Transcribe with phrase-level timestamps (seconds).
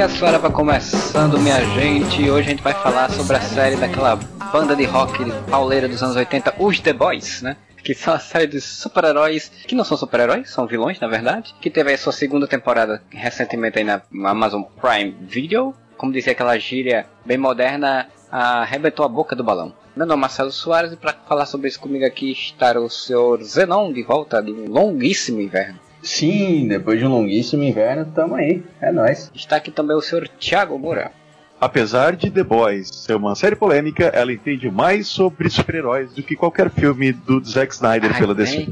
[0.00, 2.30] podcast Suara vai começando, minha gente.
[2.30, 4.16] Hoje a gente vai falar sobre a série daquela
[4.50, 7.56] banda de rock pauleira dos anos 80, os The Boys, né?
[7.84, 11.54] Que são a série de super-heróis, que não são super-heróis, são vilões, na verdade.
[11.60, 15.74] Que teve a sua segunda temporada recentemente aí na Amazon Prime Video.
[15.98, 19.74] Como dizia aquela gíria bem moderna, arrebentou a boca do balão.
[19.94, 23.42] Meu nome é Marcelo Soares e para falar sobre isso comigo aqui está o senhor
[23.42, 25.78] Zenon de volta de um longuíssimo inverno.
[26.02, 28.62] Sim, depois de um longuíssimo inverno, tamo aí.
[28.80, 29.30] É nóis.
[29.34, 31.12] Está aqui também o senhor Thiago Moura.
[31.60, 36.34] Apesar de The Boys ser uma série polêmica, ela entende mais sobre super-heróis do que
[36.34, 38.68] qualquer filme do Zack Snyder Ai, pela DC.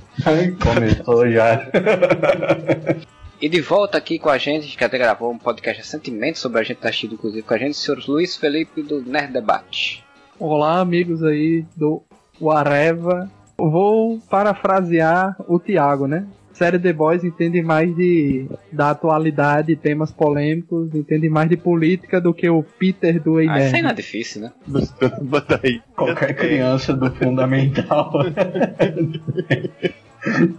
[0.59, 1.69] Começou já.
[3.39, 6.63] e de volta aqui com a gente, que até gravou um podcast recentemente sobre a
[6.63, 10.03] gente tá assistindo, inclusive, com a gente, o senhor Luiz Felipe do Nerd Debate.
[10.39, 12.03] Olá, amigos aí do
[12.51, 13.31] Areva.
[13.59, 16.27] Vou parafrasear o Thiago, né?
[16.59, 22.35] Série The Boys entende mais de da atualidade, temas polêmicos, entende mais de política do
[22.35, 23.55] que o Peter do Eider.
[23.55, 24.53] Ah, isso aí não é difícil, né?
[25.95, 28.13] Qualquer criança do fundamental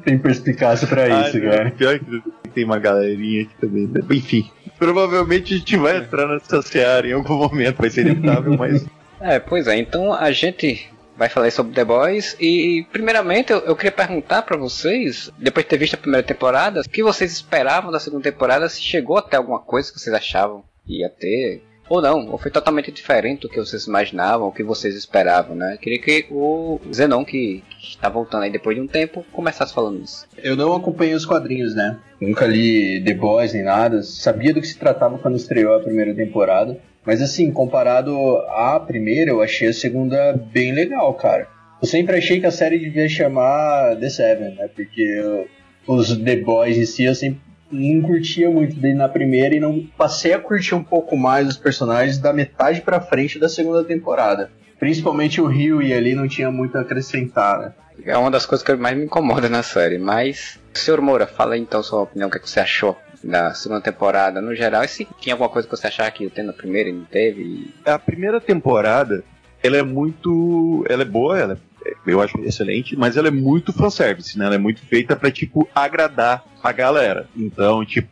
[0.05, 1.71] tem perspicácia pra isso, Ai, cara.
[1.71, 3.87] Pior que tem uma galerinha aqui também.
[3.87, 4.01] Né?
[4.11, 8.85] Enfim, provavelmente a gente vai entrar nessa seara em algum momento, vai ser inevitável, mas.
[9.19, 10.89] É, pois é, então a gente
[11.19, 12.37] vai falar sobre The Boys.
[12.39, 16.79] E, primeiramente, eu, eu queria perguntar para vocês, depois de ter visto a primeira temporada,
[16.79, 18.69] o que vocês esperavam da segunda temporada?
[18.69, 21.61] Se chegou até alguma coisa que vocês achavam que ia ter?
[21.89, 25.73] Ou não, ou foi totalmente diferente do que vocês imaginavam, o que vocês esperavam, né?
[25.73, 30.03] Eu queria que o Zenon, que, está voltando aí depois de um tempo, começasse falando
[30.03, 30.27] isso.
[30.37, 31.97] Eu não acompanhei os quadrinhos, né?
[32.21, 34.03] Nunca li The Boys nem nada.
[34.03, 36.79] Sabia do que se tratava quando estreou a primeira temporada.
[37.09, 38.15] Mas assim, comparado
[38.49, 41.47] à primeira, eu achei a segunda bem legal, cara.
[41.81, 44.69] Eu sempre achei que a série devia chamar The Seven, né?
[44.75, 45.47] Porque
[45.87, 49.83] os The Boys em si eu sempre não curtia muito dele na primeira e não
[49.97, 54.51] passei a curtir um pouco mais os personagens da metade para frente da segunda temporada.
[54.77, 57.73] Principalmente o Rio e ali não tinha muito a acrescentar, né?
[58.05, 60.59] É uma das coisas que mais me incomoda na série, mas...
[60.75, 63.81] Senhor Moura, fala aí então sua opinião, o que, é que você achou da segunda
[63.81, 64.83] temporada no geral.
[64.83, 67.05] E se tinha alguma coisa que você achava que ia ter na primeira e não
[67.05, 67.73] teve?
[67.85, 69.23] A primeira temporada,
[69.63, 70.85] ela é muito.
[70.89, 74.45] Ela é boa, ela é, eu acho excelente, mas ela é muito fanservice, né?
[74.45, 77.27] Ela é muito feita pra, tipo, agradar a galera.
[77.35, 78.09] Então, tipo,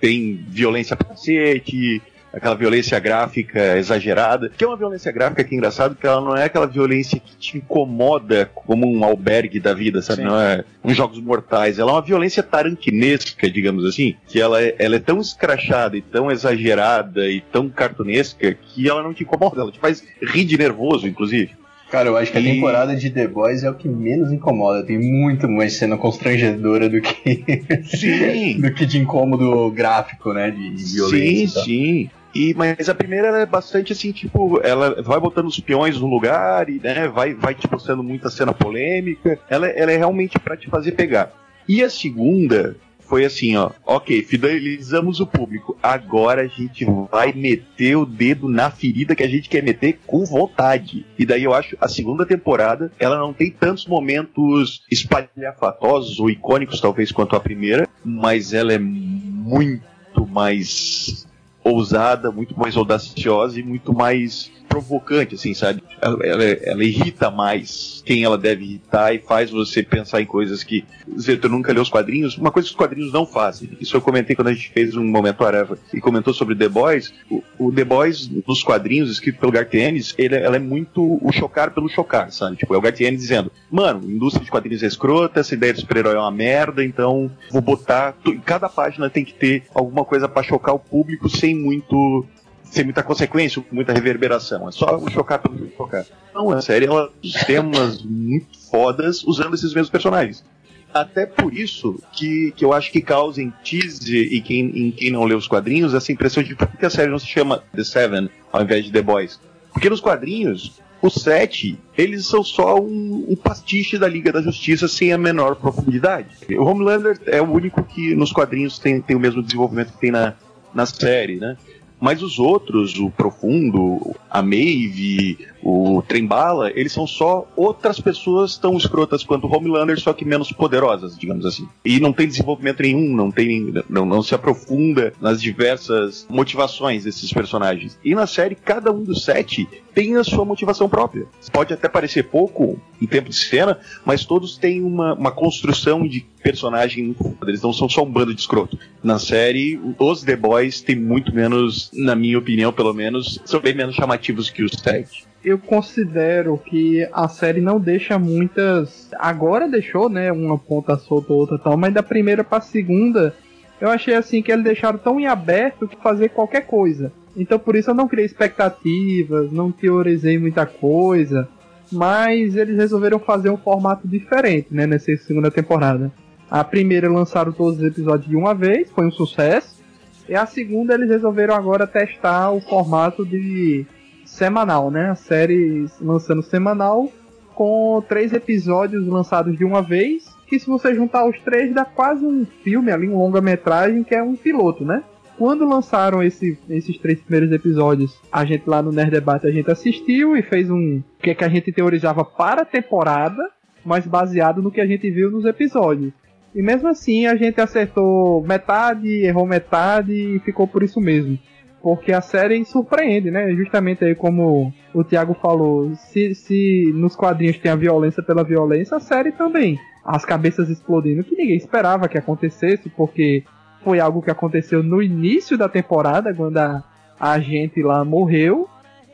[0.00, 2.02] tem violência pra cacete,
[2.34, 6.36] aquela violência gráfica exagerada, que é uma violência gráfica que é engraçado, que ela não
[6.36, 10.22] é aquela violência que te incomoda como um albergue da vida, sabe?
[10.22, 10.28] Sim.
[10.28, 11.78] Não é uns jogos mortais.
[11.78, 16.02] Ela é uma violência tarantinesca, digamos assim, que ela é, ela é tão escrachada e
[16.02, 20.58] tão exagerada e tão cartunesca que ela não te incomoda, ela te faz rir de
[20.58, 21.52] nervoso, inclusive.
[21.90, 24.84] Cara, eu acho que a temporada de The Boys é o que menos incomoda.
[24.84, 27.44] Tem muito mais cena constrangedora do que.
[27.84, 28.58] Sim.
[28.60, 30.50] do que de incômodo gráfico, né?
[30.50, 31.62] De, de violência.
[31.62, 32.10] Sim, sim.
[32.34, 36.68] E, mas a primeira é bastante assim, tipo, ela vai botando os peões no lugar
[36.68, 39.38] e né, vai, vai te mostrando muita cena polêmica.
[39.48, 41.32] Ela, ela é realmente para te fazer pegar.
[41.68, 45.76] E a segunda foi assim, ó, ok, fidelizamos o público.
[45.82, 50.24] Agora a gente vai meter o dedo na ferida que a gente quer meter com
[50.24, 51.06] vontade.
[51.18, 56.80] E daí eu acho a segunda temporada, ela não tem tantos momentos espalhafatosos ou icônicos,
[56.80, 61.26] talvez, quanto a primeira, mas ela é muito mais
[61.64, 65.82] ousada, muito mais audaciosa e muito mais provocante, assim, sabe?
[66.00, 70.64] Ela, ela, ela, irrita mais quem ela deve irritar e faz você pensar em coisas
[70.64, 72.36] que você nunca leu os quadrinhos.
[72.36, 73.70] Uma coisa que os quadrinhos não fazem.
[73.80, 77.14] Isso eu comentei quando a gente fez um momento Areva e comentou sobre The Boys.
[77.30, 81.72] O, o The Boys, nos quadrinhos, escrito pelo Gartienes, ele, ela é muito o chocar
[81.72, 82.56] pelo chocar, sabe?
[82.56, 86.16] Tipo, é o Gartienes dizendo, mano, indústria de quadrinhos é escrota, essa ideia de super-herói
[86.16, 88.16] é uma merda, então vou botar.
[88.26, 92.26] Em cada página tem que ter alguma coisa para chocar o público sem muito
[92.74, 94.68] sem muita consequência, muita reverberação.
[94.68, 96.04] É só chocar pelo chocar.
[96.34, 100.44] Não, a série ela tem temas muito fodas usando esses mesmos personagens.
[100.92, 105.10] Até por isso que, que eu acho que causa em Tease e quem, em quem
[105.10, 107.82] não lê os quadrinhos essa impressão de por que a série não se chama The
[107.82, 109.40] Seven ao invés de The Boys.
[109.72, 114.88] Porque nos quadrinhos, Os sete, eles são só um, um, pastiche da Liga da Justiça
[114.88, 116.28] sem a menor profundidade.
[116.56, 120.10] O Homelander é o único que nos quadrinhos tem, tem o mesmo desenvolvimento que tem
[120.10, 120.32] na,
[120.72, 121.58] na série, né?
[122.04, 128.76] Mas os outros, o Profundo, a Maeve, o Trembala, eles são só outras pessoas tão
[128.76, 131.66] escrotas quanto o Homelander, só que menos poderosas, digamos assim.
[131.82, 137.32] E não tem desenvolvimento nenhum, não tem, não, não se aprofunda nas diversas motivações desses
[137.32, 137.98] personagens.
[138.04, 141.26] E na série, cada um dos sete tem a sua motivação própria.
[141.50, 146.26] Pode até parecer pouco em tempo de cena, mas todos têm uma, uma construção de
[146.42, 147.16] personagem.
[147.46, 148.78] Eles não são só um bando de escroto.
[149.02, 153.74] Na série, os The Boys têm muito menos, na minha opinião, pelo menos, são bem
[153.74, 159.10] menos chamativos que os sete eu considero que a série não deixa muitas.
[159.18, 160.32] Agora deixou, né?
[160.32, 163.34] Uma ponta solta, outra tal, mas da primeira pra segunda,
[163.80, 167.12] eu achei assim que eles deixaram tão em aberto que fazer qualquer coisa.
[167.36, 171.48] Então por isso eu não criei expectativas, não teorizei muita coisa.
[171.92, 174.86] Mas eles resolveram fazer um formato diferente, né?
[174.86, 176.10] Nessa segunda temporada.
[176.50, 179.82] A primeira lançaram todos os episódios de uma vez, foi um sucesso.
[180.26, 183.86] E a segunda eles resolveram agora testar o formato de
[184.34, 185.10] semanal, né?
[185.10, 187.10] A série lançando semanal
[187.54, 190.34] com três episódios lançados de uma vez.
[190.46, 194.22] Que se você juntar os três dá quase um filme ali, um longa-metragem que é
[194.22, 195.02] um piloto, né?
[195.38, 199.70] Quando lançaram esse, esses três primeiros episódios, a gente lá no Nerd Debate a gente
[199.70, 203.50] assistiu e fez um que, é que a gente teorizava para a temporada,
[203.84, 206.12] mas baseado no que a gente viu nos episódios.
[206.54, 211.36] E mesmo assim a gente acertou metade, errou metade e ficou por isso mesmo
[211.84, 213.54] porque a série surpreende, né?
[213.54, 218.96] Justamente aí como o Thiago falou, se, se nos quadrinhos tem a violência pela violência,
[218.96, 219.78] a série também.
[220.02, 223.44] As cabeças explodindo, que ninguém esperava que acontecesse, porque
[223.82, 226.82] foi algo que aconteceu no início da temporada, quando a,
[227.20, 228.66] a gente lá morreu,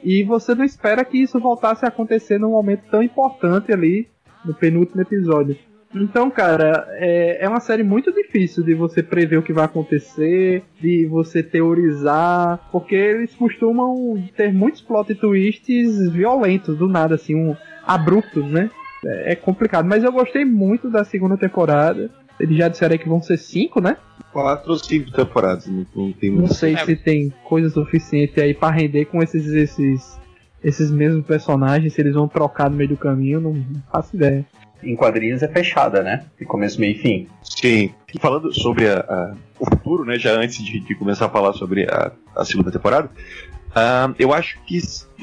[0.04, 4.06] e você não espera que isso voltasse a acontecer num momento tão importante ali,
[4.44, 5.58] no penúltimo episódio.
[5.94, 10.62] Então, cara, é, é uma série muito difícil de você prever o que vai acontecer,
[10.80, 17.56] de você teorizar, porque eles costumam ter muitos plot twists violentos, do nada, assim, um,
[17.84, 18.70] abruptos, né?
[19.04, 22.08] É, é complicado, mas eu gostei muito da segunda temporada.
[22.38, 23.96] Eles já disseram que vão ser cinco, né?
[24.32, 28.72] Quatro ou cinco temporadas, não, não tem Não sei se tem coisa suficiente aí para
[28.72, 30.18] render com esses, esses,
[30.62, 33.60] esses mesmos personagens, se eles vão trocar no meio do caminho, não
[33.90, 34.46] faço ideia
[34.82, 36.24] em quadrinhos é fechada, né?
[36.38, 37.28] De começo, meio e fim.
[37.42, 37.90] Sim.
[38.14, 40.18] E falando sobre a, a, o futuro, né?
[40.18, 43.10] Já antes de, de, começar a falar sobre a, a segunda temporada,
[43.70, 44.78] uh, eu acho que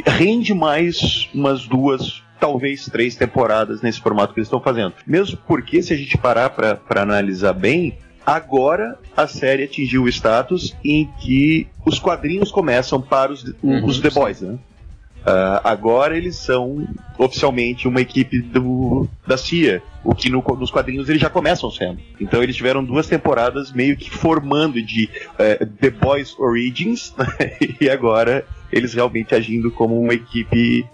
[0.06, 4.94] rende mais umas duas, talvez três temporadas nesse formato que eles estão fazendo.
[5.06, 10.76] Mesmo porque, se a gente parar para analisar bem, agora a série atingiu o status
[10.84, 14.58] em que os quadrinhos começam para os, uhum, os The Boys, né?
[15.28, 16.88] Uh, agora eles são
[17.18, 22.00] oficialmente uma equipe do, da CIA, o que no, nos quadrinhos eles já começam sendo.
[22.18, 27.28] Então eles tiveram duas temporadas meio que formando de uh, The Boys Origins, né?
[27.82, 30.86] e agora eles realmente agindo como uma equipe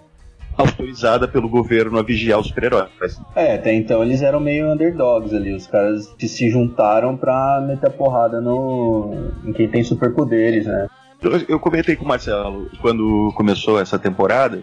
[0.58, 2.90] autorizada pelo governo a vigiar os super-heróis.
[3.36, 7.86] É, até então eles eram meio underdogs ali, os caras que se juntaram pra meter
[7.86, 10.88] a porrada no, em quem tem superpoderes, né?
[11.48, 14.62] Eu comentei com o Marcelo quando começou essa temporada,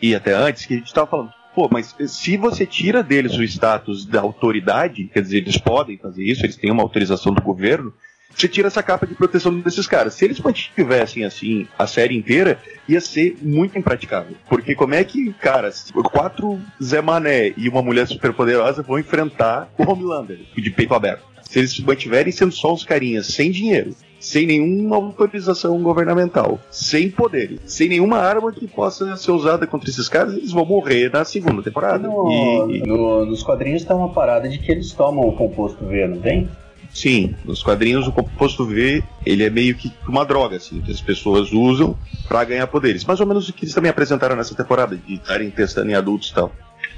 [0.00, 3.42] e até antes, que a gente estava falando, pô, mas se você tira deles o
[3.42, 7.92] status da autoridade, quer dizer, eles podem fazer isso, eles têm uma autorização do governo,
[8.34, 10.14] você tira essa capa de proteção desses caras.
[10.14, 12.58] Se eles mantivessem assim a série inteira,
[12.88, 14.34] ia ser muito impraticável.
[14.48, 15.70] Porque como é que, cara,
[16.10, 21.24] quatro Zé Mané e uma mulher superpoderosa vão enfrentar o Homelander de peito aberto?
[21.42, 23.94] Se eles mantiverem sendo só os carinhas sem dinheiro,
[24.32, 30.08] sem nenhuma autorização governamental, sem poder, sem nenhuma arma que possa ser usada contra esses
[30.08, 32.08] caras, eles vão morrer na segunda temporada.
[32.08, 32.78] No, e...
[32.80, 36.48] no, nos quadrinhos tá uma parada de que eles tomam o composto V, não tem?
[36.94, 41.00] Sim, nos quadrinhos o composto V ele é meio que uma droga, assim, que as
[41.02, 41.94] pessoas usam
[42.26, 43.04] para ganhar poderes.
[43.04, 46.30] Mais ou menos o que eles também apresentaram nessa temporada, de estarem testando em adultos
[46.30, 46.50] e tal.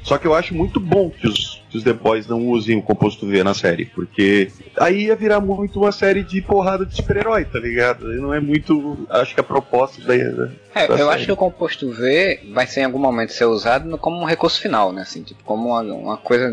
[0.05, 2.83] Só que eu acho muito bom que os, que os The Boys não usem o
[2.83, 7.47] composto V na série, porque aí ia virar muito uma série de porrada de super-herói,
[7.47, 8.13] tá ligado?
[8.13, 10.15] E não é muito, acho que a proposta da.
[10.15, 11.03] da é, eu série.
[11.09, 14.61] acho que o composto V vai ser em algum momento ser usado como um recurso
[14.61, 15.03] final, né?
[15.03, 16.53] Assim, tipo, como uma, uma coisa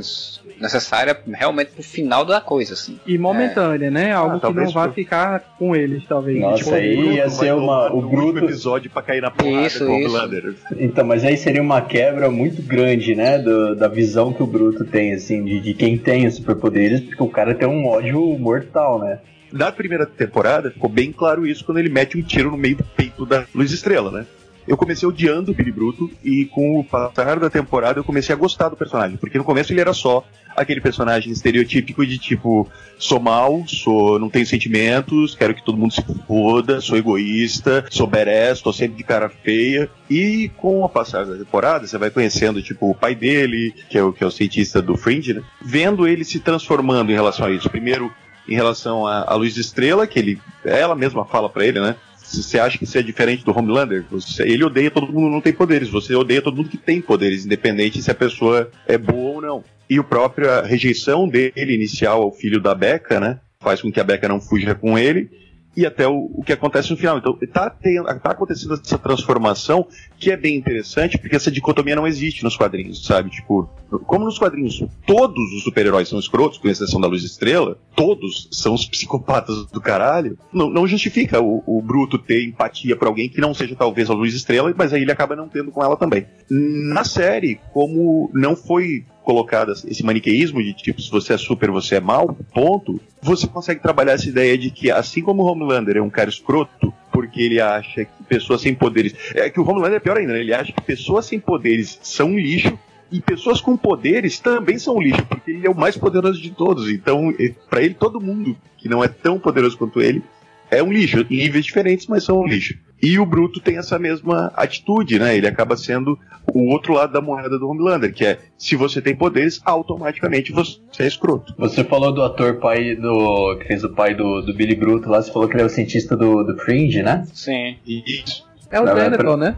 [0.61, 2.99] necessária realmente pro final da coisa, assim.
[3.05, 3.89] E momentânea, é.
[3.89, 4.11] né?
[4.11, 6.39] Algo ah, que não vai ficar com eles, talvez.
[6.39, 9.97] Nossa, tipo, aí ia ser uma, o bruto episódio para cair na porrada isso, com
[9.97, 10.15] isso.
[10.15, 14.47] o Então, mas aí seria uma quebra muito grande, né, do, da visão que o
[14.47, 18.19] Bruto tem, assim, de, de quem tem os superpoderes, porque o cara tem um ódio
[18.37, 19.19] mortal, né?
[19.51, 22.83] Na primeira temporada ficou bem claro isso quando ele mete um tiro no meio do
[22.83, 24.25] peito da Luz Estrela, né?
[24.71, 28.37] Eu comecei odiando o Billy Bruto e com o passar da temporada eu comecei a
[28.37, 30.25] gostar do personagem, porque no começo ele era só
[30.55, 35.93] aquele personagem estereotípico de tipo, sou mal, sou, não tenho sentimentos, quero que todo mundo
[35.93, 39.89] se foda, sou egoísta, sou badass, tô sempre de cara feia.
[40.09, 44.03] E com a passar da temporada, você vai conhecendo, tipo, o pai dele, que é
[44.03, 45.43] o, que é o cientista do Fringe, né?
[45.61, 47.69] Vendo ele se transformando em relação a isso.
[47.69, 48.09] Primeiro,
[48.47, 51.95] em relação à luz de estrela, que ele, ela mesma fala para ele, né?
[52.38, 55.53] Você acha que você é diferente do Homelander, você, ele odeia todo mundo não tem
[55.53, 59.41] poderes, você odeia todo mundo que tem poderes, independente se a pessoa é boa ou
[59.41, 59.63] não.
[59.89, 63.39] E a própria rejeição dele inicial ao filho da Becca, né?
[63.59, 65.29] Faz com que a Becca não fuja com ele
[65.75, 67.17] e até o, o que acontece no final.
[67.17, 69.87] Então, está tá acontecendo essa transformação
[70.17, 73.29] que é bem interessante, porque essa dicotomia não existe nos quadrinhos, sabe?
[73.29, 73.69] Tipo,
[74.05, 78.73] como nos quadrinhos todos os super-heróis são escrotos, com exceção da Luz Estrela, todos são
[78.73, 83.41] os psicopatas do caralho, não, não justifica o, o, Bruto ter empatia por alguém que
[83.41, 86.25] não seja talvez a Luz Estrela, mas aí ele acaba não tendo com ela também.
[86.49, 91.95] Na série, como não foi colocado esse maniqueísmo de tipo, se você é super, você
[91.95, 96.01] é mal, ponto, você consegue trabalhar essa ideia de que, assim como o Homelander é
[96.01, 99.13] um cara escroto, porque ele acha que pessoas sem poderes.
[99.35, 100.39] É que o Homelander é pior ainda, né?
[100.39, 102.77] ele acha que pessoas sem poderes são um lixo.
[103.13, 106.49] E pessoas com poderes também são um lixo, porque ele é o mais poderoso de
[106.49, 106.89] todos.
[106.89, 107.33] Então,
[107.69, 110.23] para ele, todo mundo que não é tão poderoso quanto ele
[110.71, 112.73] é um lixo, em níveis diferentes, mas são um lixo.
[113.01, 115.36] E o Bruto tem essa mesma atitude, né?
[115.36, 116.17] Ele acaba sendo
[116.53, 120.79] o outro lado da moeda do Homelander, que é se você tem poderes, automaticamente você
[121.00, 121.53] é escroto.
[121.58, 123.58] Você falou do ator pai do.
[123.58, 125.70] que fez o pai do, do Billy Bruto lá, você falou que ele é o
[125.70, 127.24] cientista do, do Fringe, né?
[127.34, 127.77] Sim.
[127.86, 128.48] Isso.
[128.70, 129.55] É o Denethor, né?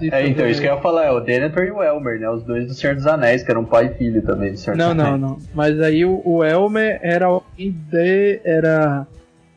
[0.00, 2.28] É, então, isso que eu ia falar, é o Denethor e o Elmer, né?
[2.28, 4.94] Os dois do Senhor dos Anéis, que eram pai e filho também do Senhor não,
[4.94, 5.20] dos Anéis.
[5.20, 5.38] Não, não, não.
[5.54, 8.40] Mas aí o, o Elmer era de.
[8.44, 9.06] era.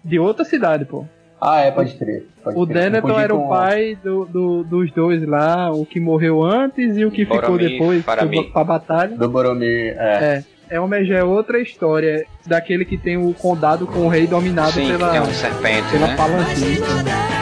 [0.04, 1.06] de outra cidade, pô.
[1.40, 2.28] Ah, é, pode crer.
[2.44, 6.98] Pode o Denethor era o pai do, do, dos dois lá, o que morreu antes
[6.98, 8.52] e o que Boromir, ficou depois Faramir.
[8.52, 9.16] pra batalha.
[9.16, 10.44] Do Boromir, é.
[10.70, 10.76] É.
[10.78, 14.88] Elmer já é outra história, daquele que tem o condado com o rei dominado Sim,
[14.88, 17.37] pela, tem um serpente, pela né?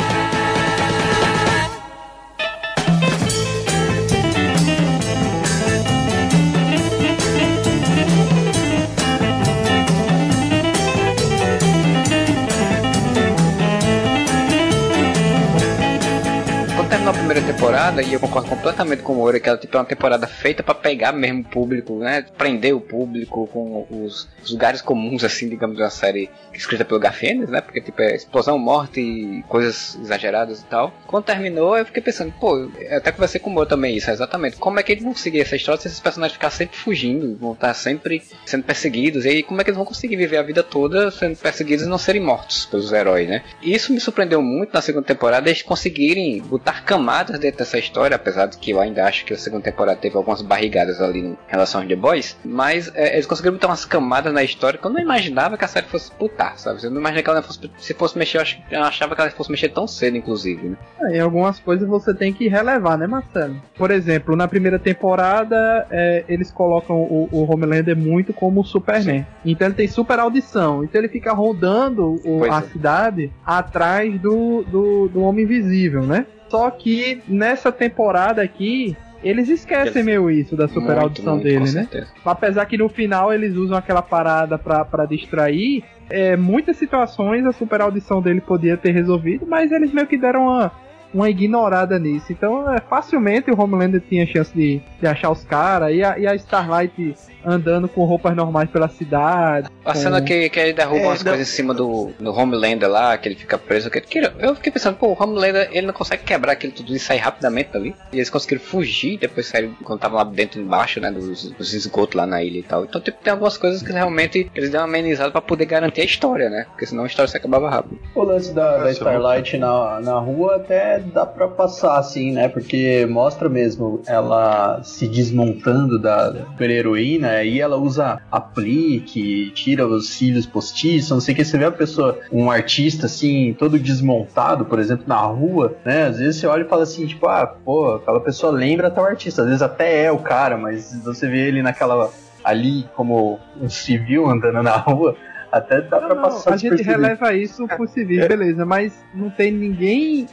[17.76, 20.64] Temporada, e eu concordo completamente com o Moura, que ela tipo, é uma temporada feita
[20.64, 22.26] para pegar mesmo o público, né?
[22.38, 27.50] Prender o público com os, lugares comuns, assim, digamos, de uma série escrita pelo Gafienes,
[27.50, 27.62] né?
[27.62, 30.94] Porque, tipo, é explosão, morte e coisas exageradas e tal.
[31.08, 34.58] Quando terminou, eu fiquei pensando, pô, eu até conversei com o Moura também isso, exatamente.
[34.58, 37.54] Como é que eles vão seguir essa história se esses personagens ficar sempre fugindo, vão
[37.54, 39.26] estar sempre sendo perseguidos?
[39.26, 41.90] E aí, como é que eles vão conseguir viver a vida toda sendo perseguidos e
[41.90, 43.44] não serem mortos pelos heróis, né?
[43.62, 48.48] Isso me surpreendeu muito na segunda temporada, eles conseguirem botar camadas dentro dessa história, apesar
[48.48, 51.82] de que eu ainda acho que a segunda temporada teve algumas barrigadas ali em relação
[51.82, 55.00] aos The Boys, mas é, eles conseguiram botar umas camadas na história que eu não
[55.00, 56.84] imaginava que a série fosse putar, sabe?
[56.84, 58.38] Eu não imaginava que ela fosse, se fosse mexer,
[58.72, 60.78] eu, achava que ela fosse mexer tão cedo, inclusive, né?
[61.02, 63.62] É, em algumas coisas você tem que relevar, né, Marcelo?
[63.78, 69.22] Por exemplo, na primeira temporada, é, eles colocam o, o Homelander muito como o Superman.
[69.22, 69.26] Sim.
[69.46, 70.84] Então ele tem super audição.
[70.84, 72.62] Então ele fica rodando o, a é.
[72.64, 76.26] cidade atrás do, do, do Homem Invisível, né?
[76.50, 80.06] Só que nessa temporada aqui, eles esquecem eles...
[80.06, 81.66] meio isso da super muito, audição muito, dele, né?
[81.66, 82.08] Certeza.
[82.24, 87.82] Apesar que no final eles usam aquela parada para distrair, é, muitas situações a super
[87.82, 90.72] audição dele podia ter resolvido, mas eles meio que deram uma,
[91.12, 92.32] uma ignorada nisso.
[92.32, 96.36] Então, é, facilmente o Homelander tinha chance de, de achar os caras e, e a
[96.36, 97.16] Starlight
[97.46, 99.70] andando com roupas normais pela cidade.
[99.84, 100.00] A com...
[100.00, 101.32] cena que, que ele derruba é, umas não...
[101.32, 103.90] coisas em cima do, do Homelander lá, que ele fica preso.
[103.90, 107.00] Que, que, eu fiquei pensando, pô, o Homelander ele não consegue quebrar aquilo tudo e
[107.00, 107.96] sair rapidamente dali.
[108.12, 112.16] E eles conseguiram fugir, depois saíram quando estavam lá dentro embaixo, né, dos, dos esgotos
[112.16, 112.84] lá na ilha e tal.
[112.84, 116.06] Então, tipo, tem algumas coisas que realmente eles dão uma amenizada pra poder garantir a
[116.06, 116.66] história, né?
[116.70, 118.00] Porque senão a história se acabava rápido.
[118.14, 122.48] O lance da, da Starlight na, na rua até dá pra passar, assim, né?
[122.48, 130.46] Porque mostra mesmo ela se desmontando da super-heroína aí ela usa aplique, tira os cílios
[130.46, 131.46] postiços, não sei o que.
[131.46, 136.04] Você vê a pessoa, um artista assim, todo desmontado, por exemplo, na rua, né?
[136.04, 139.42] Às vezes você olha e fala assim, tipo, ah, pô, aquela pessoa lembra tal artista.
[139.42, 142.10] Às vezes até é o cara, mas você vê ele naquela.
[142.44, 145.16] ali como um civil andando na rua,
[145.52, 148.28] até dá não, pra passar não, A gente releva isso por civil, é.
[148.28, 150.28] beleza, mas não tem ninguém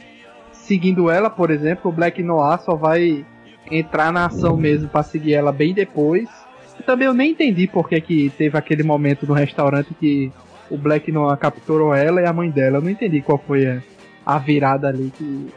[0.51, 3.25] seguindo ela, por exemplo, o Black Noir só vai
[3.69, 6.29] entrar na ação mesmo para seguir ela bem depois
[6.85, 10.31] também eu nem entendi por que, que teve aquele momento no restaurante que
[10.69, 12.77] o Black não capturou ela e a mãe dela.
[12.77, 13.81] Eu não entendi qual foi a,
[14.25, 15.49] a virada ali que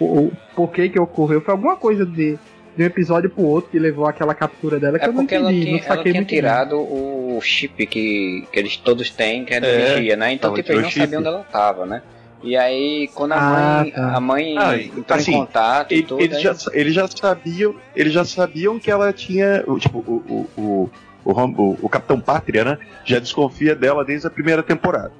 [0.00, 1.40] o porquê que ocorreu.
[1.40, 2.38] Foi alguma coisa de,
[2.76, 5.42] de um episódio pro outro que levou aquela captura dela que é eu não entendi.
[5.42, 7.36] Ela tinha, não ela tinha tirado bem.
[7.36, 10.32] o chip que, que eles todos têm, que é da é, né?
[10.32, 12.02] Então, tipo, eles não sabiam onde ela tava, né?
[12.42, 14.16] E aí, quando a ah, mãe, tá.
[14.16, 16.42] a mãe ah, entrou assim, em contato ele, tudo, eles, aí...
[16.42, 20.90] já, eles já sabiam, eles já sabiam que ela tinha, tipo, o, o,
[21.24, 22.78] o, o, o Capitão Pátria, né?
[23.04, 25.12] Já desconfia dela desde a primeira temporada.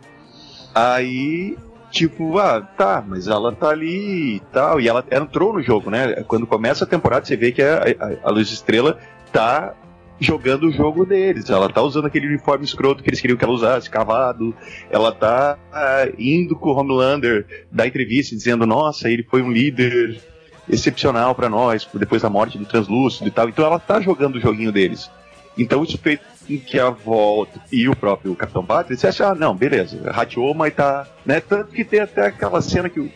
[0.74, 1.58] Aí,
[1.90, 4.80] tipo, ah, tá, mas ela tá ali e tal.
[4.80, 6.22] E ela entrou no jogo, né?
[6.26, 7.82] Quando começa a temporada, você vê que a,
[8.22, 8.98] a, a Luz Estrela
[9.32, 9.74] tá
[10.20, 11.48] jogando o jogo deles.
[11.48, 14.54] Ela tá usando aquele uniforme escroto que eles queriam que ela usasse, cavado.
[14.90, 20.20] Ela tá ah, indo com o Homelander da entrevista dizendo: Nossa, ele foi um líder
[20.68, 23.48] excepcional para nós, depois da morte do Translúcido e tal.
[23.48, 25.10] Então ela tá jogando o joguinho deles.
[25.58, 29.56] Então isso fez com que a volta e o próprio Capitão Pátria dissesse: Ah, não,
[29.56, 31.06] beleza, rateou, mas tá.
[31.24, 31.40] Né?
[31.40, 33.10] Tanto que tem até aquela cena que o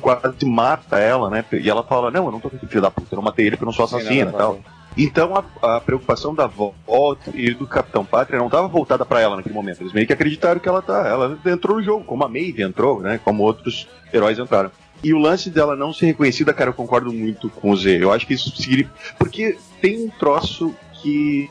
[0.00, 1.44] quase mata ela, né?
[1.52, 3.56] E ela fala: Não, eu não tô aqui, filho da puta, eu não matei ele
[3.56, 4.60] porque eu não sou assassina e tal.
[4.96, 9.36] Então a, a, preocupação da volta e do Capitão Pátria não estava voltada para ela
[9.36, 9.82] naquele momento.
[9.82, 13.00] Eles meio que acreditaram que ela tá, ela entrou no jogo, como a Maeve entrou,
[13.00, 13.20] né?
[13.22, 14.70] Como outros heróis entraram.
[15.02, 18.02] E o lance dela não ser reconhecida, cara, eu concordo muito com o Z.
[18.02, 18.90] Eu acho que isso significa.
[19.18, 21.48] Porque tem um troço que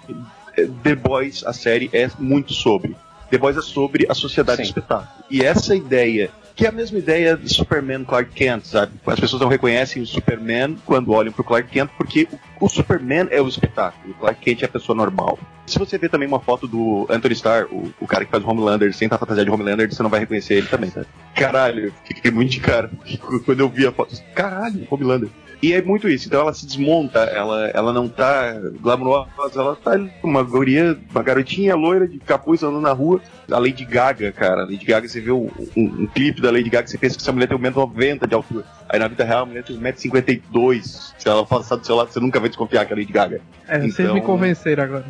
[0.56, 2.96] eh, The Boys, a série, é muito sobre.
[3.32, 4.64] The Boys é sobre a sociedade Sim.
[4.64, 5.10] do espetáculo.
[5.32, 6.30] E essa ideia
[6.60, 8.92] que é a mesma ideia de Superman Clark Kent, sabe?
[9.08, 12.28] As pessoas não reconhecem o Superman quando olham pro Clark Kent, porque
[12.60, 15.40] o, Superman é o espetáculo, o Clark Kent é a pessoa normal.
[15.66, 18.50] Se você ver também uma foto do Anthony Starr, o, o cara que faz o
[18.50, 21.06] Homelander, sem estar fantasiado de Homelander, você não vai reconhecer ele também, tá?
[21.34, 22.92] Caralho, fiquei muito de cara
[23.46, 24.22] quando eu vi a foto.
[24.36, 25.30] Caralho, Homelander.
[25.62, 30.00] E é muito isso, então ela se desmonta, ela, ela não tá glamourosa, ela tá
[30.24, 33.20] uma guria, uma garotinha loira de capuz andando na rua.
[33.52, 36.70] A Lady Gaga, cara, a Lady Gaga, você vê um, um, um clipe da Lady
[36.70, 38.64] Gaga, você pensa que essa mulher tem 1,90m de altura.
[38.88, 40.82] Aí na vida real a mulher tem 1,52m.
[41.18, 43.42] Se ela passar do seu lado, você nunca vai desconfiar que é a Lady Gaga.
[43.68, 45.06] É, então, vocês me convenceram agora.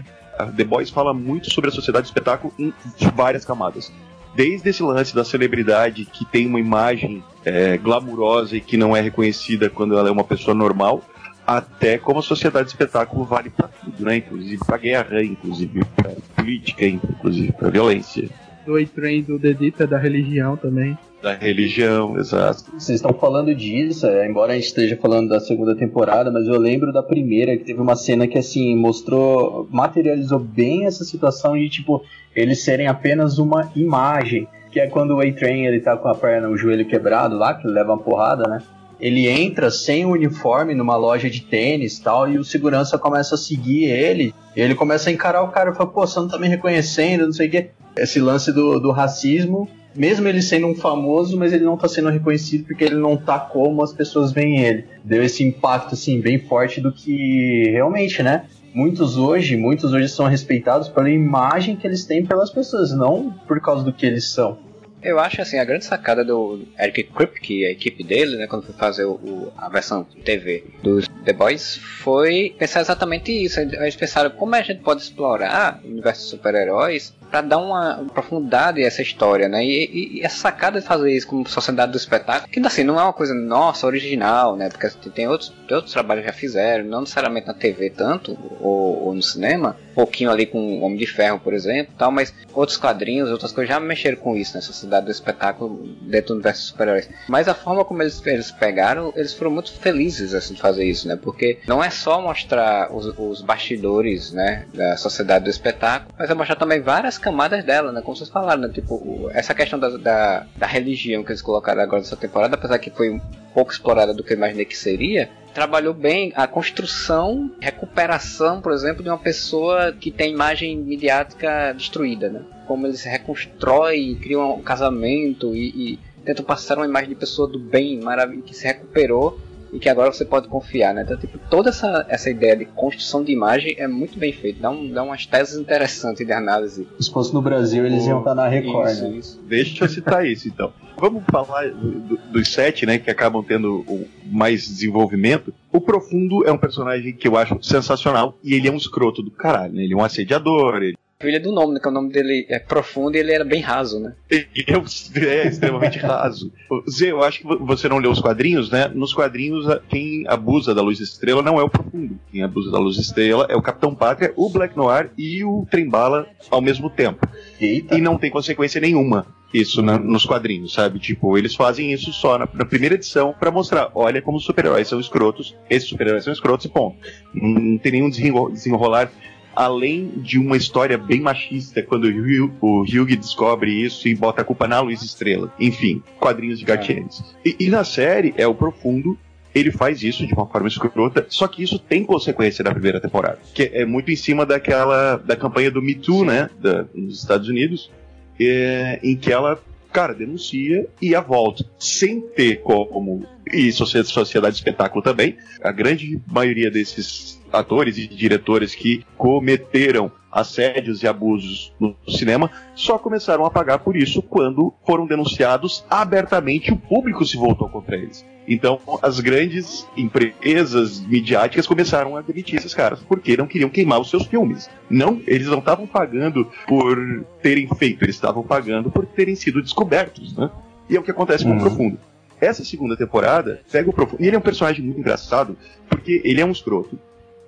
[0.56, 2.74] The Boys fala muito sobre a sociedade do espetáculo em
[3.14, 3.92] várias camadas
[4.36, 9.02] desde esse lance da celebridade que tem uma imagem é, glamurosa e que não é
[9.02, 11.04] reconhecida quando ela é uma pessoa normal,
[11.46, 14.18] até como a sociedade de espetáculo vale para tudo, né?
[14.18, 18.30] Inclusive para guerra, inclusive para política, inclusive para violência.
[18.66, 20.98] Do A-Train do Dedita, da religião também.
[21.22, 22.64] Da religião, exato.
[22.72, 26.58] Vocês estão falando disso, é, embora a gente esteja falando da segunda temporada, mas eu
[26.58, 31.68] lembro da primeira, que teve uma cena que, assim, mostrou, materializou bem essa situação de,
[31.70, 32.02] tipo,
[32.36, 34.48] eles serem apenas uma imagem.
[34.72, 37.66] Que é quando o A-Train, ele tá com a perna, o joelho quebrado lá, que
[37.68, 38.60] ele leva uma porrada, né?
[39.00, 43.38] Ele entra sem o uniforme numa loja de tênis tal, e o segurança começa a
[43.38, 44.34] seguir ele.
[44.56, 47.26] E ele começa a encarar o cara e fala, pô, você não tá me reconhecendo,
[47.26, 47.70] não sei o quê.
[47.98, 52.10] Esse lance do, do racismo mesmo ele sendo um famoso, mas ele não está sendo
[52.10, 54.86] reconhecido porque ele não tá como as pessoas veem ele.
[55.04, 58.46] Deu esse impacto assim bem forte do que realmente, né?
[58.74, 63.60] Muitos hoje, muitos hoje são respeitados pela imagem que eles têm pelas pessoas, não por
[63.60, 64.58] causa do que eles são.
[65.02, 68.76] Eu acho assim, a grande sacada do Eric Kripke, a equipe dele, né, quando foi
[68.76, 73.60] fazer o, o, a versão TV dos The Boys, foi pensar exatamente isso.
[73.60, 78.84] Eles pensaram como a gente pode explorar o universo de super-heróis para dar uma profundidade
[78.84, 79.64] a essa história, né?
[79.64, 83.00] E, e, e, essa sacada de fazer isso como sociedade do espetáculo, que assim, não
[83.00, 84.70] é uma coisa nossa, original, né?
[84.70, 88.38] Porque assim, tem outros, tem outros trabalhos que já fizeram, não necessariamente na TV tanto,
[88.60, 92.34] ou, ou no cinema, um pouquinho ali com Homem de Ferro, por exemplo, tal, mas
[92.54, 94.62] outros quadrinhos, outras coisas já mexeram com isso, né?
[94.62, 97.10] Sociedade do espetáculo dentro do universo super-heróis.
[97.28, 101.08] Mas a forma como eles, eles pegaram, eles foram muito felizes assim, de fazer isso,
[101.08, 101.18] né?
[101.22, 104.66] Porque não é só mostrar os, os bastidores, né?
[104.74, 108.02] Da sociedade do espetáculo, mas é mostrar também várias camadas dela, né?
[108.02, 108.70] Como vocês falaram, né?
[108.70, 112.90] Tipo, essa questão da, da, da religião que eles colocaram agora nessa temporada, apesar que
[112.90, 113.20] foi um
[113.54, 119.04] pouco explorada do que eu imaginei que seria, trabalhou bem a construção, recuperação, por exemplo,
[119.04, 122.42] de uma pessoa que tem imagem midiática destruída, né?
[122.68, 127.60] Como eles reconstroem, criam um casamento e, e tentam passar uma imagem de pessoa do
[127.60, 129.40] bem, maravilhosa, que se recuperou
[129.72, 131.04] e que agora você pode confiar, né?
[131.04, 134.70] Então, tipo, toda essa, essa ideia de construção de imagem é muito bem feita, dá,
[134.70, 136.88] um, dá umas teses interessantes de análise.
[137.00, 139.10] Se fosse no Brasil, eles iam estar na Record, isso, né?
[139.18, 139.42] Isso.
[139.48, 140.72] Deixa eu citar isso, então.
[140.98, 143.86] Vamos falar do, dos sete, né, que acabam tendo
[144.26, 145.54] mais desenvolvimento.
[145.72, 149.32] O Profundo é um personagem que eu acho sensacional e ele é um escroto do
[149.32, 149.84] caralho, né?
[149.84, 151.80] Ele é um assediador, ele maravilha do nome, né?
[151.82, 154.14] Que o nome dele é profundo e ele era bem raso, né?
[154.30, 156.50] Ele é, é extremamente raso.
[156.90, 158.88] Zé, eu acho que você não leu os quadrinhos, né?
[158.88, 162.18] Nos quadrinhos, quem abusa da luz estrela não é o profundo.
[162.32, 166.26] Quem abusa da luz estrela é o Capitão Pátria, o Black Noir e o Trembala
[166.50, 167.28] ao mesmo tempo.
[167.60, 167.98] Eita.
[167.98, 171.00] E não tem consequência nenhuma isso na, nos quadrinhos, sabe?
[171.00, 174.88] Tipo, eles fazem isso só na, na primeira edição para mostrar, olha como os super-heróis
[174.88, 176.96] são escrotos, esses super-heróis são escrotos e ponto.
[177.34, 179.12] Não, não tem nenhum desenrolar
[179.56, 184.42] além de uma história bem machista, quando o Hugh, o Hugh descobre isso e bota
[184.42, 185.54] a culpa na Luz Estrela.
[185.60, 186.70] Enfim, quadrinhos de.
[186.70, 187.06] É.
[187.44, 189.18] E, e, na série, é o Profundo,
[189.54, 193.40] ele faz isso de uma forma escrota, só que isso tem consequência na primeira temporada.
[193.54, 197.50] Que é muito em cima daquela da campanha do Me Too, né, da, nos Estados
[197.50, 197.92] Unidos,
[198.40, 199.60] é, em que ela
[199.92, 201.66] cara, denuncia e a volta.
[201.78, 203.26] Sem ter como.
[203.52, 205.38] E sociedade de espetáculo também.
[205.64, 213.00] A grande maioria desses atores e diretores que cometeram assédios e abusos no cinema só
[213.00, 218.24] começaram a pagar por isso quando foram denunciados abertamente, o público se voltou contra eles.
[218.50, 224.10] Então, as grandes empresas midiáticas começaram a demitir esses caras porque não queriam queimar os
[224.10, 224.68] seus filmes.
[224.90, 230.36] Não, eles não estavam pagando por terem feito, eles estavam pagando por terem sido descobertos,
[230.36, 230.50] né?
[230.90, 231.60] E é o que acontece com o uhum.
[231.60, 232.00] Profundo.
[232.42, 234.24] Essa segunda temporada pega o Profundo.
[234.24, 235.56] E ele é um personagem muito engraçado,
[235.88, 236.98] porque ele é um escroto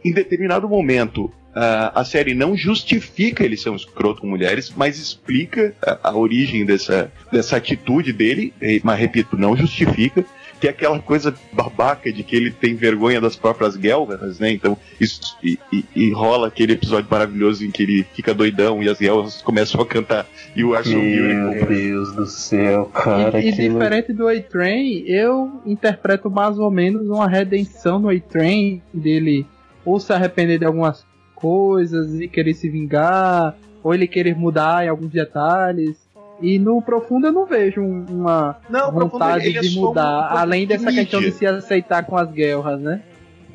[0.04, 5.76] em determinado momento, a série não justifica ele ser um escroto com mulheres, mas explica
[5.82, 10.26] a, a origem dessa, dessa atitude dele, mas repito, não justifica
[10.62, 14.52] que é aquela coisa babaca de que ele tem vergonha das próprias guelras, né?
[14.52, 18.88] Então, isso e, e, e, rola aquele episódio maravilhoso em que ele fica doidão e
[18.88, 23.42] as guelras começam a cantar e o Arson Meu Deus do céu, cara.
[23.42, 29.48] E, e diferente do A-Train, eu interpreto mais ou menos uma redenção no A-Train dele
[29.84, 34.90] ou se arrepender de algumas coisas e querer se vingar, ou ele querer mudar em
[34.90, 35.98] alguns detalhes.
[36.42, 40.92] E no profundo eu não vejo uma não, vontade de é mudar, um além dessa
[40.92, 43.02] de questão de se aceitar com as guerras, né?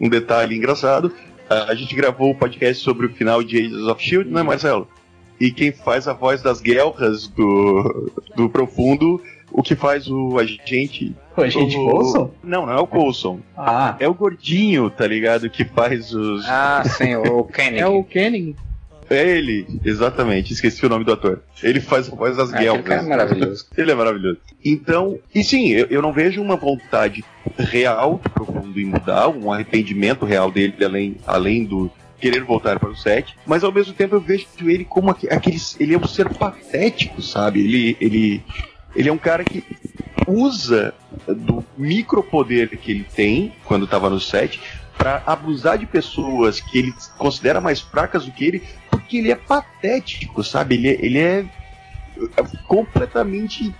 [0.01, 1.13] Um detalhe engraçado,
[1.49, 4.89] a gente gravou o um podcast sobre o final de Ages of Shield, né, Marcelo?
[5.41, 9.21] E quem faz a voz das guerras do, do profundo
[9.51, 11.15] o que faz o agente.
[11.37, 12.31] O agente o, Coulson?
[12.43, 13.41] Não, não é o Coulson.
[13.57, 13.97] Ah.
[13.99, 15.49] É o gordinho, tá ligado?
[15.49, 16.45] Que faz os.
[16.47, 17.79] Ah, sim, o Kenny.
[17.79, 18.55] é o Kenny.
[19.09, 21.41] É ele, exatamente, esqueci o nome do ator.
[21.63, 23.67] Ele faz a voz das ah, é maravilhoso.
[23.77, 24.39] ele é maravilhoso.
[24.65, 27.25] Então, e sim, eu, eu não vejo uma vontade
[27.57, 32.97] real, profundo em mudar, um arrependimento real dele, além, além do, querer voltar para o
[32.97, 37.23] set, mas ao mesmo tempo eu vejo ele como aquele, ele é um ser patético,
[37.23, 37.61] sabe?
[37.61, 38.43] Ele, ele,
[38.95, 39.63] ele é um cara que
[40.27, 40.95] usa
[41.27, 44.61] do micropoder que ele tem quando estava no set
[44.97, 49.37] para abusar de pessoas que ele considera mais fracas do que ele, porque ele é
[49.37, 50.75] patético, sabe?
[50.75, 51.45] Ele é, ele é
[52.67, 53.75] completamente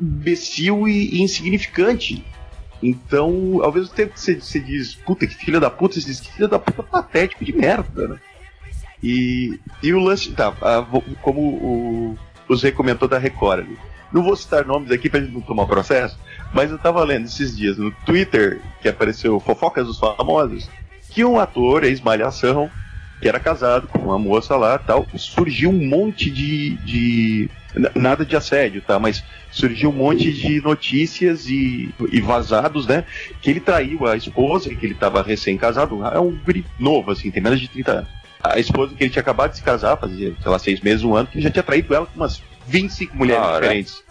[0.00, 2.24] imbecil e, e insignificante.
[2.82, 6.20] Então, ao mesmo tempo que você, você, diz, puta, que filha da puta, você diz
[6.20, 8.20] que filha da puta patético de merda, né?
[9.02, 10.86] E, e o lance, tá, a,
[11.22, 13.78] como o, o Zé comentou da Record ali.
[14.12, 16.18] Não vou citar nomes aqui pra gente não tomar processo,
[16.52, 20.68] mas eu tava lendo esses dias no Twitter, que apareceu Fofocas dos Famosos,
[21.10, 22.70] que um ator, ex-malhação,
[23.20, 27.50] que era casado com uma moça lá tal, surgiu um monte de, de.
[27.94, 28.98] Nada de assédio, tá?
[28.98, 33.04] Mas surgiu um monte de notícias e, e vazados, né?
[33.40, 36.04] Que ele traiu a esposa, que ele estava recém-casado.
[36.06, 38.08] É um guri novo, assim, tem menos de 30 anos.
[38.42, 41.14] A esposa que ele tinha acabado de se casar, fazia, sei lá, seis meses, um
[41.14, 44.02] ano, que ele já tinha traído ela com umas 25 mulheres ah, diferentes.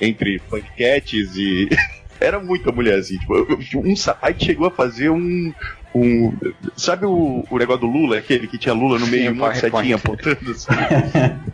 [0.00, 1.68] Entre panquetes e.
[2.20, 3.16] Era muita mulher, assim.
[3.16, 3.46] Tipo,
[3.78, 5.52] um site chegou a fazer um,
[5.94, 6.36] um.
[6.76, 9.94] Sabe o, o negócio do Lula, aquele que tinha Lula no meio e uma setinha
[9.94, 10.66] apontando assim?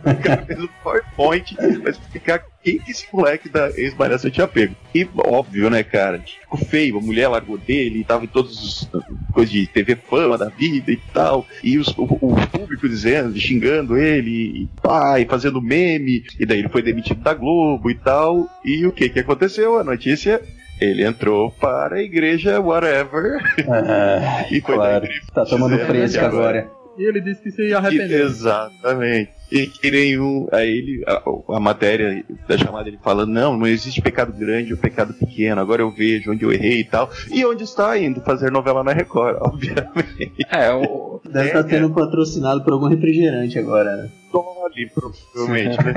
[0.03, 4.75] o cara fez um PowerPoint pra explicar quem que esse moleque da ex-malhação tinha pego.
[4.93, 6.19] E óbvio, né, cara?
[6.19, 8.89] Ficou feio, a mulher largou dele, tava em todos os
[9.35, 11.45] coisas de TV fama da vida e tal.
[11.61, 16.23] E os, o, o, público dizendo, xingando ele, e pai, fazendo meme.
[16.39, 18.47] E daí ele foi demitido da Globo e tal.
[18.63, 19.77] E o que que aconteceu?
[19.77, 20.41] A notícia
[20.79, 23.39] ele entrou para a igreja whatever.
[23.69, 25.07] Ah, e foi claro.
[25.33, 26.71] Tá tomando fresco agora.
[26.97, 28.21] E ele disse que se ia arrepender.
[28.21, 29.31] exatamente.
[29.51, 30.47] E que nenhum.
[30.51, 31.21] Aí ele, a,
[31.55, 35.61] a, matéria da chamada ele fala: não, não existe pecado grande ou pecado pequeno.
[35.61, 37.11] Agora eu vejo onde eu errei e tal.
[37.31, 40.45] E onde está indo fazer novela na Record, obviamente.
[40.49, 41.21] É, o...
[41.23, 44.09] Deve estar tá sendo patrocinado por algum refrigerante agora, né?
[44.31, 45.93] Dolly, provavelmente, né?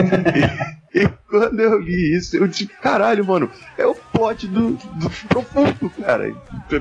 [0.94, 5.10] e, e, quando eu li isso, eu disse: caralho, mano, é o plot do, do
[5.28, 6.34] profundo, cara.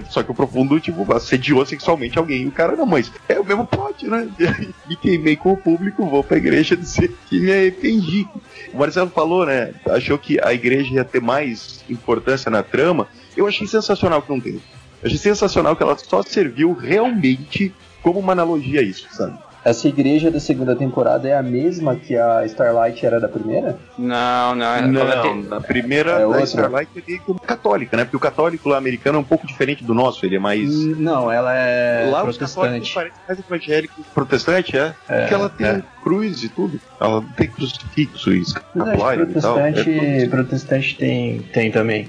[0.09, 2.47] Só que o profundo, tipo, assediou sexualmente alguém.
[2.47, 4.27] O cara, não, mas é o mesmo plot, né?
[4.89, 8.27] Me queimei com o público, vou pra igreja dizer que me arrependi.
[8.73, 9.73] O Marcelo falou, né?
[9.89, 13.07] Achou que a igreja ia ter mais importância na trama.
[13.35, 14.61] Eu achei sensacional que não teve.
[15.03, 19.37] Achei sensacional que ela só serviu realmente como uma analogia a isso, sabe?
[19.67, 23.77] Essa igreja da segunda temporada é a mesma que a Starlight era da primeira?
[23.97, 24.65] Não, não.
[24.65, 28.05] É não, na primeira é a Starlight é meio como católica, né?
[28.05, 30.73] Porque o católico lá americano é um pouco diferente do nosso, ele é mais...
[30.73, 32.95] Não, ela é lá protestante.
[32.95, 34.93] Lá mais evangélico protestante, é?
[35.09, 35.83] é Porque ela tem é.
[36.01, 36.79] cruz e tudo.
[36.97, 40.05] Ela tem crucifixo e escapulário protestante, e tal.
[40.05, 42.07] É protestante tem, tem também.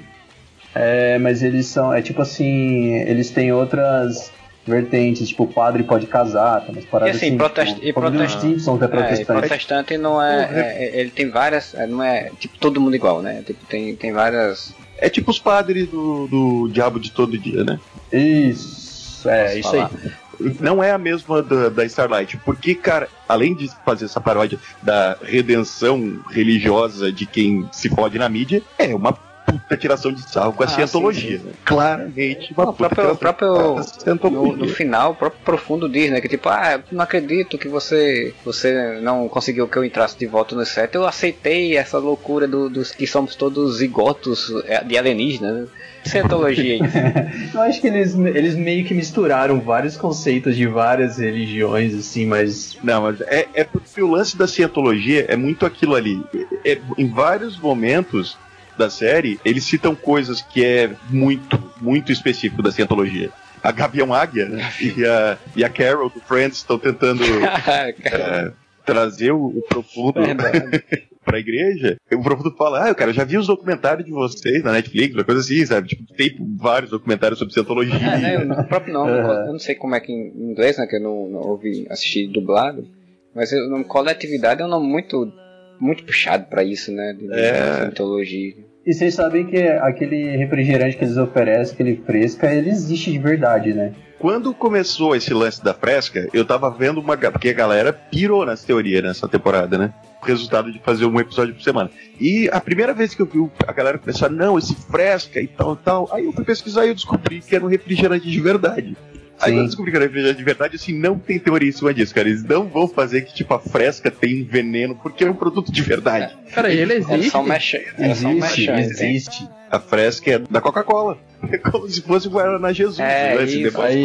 [0.77, 4.31] É, mas eles são, é tipo assim, eles têm outras
[4.69, 7.75] vertentes, tipo, o padre pode casar, tá, mas paradas e assim, assim protest...
[7.75, 8.41] tipo, e protest...
[8.41, 9.39] Simpsons é protestante.
[9.39, 12.95] É, protestante não é, é, é, ele tem várias, é, não é tipo todo mundo
[12.95, 13.43] igual, né?
[13.45, 14.73] Tipo, tem, tem várias...
[14.99, 17.81] É tipo os padres do, do Diabo de Todo Dia, né?
[18.13, 19.91] Isso, é, Posso isso falar.
[20.05, 20.13] aí
[20.61, 25.17] não é a mesma da, da, Starlight, porque, cara, além de fazer essa paródia da
[25.21, 29.13] redenção religiosa de quem se fode na mídia, é uma
[29.53, 31.39] puta tiração de sarro com a ah, cientologia.
[31.39, 31.53] Sim, sim.
[31.65, 36.21] Claramente uma não, puta próprio, próprio no, no, final, o próprio profundo diz, né?
[36.21, 40.55] Que tipo, ah, não acredito que você você não conseguiu que eu entrasse de volta
[40.55, 40.95] no set.
[40.95, 45.55] Eu aceitei essa loucura do, dos que somos todos zigotos é, de alienígenas.
[45.55, 45.67] Né?
[46.05, 46.97] Cientologia isso.
[47.55, 52.79] eu acho que eles, eles meio que misturaram vários conceitos de várias religiões, assim, mas.
[52.83, 56.23] Não, mas é, é porque o lance da cientologia é muito aquilo ali.
[56.65, 58.37] É, em vários momentos
[58.79, 63.31] da série, eles citam coisas que é muito, muito específico da cientologia.
[63.63, 64.63] A Gavião Águia né?
[64.81, 67.23] e, a, e a Carol do Friends estão tentando
[68.05, 68.53] é,
[68.85, 70.15] trazer o, o profundo
[71.29, 71.99] pra igreja.
[72.11, 75.25] O profundo fala, ah, cara, eu já vi os documentários de vocês na Netflix, uma
[75.25, 75.89] coisa assim, sabe?
[75.89, 77.95] Tipo, tem vários documentários sobre cientologia.
[77.95, 79.31] É, né, o próprio nome, uhum.
[79.47, 82.29] eu não sei como é que em inglês, né, que eu não, não ouvi assistir
[82.29, 82.89] dublado,
[83.35, 85.31] mas o nome coletividade é um nome muito,
[85.79, 87.83] muito puxado pra isso, né, de, é.
[87.83, 88.68] cientologia.
[88.87, 93.75] E vocês sabem que aquele refrigerante que eles oferecem, aquele fresca, ele existe de verdade,
[93.75, 93.93] né?
[94.19, 97.17] Quando começou esse lance da fresca, eu tava vendo uma.
[97.17, 99.93] Porque a galera pirou nessa teoria nessa temporada, né?
[100.23, 101.91] Resultado de fazer um episódio por semana.
[102.21, 105.77] E a primeira vez que eu vi a galera começar, não, esse fresca e tal
[105.77, 106.09] tal.
[106.11, 108.97] Aí eu fui pesquisar e eu descobri que era um refrigerante de verdade.
[109.41, 112.15] Aí eu descobri que era refrigerante de verdade, assim, não tem teoria em cima disso,
[112.15, 112.29] cara.
[112.29, 115.83] Eles não vão fazer que, tipo, a fresca tem veneno, porque é um produto de
[115.83, 116.37] verdade.
[116.53, 117.27] Cara, ele existe.
[117.27, 119.49] É só mexe, existe, só existe.
[119.71, 121.19] A fresca é da Coca-Cola.
[121.53, 122.99] É como se fosse o Guaraná Jesus.
[122.99, 123.45] É, né?
[123.45, 124.03] isso, aí...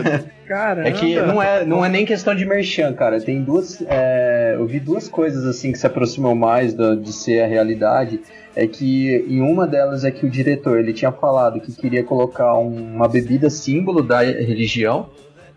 [0.48, 3.20] cara, é que não é, não é nem questão de merchan, cara.
[3.20, 3.84] Tem duas.
[3.86, 8.18] É, eu vi duas coisas assim que se aproximam mais do, de ser a realidade
[8.56, 12.58] é que em uma delas é que o diretor ele tinha falado que queria colocar
[12.58, 15.10] um, uma bebida símbolo da religião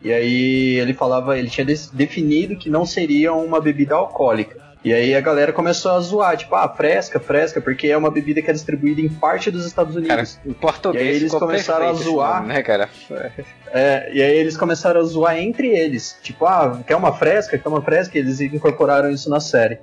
[0.04, 4.62] e aí ele falava, ele tinha definido que não seria uma bebida alcoólica.
[4.84, 8.42] E aí a galera começou a zoar, tipo, ah, fresca, fresca, porque é uma bebida
[8.42, 10.36] que é distribuída em parte dos Estados Unidos.
[10.36, 11.06] Cara, em português.
[11.06, 12.42] E aí eles começaram a zoar.
[12.42, 12.90] Nome, né, cara?
[13.72, 16.20] É, e aí eles começaram a zoar entre eles.
[16.22, 17.58] Tipo, ah, quer uma fresca?
[17.58, 18.18] Quer uma fresca?
[18.18, 19.80] E eles incorporaram isso na série.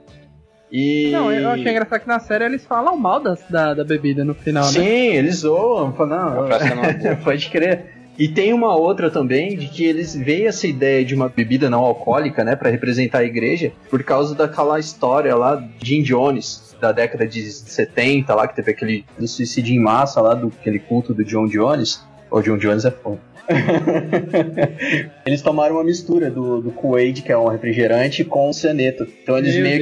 [0.70, 1.10] E...
[1.10, 4.34] Não, eu achei engraçado que na série eles falam mal da, da, da bebida no
[4.34, 4.84] final, Sim, né?
[4.84, 7.99] Sim, eles zoam, falam, não, é pode crer.
[8.18, 11.80] E tem uma outra também de que eles veem essa ideia de uma bebida não
[11.80, 16.92] alcoólica, né, para representar a igreja, por causa daquela história lá de Jim Jones, da
[16.92, 21.24] década de 70 lá, que teve aquele suicídio em massa lá, do aquele culto do
[21.24, 22.02] John Jones.
[22.30, 23.29] O John Jones é foda.
[25.26, 29.06] eles tomaram uma mistura do, do Kool-Aid, que é um refrigerante, com o cianeto.
[29.22, 29.78] Então eles Meu meio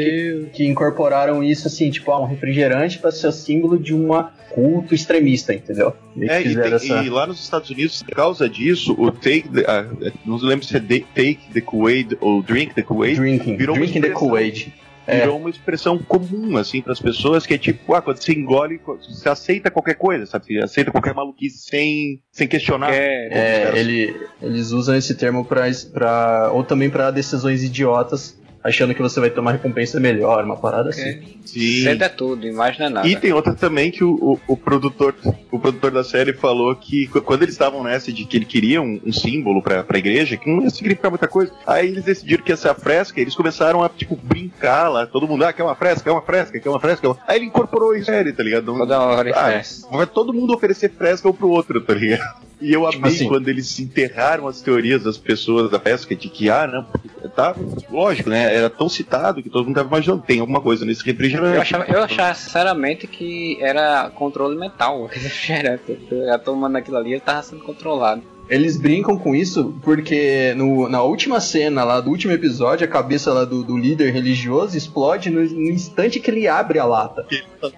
[0.47, 4.95] que, que, incorporaram isso assim, tipo, ah, um refrigerante para ser símbolo de uma culto
[4.95, 5.95] extremista, entendeu?
[6.21, 7.03] É, e, tem, essa...
[7.05, 10.77] e, lá nos Estados Unidos, por causa disso, o take, the, uh, não lembro se
[10.77, 14.73] é take the Kool-Aid ou drink the Kool-Aid, Drinking, virou drinking the Kool-Aid
[15.09, 15.21] é.
[15.21, 18.81] virou uma expressão comum, assim, para as pessoas, que é tipo, ah, quando você engole,
[19.09, 20.45] você aceita qualquer coisa, sabe?
[20.47, 22.93] Você aceita qualquer maluquice sem, sem questionar.
[22.93, 28.39] É, é ele, eles usam esse termo para ou também para decisões idiotas
[28.69, 31.09] achando que você vai ter uma recompensa melhor, uma parada assim.
[31.09, 31.21] É.
[31.45, 31.83] Sim.
[31.85, 33.09] Cedo é tudo, imagina é nada.
[33.09, 35.15] E tem outra também que o, o, o, produtor
[35.51, 39.01] o produtor da série falou que quando eles estavam nessa de que ele queria um,
[39.05, 42.53] um, símbolo pra, pra igreja, que não ia significar muita coisa, aí eles decidiram que
[42.53, 46.11] essa fresca, eles começaram a, tipo, brincar lá, todo mundo, ah, quer uma fresca, quer
[46.11, 47.17] uma fresca, quer uma fresca.
[47.27, 48.67] Aí ele incorporou isso série, tá ligado?
[48.67, 52.48] Toda hora ah, Vai todo mundo oferecer fresca um pro outro, tá ligado?
[52.61, 56.51] E eu amei assim, quando eles enterraram as teorias das pessoas da pesca de que,
[56.51, 57.55] ah, não, tá,
[57.91, 58.55] lógico, né?
[58.55, 61.55] Era tão citado que todo mundo estava imaginando, tem alguma coisa nesse refrigerante.
[61.55, 65.99] Eu achava, eu achava sinceramente que era controle mental, o refrigerante.
[66.11, 68.23] Eu tomando aquilo ali, ele tava sendo controlado.
[68.49, 73.33] Eles brincam com isso porque no, na última cena lá do último episódio, a cabeça
[73.33, 77.27] lá do, do líder religioso explode no, no, instante que ele abre a lata.
[77.61, 77.71] Tá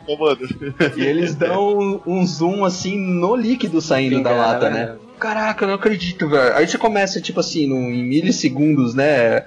[0.97, 4.97] e eles dão um, um, zoom assim no líquido saindo Sim, da cara, lata, né?
[5.19, 6.55] Caraca, eu não acredito, velho.
[6.55, 9.45] Aí você começa, tipo assim, no, em milissegundos, né?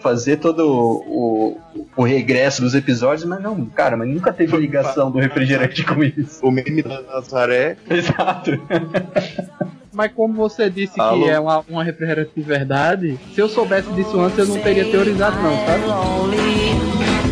[0.00, 5.10] fazer todo o, o, o, regresso dos episódios, mas não, cara, mas nunca teve ligação
[5.10, 6.40] do refrigerante com isso.
[6.42, 7.76] O meme da Nazaré.
[7.90, 8.52] Exato.
[9.94, 11.22] Mas como você disse Alô?
[11.22, 14.84] que é uma, uma refrigerante de verdade, se eu soubesse disso antes, eu não teria
[14.90, 15.84] teorizado não, sabe?
[15.86, 16.70] Only,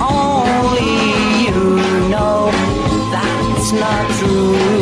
[0.01, 2.51] only you know
[3.11, 4.82] that's not true.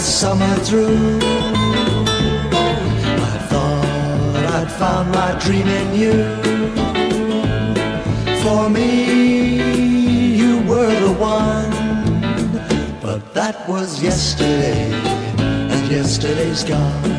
[0.00, 1.18] Summer through.
[3.32, 6.14] I thought I'd found my dream in you.
[8.42, 11.70] For me, you were the one.
[13.00, 14.92] But that was yesterday,
[15.42, 17.16] and yesterday's gone.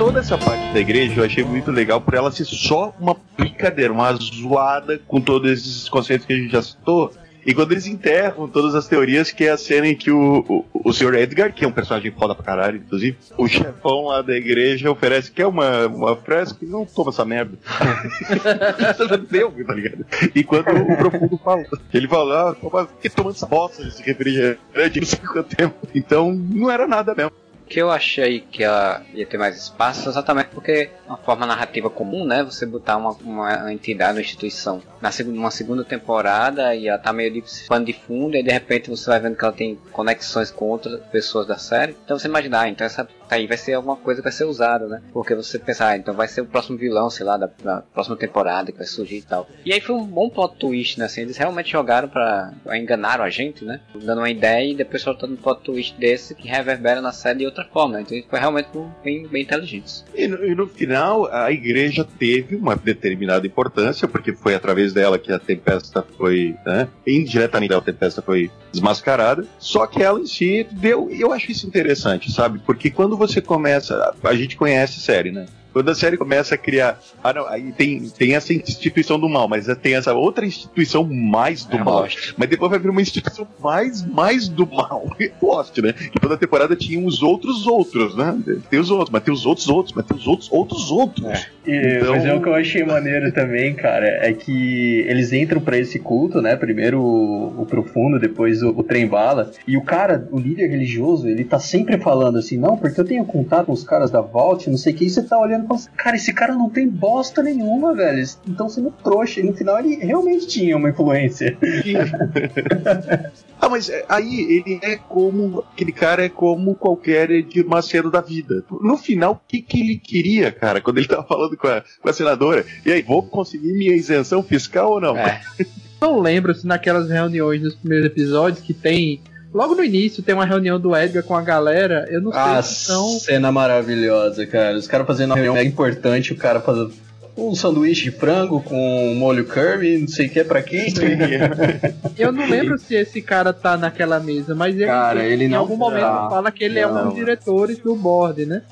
[0.00, 3.92] toda essa parte da igreja eu achei muito legal por ela ser só uma brincadeira,
[3.92, 7.12] uma zoada com todos esses conceitos que a gente já citou.
[7.44, 10.64] E quando eles enterram todas as teorias, que é a cena em que o, o,
[10.88, 11.14] o Sr.
[11.14, 15.30] Edgar, que é um personagem foda pra caralho, inclusive, o chefão lá da igreja oferece
[15.30, 17.58] que é uma, uma fresca não toma essa merda.
[19.30, 20.06] Deu, tá ligado?
[20.34, 25.00] E quando o profundo fala, ele fala, ah, toma, que tomando essa bosta desse refrigerante,
[25.00, 25.88] não sei quanto tempo.
[25.94, 27.32] Então, não era nada mesmo
[27.70, 32.26] que eu achei que ela ia ter mais espaço exatamente porque uma forma narrativa comum,
[32.26, 32.42] né?
[32.42, 37.12] Você botar uma, uma entidade, uma instituição na segunda, uma segunda temporada e ela tá
[37.12, 40.50] meio de pano de fundo e de repente você vai vendo que ela tem conexões
[40.50, 41.96] com outras pessoas da série.
[42.04, 44.86] Então você imaginar, ah, então essa aí vai ser alguma coisa que vai ser usada,
[44.86, 45.02] né?
[45.12, 48.16] Porque você pensar, ah, então vai ser o próximo vilão, sei lá, da, da, próxima
[48.16, 49.48] temporada que vai surgir e tal.
[49.64, 51.06] E aí foi um bom plot twist, né?
[51.06, 52.52] Assim, eles realmente jogaram pra.
[52.72, 53.80] enganaram a gente, né?
[53.94, 57.46] Dando uma ideia e depois soltando um plot twist desse que reverbera na série de
[57.46, 57.94] outra forma.
[57.94, 58.04] Né?
[58.06, 58.68] Então foi realmente
[59.02, 60.04] bem, bem inteligente.
[60.14, 65.18] E no, e no final, a igreja teve uma determinada importância, porque foi através dela
[65.18, 66.56] que a tempesta foi.
[66.66, 66.88] Né?
[67.06, 69.46] Indiretamente a tempesta foi desmascarada.
[69.58, 71.08] Só que ela em si deu.
[71.10, 72.58] Eu acho isso interessante, sabe?
[72.60, 74.14] Porque quando você começa.
[74.24, 75.46] A gente conhece a série, né?
[75.72, 76.98] Quando a série começa a criar.
[77.22, 81.64] Ah, não, aí tem, tem essa instituição do mal, mas tem essa outra instituição mais
[81.64, 82.00] do é mal.
[82.00, 82.34] Lost.
[82.36, 85.04] Mas depois vai vir uma instituição mais, mais do mal.
[85.40, 85.92] Lost, né?
[85.92, 88.36] Que toda temporada tinha os outros outros, né?
[88.68, 91.26] Tem os outros, mas tem os outros outros, mas tem os outros outros outros.
[91.26, 91.46] É.
[91.70, 92.12] E, então...
[92.12, 95.98] Mas é o que eu achei maneiro também, cara, é que eles entram para esse
[95.98, 96.56] culto, né?
[96.56, 99.50] Primeiro o, o profundo, depois o, o trem bala.
[99.66, 103.24] E o cara, o líder religioso, ele tá sempre falando assim, não, porque eu tenho
[103.24, 105.96] contato com os caras da Vault, não sei o que, e você tá olhando e
[105.96, 108.20] cara, esse cara não tem bosta nenhuma, velho.
[108.48, 109.40] Então sendo trouxa.
[109.40, 111.56] E no final ele realmente tinha uma influência.
[113.60, 115.64] ah, mas é, aí ele é como.
[115.72, 118.64] Aquele cara é como qualquer Edir Macedo da vida.
[118.70, 122.08] No final, o que, que ele queria, cara, quando ele tava falando com a, com
[122.08, 122.64] a senadora?
[122.84, 125.16] E aí, vou conseguir minha isenção fiscal ou não?
[125.16, 125.40] É.
[126.00, 129.20] Não lembro se naquelas reuniões nos primeiros episódios que tem
[129.52, 132.06] Logo no início tem uma reunião do Edgar com a galera.
[132.08, 133.18] Eu não sei ah, se são.
[133.18, 134.78] Cena maravilhosa, cara.
[134.78, 136.92] Os caras fazendo uma reunião é importante, o cara fazendo
[137.36, 140.92] um sanduíche de frango com molho curry, não sei o que é pra quem.
[142.16, 145.58] Eu não lembro se esse cara tá naquela mesa, mas ele, cara, ele em não
[145.58, 146.28] algum momento tá.
[146.28, 148.62] fala que ele não, é um dos diretores do board, né?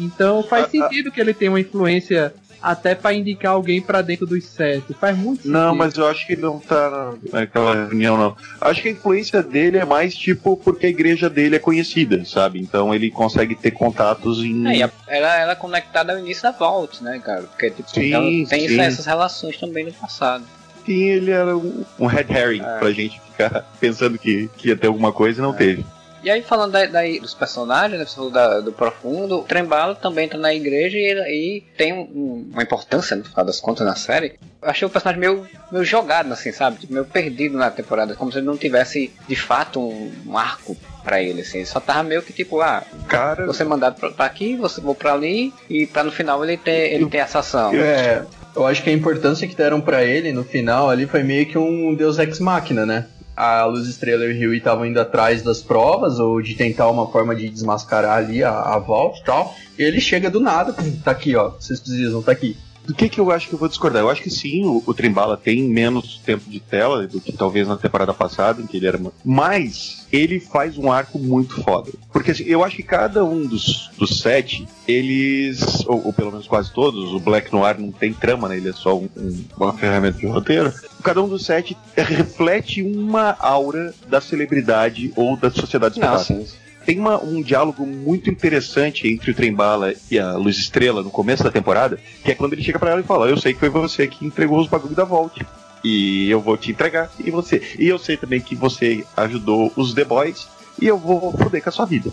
[0.00, 4.02] Então faz ah, sentido ah, que ele tenha uma influência até para indicar alguém para
[4.02, 4.94] dentro dos sete.
[4.94, 5.52] Faz muito sentido.
[5.52, 8.36] Não, mas eu acho que ele não tá naquela reunião, não.
[8.60, 12.60] Acho que a influência dele é mais tipo porque a igreja dele é conhecida, sabe?
[12.60, 14.68] Então ele consegue ter contatos em.
[14.68, 17.42] É, ela, ela é conectada ao início da Vault, né, cara?
[17.42, 18.80] Porque tipo, sim, então, tem sim.
[18.80, 20.44] essas relações também no passado.
[20.84, 22.78] Sim, ele era um, um red herring é.
[22.78, 25.56] pra gente ficar pensando que, que ia ter alguma coisa e não é.
[25.56, 25.84] teve.
[26.22, 29.94] E aí, falando da, da, dos personagens, né, você falou da, do Profundo, o Trembalo
[29.94, 33.94] também tá na igreja e, e tem um, uma importância, no final das contas, na
[33.94, 34.38] série.
[34.60, 36.78] Eu achei o personagem meio, meio jogado, assim, sabe?
[36.78, 40.76] Tipo, meio perdido na temporada, como se ele não tivesse, de fato, um, um arco
[41.02, 41.58] para ele, assim.
[41.58, 43.46] Ele só tava meio que tipo, ah, Cara...
[43.46, 46.92] você mandado pra, pra aqui, você vou pra ali, e pra no final ele ter,
[46.92, 47.72] ele ter essa ação.
[47.74, 51.46] É, Eu acho que a importância que deram para ele no final ali foi meio
[51.46, 53.06] que um Deus Ex Machina, né?
[53.40, 57.10] A Luz Estrela e o Rio estavam indo atrás das provas ou de tentar uma
[57.10, 59.56] forma de desmascarar ali a, a volta e tal.
[59.78, 62.54] Ele chega do nada, tá aqui, ó, vocês precisam, tá aqui.
[62.86, 64.02] Do que, que eu acho que eu vou discordar?
[64.02, 67.68] Eu acho que sim, o, o Trembala tem menos tempo de tela do que talvez
[67.68, 69.00] na temporada passada, em que ele era.
[69.24, 71.90] Mas ele faz um arco muito foda.
[72.12, 76.46] Porque assim, eu acho que cada um dos, dos sete, eles, ou, ou, pelo menos
[76.46, 78.56] quase todos, o Black Noir não tem trama, né?
[78.56, 80.72] Ele é só um, um, uma ferramenta de roteiro.
[81.02, 86.46] Cada um dos sete reflete uma aura da celebridade ou da sociedade espetáculo
[86.84, 91.44] tem uma, um diálogo muito interessante entre o Trembala e a Luz Estrela no começo
[91.44, 93.68] da temporada, que é quando ele chega para ela e fala: Eu sei que foi
[93.68, 95.44] você que entregou os bagulhos da Vault.
[95.82, 97.62] E eu vou te entregar, e você.
[97.78, 100.46] E eu sei também que você ajudou os The Boys,
[100.80, 102.10] e eu vou foder com a sua vida.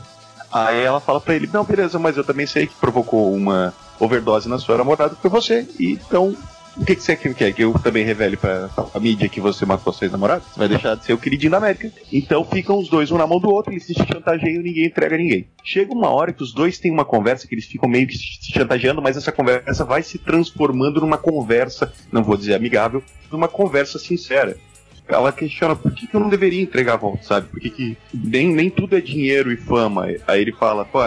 [0.51, 4.47] Aí ela fala pra ele: Não, beleza, mas eu também sei que provocou uma overdose
[4.47, 5.68] na sua namorada, foi você.
[5.80, 6.36] E então
[6.80, 7.53] o que, que você quer?
[7.53, 10.47] Que eu também revele pra, a mídia que você matou seus namorados?
[10.47, 11.91] Você vai deixar de ser o queridinho da América.
[12.11, 15.17] Então ficam os dois um na mão do outro, eles se chantageiam e ninguém entrega
[15.17, 15.47] ninguém.
[15.63, 18.51] Chega uma hora que os dois têm uma conversa que eles ficam meio que se
[18.51, 23.97] chantageando, mas essa conversa vai se transformando numa conversa, não vou dizer amigável, numa conversa
[23.97, 24.55] sincera
[25.07, 27.47] ela questiona por que, que, eu não deveria entregar a volta, sabe?
[27.47, 30.07] Por que, que nem, nem tudo é dinheiro e fama.
[30.28, 30.99] Aí ele fala, pô,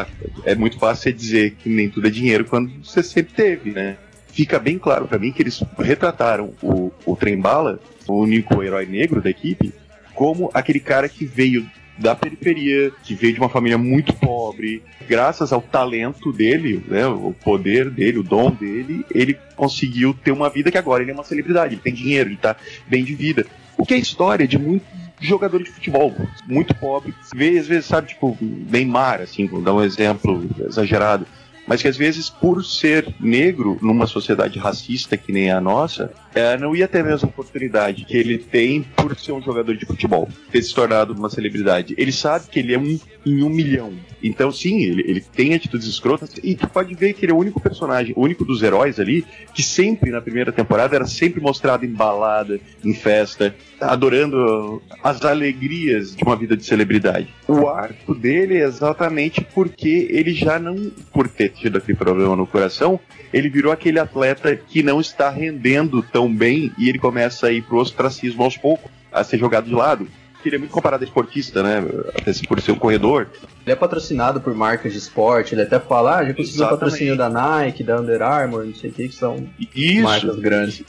[0.45, 3.99] é muito fácil você dizer que nem tudo é dinheiro quando você sempre teve, né?
[4.33, 9.21] Fica bem claro para mim que eles retrataram o, o Trembala, o único herói negro
[9.21, 9.73] da equipe,
[10.15, 11.67] como aquele cara que veio
[11.99, 17.33] da periferia, que veio de uma família muito pobre, graças ao talento dele, né, o
[17.33, 21.25] poder dele, o dom dele, ele conseguiu ter uma vida que agora ele é uma
[21.25, 22.57] celebridade, ele tem dinheiro, ele tá
[22.89, 23.47] bem de vida.
[23.77, 24.85] O que é história de muito
[25.21, 26.15] jogador de futebol,
[26.47, 27.15] muito pobre.
[27.21, 31.27] Às vezes, sabe, tipo, Neymar, assim, vou dar um exemplo exagerado
[31.71, 36.57] mas que às vezes, por ser negro numa sociedade racista que nem a nossa, é,
[36.57, 40.29] não ia ter a mesma oportunidade que ele tem por ser um jogador de futebol,
[40.51, 41.95] ter se tornado uma celebridade.
[41.97, 43.93] Ele sabe que ele é um em um milhão.
[44.23, 47.39] Então, sim, ele, ele tem atitudes escrotas e tu pode ver que ele é o
[47.39, 49.25] único personagem, o único dos heróis ali,
[49.55, 56.15] que sempre na primeira temporada era sempre mostrado em balada, em festa, adorando as alegrias
[56.15, 57.29] de uma vida de celebridade.
[57.49, 62.47] O arco dele é exatamente porque ele já não, por ter tido aquele problema no
[62.47, 63.01] coração,
[63.33, 67.63] ele virou aquele atleta que não está rendendo tão bem e ele começa a ir
[67.63, 70.09] pro ostracismo aos poucos, a ser jogado de lado.
[70.45, 71.85] Ele é muito comparado a esportista, né?
[72.15, 73.29] Até por ser um corredor.
[73.63, 77.29] Ele é patrocinado por marcas de esporte, ele até fala, ah, já conseguiu patrocínio da
[77.29, 80.03] Nike, da Under Armour, não sei o que, que são Isso.
[80.03, 80.83] marcas grandes.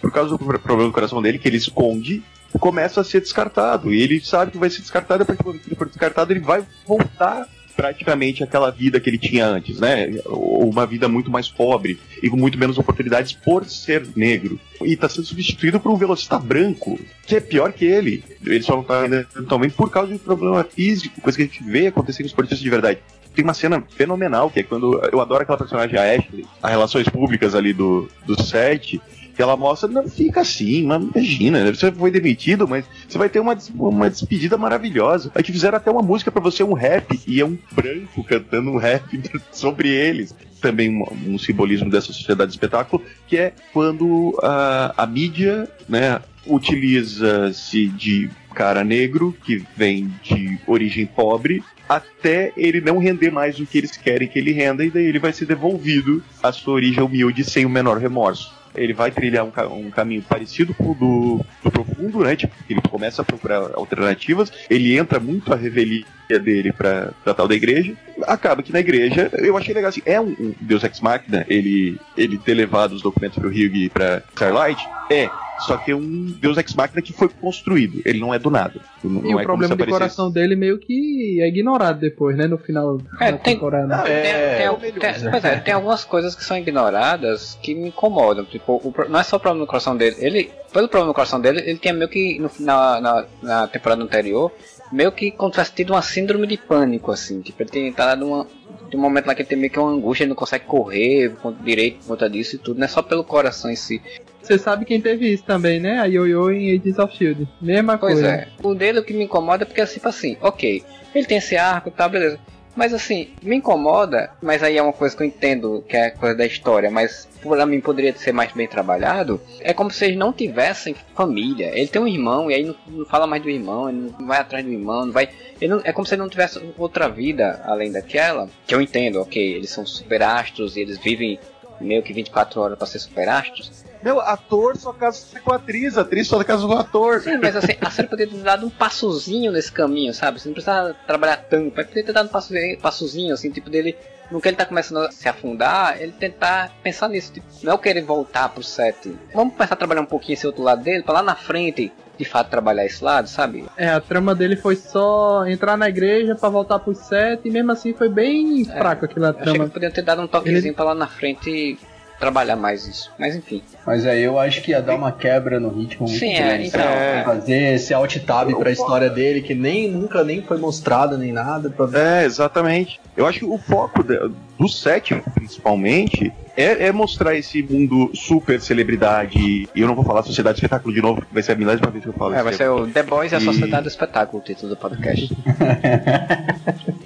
[0.00, 2.22] Por causa do problema do coração dele, que ele esconde,
[2.58, 3.92] começa a ser descartado.
[3.92, 5.88] E ele sabe que vai ser descartado, e a partir do momento que ele for
[5.88, 7.46] descartado, ele vai voltar
[7.78, 10.08] praticamente aquela vida que ele tinha antes, né?
[10.26, 14.58] Uma vida muito mais pobre e com muito menos oportunidades por ser negro.
[14.82, 18.24] E está sendo substituído por um velocista branco, que é pior que ele.
[18.44, 21.46] Ele só não está ainda totalmente por causa de um problema físico, coisa que a
[21.46, 22.98] gente vê acontecer nos esportistas de verdade
[23.34, 27.08] tem uma cena fenomenal, que é quando eu adoro aquela personagem, a Ashley, as relações
[27.08, 29.00] públicas ali do, do set,
[29.38, 33.38] que ela mostra, não fica assim, mas imagina, você foi demitido, mas você vai ter
[33.38, 35.30] uma, uma despedida maravilhosa.
[35.32, 38.72] Aí te fizeram até uma música para você, um rap, e é um branco cantando
[38.72, 39.04] um rap
[39.52, 40.34] sobre eles.
[40.60, 46.20] Também um, um simbolismo dessa sociedade de espetáculo, que é quando a, a mídia, né,
[46.44, 53.66] utiliza-se de cara negro que vem de origem pobre até ele não render mais do
[53.66, 57.02] que eles querem que ele renda e daí ele vai ser devolvido à sua origem
[57.02, 61.44] humilde sem o menor remorso ele vai trilhar um, um caminho parecido com o do,
[61.64, 62.36] do Profundo, né?
[62.36, 66.04] Tipo, ele começa a procurar alternativas, ele entra muito a revelia
[66.36, 67.94] dele pra, pra tal da igreja.
[68.26, 71.96] Acaba que na igreja, eu achei legal assim, é um, um Deus Ex Machina, ele,
[72.16, 76.26] ele ter levado os documentos pro Hugh e pra Starlight, é, só que é um
[76.40, 78.00] Deus Ex Machina que foi construído.
[78.04, 78.80] Ele não é do nada.
[79.02, 82.46] Não, e não o é problema de coração dele meio que é ignorado depois, né?
[82.46, 83.86] No final é, da tem, temporada.
[83.86, 87.88] Não, é, tem, tem, tem, pois é, tem algumas coisas que são ignoradas que me
[87.88, 88.44] incomodam.
[88.44, 90.16] Tipo, o, não é só o problema do coração dele.
[90.18, 94.02] Ele, pelo problema do coração dele, ele tinha meio que no, na, na, na temporada
[94.02, 94.52] anterior
[94.92, 97.40] meio que como tivesse tido uma síndrome de pânico, assim.
[97.40, 98.46] Tipo, ele tem entrado numa.
[98.90, 101.34] Tem um momento lá que ele tem meio que uma angústia, ele não consegue correr
[101.62, 104.00] direito por conta disso e tudo, não é só pelo coração em si.
[104.42, 105.98] Você sabe quem teve isso também, né?
[105.98, 107.46] A Yo-Yo em Agents of Shield.
[107.60, 108.48] Mesma pois coisa.
[108.56, 108.68] Pois é.
[108.68, 110.82] O dele o que me incomoda é porque, tipo assim, ok,
[111.14, 112.38] ele tem esse arco, tá, beleza.
[112.78, 116.36] Mas assim, me incomoda, mas aí é uma coisa que eu entendo que é coisa
[116.36, 119.40] da história, mas para mim poderia ser mais bem trabalhado.
[119.58, 121.76] É como se eles não tivessem família.
[121.76, 124.38] Ele tem um irmão e aí não, não fala mais do irmão, ele não vai
[124.38, 125.28] atrás do irmão, não vai.
[125.60, 128.48] Não, é como se ele não tivesse outra vida além daquela.
[128.64, 131.36] Que eu entendo, ok, eles são super astros e eles vivem
[131.80, 133.87] meio que 24 horas pra ser super astros.
[134.02, 137.20] Meu, ator só casa com a atriz, atriz só casa com o ator.
[137.20, 140.40] Sim, mas assim, a série poderia ter dado um passozinho nesse caminho, sabe?
[140.40, 143.96] Você não precisava trabalhar tanto, mas poderia ter dado um passozinho, passozinho assim, tipo, dele
[144.30, 147.32] no que ele tá começando a se afundar, ele tentar pensar nisso.
[147.32, 149.16] Tipo, não é o querer voltar pro set.
[149.34, 152.24] Vamos começar a trabalhar um pouquinho esse outro lado dele, pra lá na frente, de
[152.26, 153.64] fato, trabalhar esse lado, sabe?
[153.76, 157.72] É, a trama dele foi só entrar na igreja pra voltar pro set, e mesmo
[157.72, 159.64] assim foi bem É, fraco aquela Eu achei trama.
[159.64, 161.78] que podiam ter dado um toquezinho pra lá na frente
[162.18, 163.10] trabalhar mais isso.
[163.18, 163.62] Mas enfim.
[163.86, 166.66] Mas aí eu acho que ia dar uma quebra no ritmo muito Sim, é, grande.
[166.68, 166.94] então, sabe?
[166.96, 167.22] é.
[167.24, 171.70] Fazer esse alt tab pra história dele, que nem nunca nem foi mostrado nem nada.
[171.70, 171.88] Pra...
[171.98, 173.00] É, exatamente.
[173.16, 178.60] Eu acho que o foco de- do sétimo, principalmente, é, é mostrar esse mundo super
[178.60, 179.38] celebridade.
[179.74, 181.90] E eu não vou falar Sociedade do Espetáculo de novo, porque vai ser a milésima
[181.90, 184.42] vez que eu falo É, vai ser o The Boys e a Sociedade do Espetáculo,
[184.42, 185.28] o título do podcast.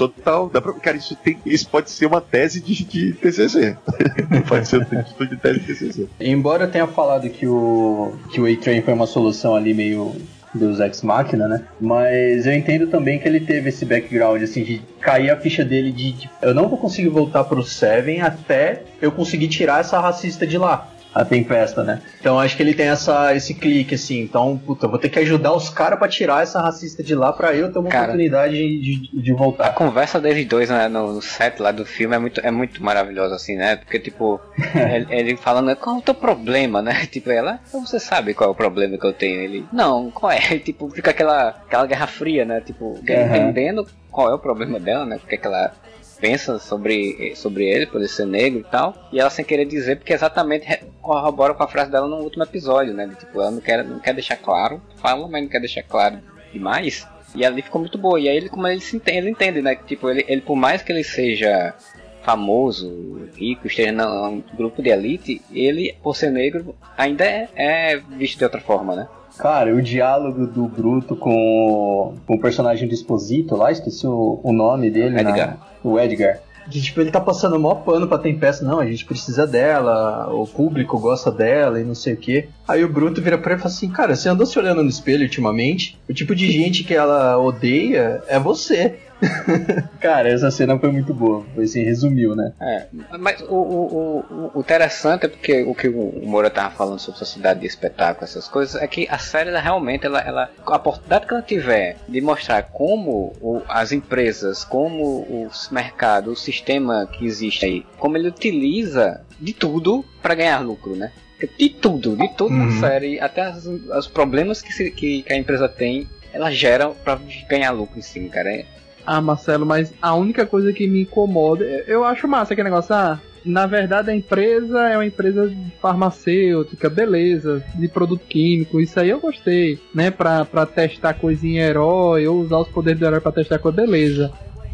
[0.00, 3.76] Total, dá pra, cara, isso, tem, isso pode ser uma tese de, de TCC.
[4.48, 6.08] pode ser um título de tese de TCC.
[6.18, 10.16] Embora eu tenha falado que o que o A-Train foi uma solução ali meio
[10.54, 11.64] dos Ex Machina, né?
[11.78, 15.92] Mas eu entendo também que ele teve esse background, assim, de cair a ficha dele
[15.92, 20.46] de, de eu não vou conseguir voltar pro Seven até eu conseguir tirar essa racista
[20.46, 20.88] de lá.
[21.12, 22.00] A Tempesta, né?
[22.20, 24.20] Então acho que ele tem essa, esse clique, assim.
[24.20, 27.54] Então, puta, vou ter que ajudar os caras pra tirar essa racista de lá pra
[27.54, 28.04] eu ter uma Cara.
[28.04, 29.74] oportunidade de, de, de A voltar.
[29.74, 33.56] conversa deles dois né, no, set lá do filme é muito, é muito maravilhosa, assim,
[33.56, 33.76] né?
[33.76, 34.40] Porque, tipo,
[34.74, 37.06] ele, ele falando, qual é o teu problema, né?
[37.10, 39.40] Tipo, ela, você sabe qual é o problema que eu tenho?
[39.40, 40.38] Ele, não, qual é?
[40.60, 42.60] Tipo, fica aquela, aquela guerra fria, né?
[42.60, 43.26] Tipo, Aham.
[43.26, 45.18] entendendo qual é o problema dela, né?
[45.18, 45.72] Porque que ela
[46.20, 48.94] pensa sobre, sobre ele, por ele ser negro e tal.
[49.12, 52.92] E ela sem querer dizer, porque exatamente corrobora com a frase dela no último episódio,
[52.92, 53.06] né?
[53.06, 56.18] De, tipo, ela não quer, não quer deixar claro, fala, mas não quer deixar claro
[56.52, 57.06] demais.
[57.34, 58.20] E ali ficou muito boa.
[58.20, 59.74] E aí ele, como ele se entende, ele entende, né?
[59.74, 61.74] Tipo, ele, ele, por mais que ele seja
[62.22, 68.38] famoso, rico, esteja num grupo de elite, ele, por ser negro, ainda é, é visto
[68.38, 69.08] de outra forma, né?
[69.38, 74.40] Cara, o diálogo do Bruto com o, com o personagem do Exposito lá, esqueci o,
[74.42, 75.10] o nome dele.
[75.10, 75.58] na- Edgar.
[75.82, 76.40] o Edgar.
[76.70, 78.64] Que, tipo, ele tá passando o maior pano pra Tempesta.
[78.64, 82.48] Não, a gente precisa dela, o público gosta dela e não sei o quê.
[82.68, 84.88] Aí o Bruto vira pra ele e fala assim, cara, você andou se olhando no
[84.88, 85.98] espelho ultimamente?
[86.08, 88.98] O tipo de gente que ela odeia é você.
[90.00, 91.46] cara, essa cena foi muito boa.
[91.54, 92.52] Foi assim, resumiu, né?
[92.60, 92.86] É,
[93.18, 97.18] mas o, o, o, o interessante é porque o que o Moura tava falando sobre
[97.18, 101.26] sociedade de espetáculo, essas coisas, é que a série ela, realmente, ela, ela, a oportunidade
[101.26, 107.26] que ela tiver de mostrar como o, as empresas, como o mercado, o sistema que
[107.26, 111.12] existe aí, como ele utiliza de tudo para ganhar lucro, né?
[111.58, 112.70] De tudo, de tudo na Uhum.
[112.70, 117.18] série, até as- os problemas que, se- que, que a empresa tem, ela gera para
[117.48, 118.62] ganhar lucro em cima, cara.
[119.00, 122.94] É- Ah, Marcelo, mas a única coisa que me incomoda, eu- acho massa aquele negócio,
[122.94, 129.08] ah, na verdade a empresa é uma empresa farmacêutica, beleza, de produto químico, isso aí
[129.10, 133.32] eu gostei, né, pra, pra testar coisinha herói, ou usar os poderes do herói pra
[133.32, 134.30] testar coisa, beleza.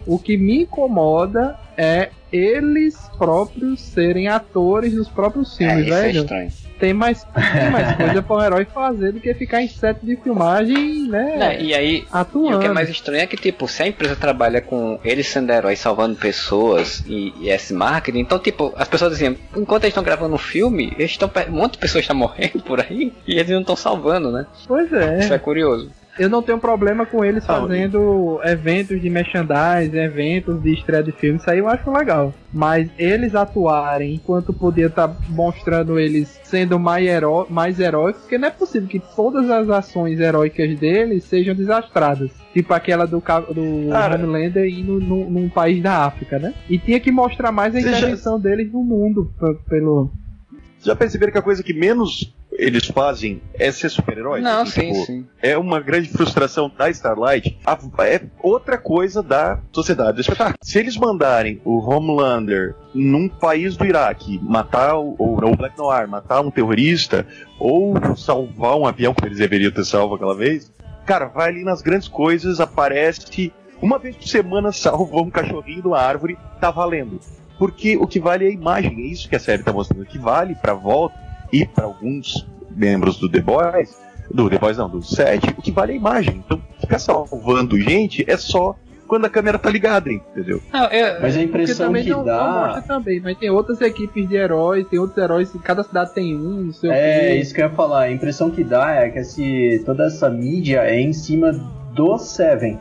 [0.07, 6.03] O que me incomoda é eles próprios serem atores dos próprios é, filmes, isso é
[6.03, 6.21] velho.
[6.21, 6.53] estranho.
[6.79, 10.17] Tem mais, tem mais coisa pra um herói fazer do que ficar em set de
[10.17, 12.57] filmagem, né, e aí, E atuando.
[12.57, 15.51] o que é mais estranho é que, tipo, se a empresa trabalha com eles sendo
[15.53, 20.05] heróis salvando pessoas e, e esse marketing, então, tipo, as pessoas diziam, enquanto eles estão
[20.05, 23.51] gravando um filme, eles estão, um monte de pessoas estão morrendo por aí e eles
[23.51, 24.47] não estão salvando, né?
[24.67, 25.21] Pois é.
[25.21, 25.91] Isso é curioso.
[26.19, 31.13] Eu não tenho problema com eles Ah, fazendo eventos de merchandising, eventos de estreia de
[31.13, 32.33] filme, isso aí eu acho legal.
[32.53, 38.49] Mas eles atuarem enquanto podia estar mostrando eles sendo mais, heró mais heróicos, porque não
[38.49, 42.31] é possível que todas as ações heróicas deles sejam desastradas.
[42.55, 44.15] Tipo aquela do, do Cara.
[44.17, 46.55] Homelander indo num, num país da África, né?
[46.71, 49.31] E tinha que mostrar mais a Você já- intervenção deles no mundo,
[49.69, 50.11] pelo...
[50.83, 54.41] Já perceberam que a coisa que menos eles fazem é ser super-herói?
[54.41, 55.27] Não, Assim, sim, tipo, sim.
[55.43, 57.59] É uma grande frustração da Starlight.
[57.65, 60.57] A- é outra coisa da sociedade do espetáculo.
[60.63, 66.09] Se eles mandarem o Homelander num país do Iraque matar o, ou o Black Noir,
[66.09, 67.27] matar um terrorista,
[67.59, 70.73] ou salvar um avião que eles deveriam ter salvo aquela vez,
[71.05, 73.53] cara, vai ali nas grandes coisas, aparece.
[73.81, 77.21] Uma vez por semana salva um cachorrinho de uma árvore, tá valendo.
[77.59, 80.03] Porque o que vale é a imagem, é isso que a série tá mostrando.
[80.03, 81.17] O que vale pra volta
[81.53, 83.97] e pra alguns membros do The Boys,
[84.31, 86.43] do The Boys não, do set, o que vale é a imagem.
[86.45, 88.75] Então, ficar salvando gente é só
[89.07, 90.61] quando a câmera tá ligada, entendeu?
[90.73, 92.45] Não, eu, Mas a Porque impressão que não, não dá.
[92.67, 96.65] mostra também, mas tem outras equipes de heróis, tem outros heróis, cada cidade tem um,
[96.65, 97.35] não sei o É, quê.
[97.37, 98.01] isso que eu ia falar.
[98.01, 101.53] A impressão que dá é que esse, toda essa mídia é em cima
[101.95, 102.81] do Seven.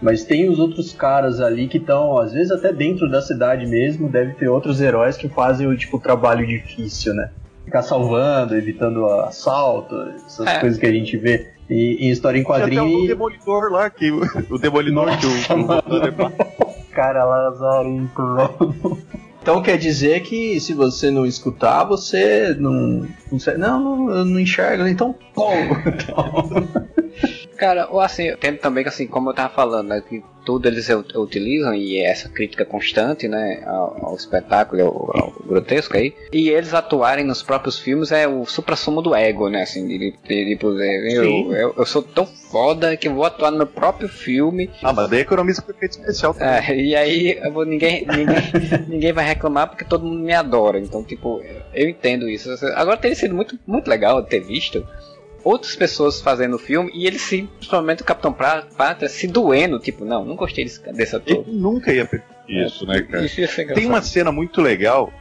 [0.00, 4.08] Mas tem os outros caras ali que estão, às vezes até dentro da cidade mesmo,
[4.08, 7.30] deve ter outros heróis que fazem o tipo trabalho difícil, né?
[7.68, 9.94] Ficar salvando, evitando assalto,
[10.26, 10.58] essas é.
[10.58, 12.82] coisas que a gente vê em, em história em quadrinho.
[12.82, 18.98] Tem o Demolidor lá, que o Demolidor Nossa, que o, o cara lazarento, velho.
[19.42, 23.06] Então quer dizer que se você não escutar, você não.
[23.58, 25.76] Não, não, não enxerga, então como?
[25.86, 26.68] Então...
[27.58, 30.68] Cara, ou assim, eu tento também que assim, como eu tava falando, né, que tudo
[30.68, 36.14] eles utilizam e é essa crítica constante, né, ao, ao espetáculo, ao, ao, grotesco aí,
[36.32, 40.56] e eles atuarem nos próprios filmes é o supra-sumo do ego, né, assim, de, de,
[40.56, 44.70] de, eu, eu, eu, sou tão foda que eu vou atuar no meu próprio filme.
[44.80, 46.48] Ah, mas daí economiza com efeito especial também.
[46.48, 48.36] É, e aí vou, ninguém, ninguém,
[48.88, 51.42] ninguém vai reclamar porque todo mundo me adora, então, tipo,
[51.74, 52.48] eu entendo isso.
[52.74, 54.86] Agora teria sido muito, muito legal ter visto
[55.44, 60.04] outras pessoas fazendo o filme e ele se, principalmente o Capitão Pátria, se doendo, tipo,
[60.04, 61.44] não, não gostei desse, desse ator.
[61.46, 63.24] Ele nunca ia perder isso, né, cara?
[63.24, 63.40] Isso
[63.74, 65.12] Tem uma cena muito legal,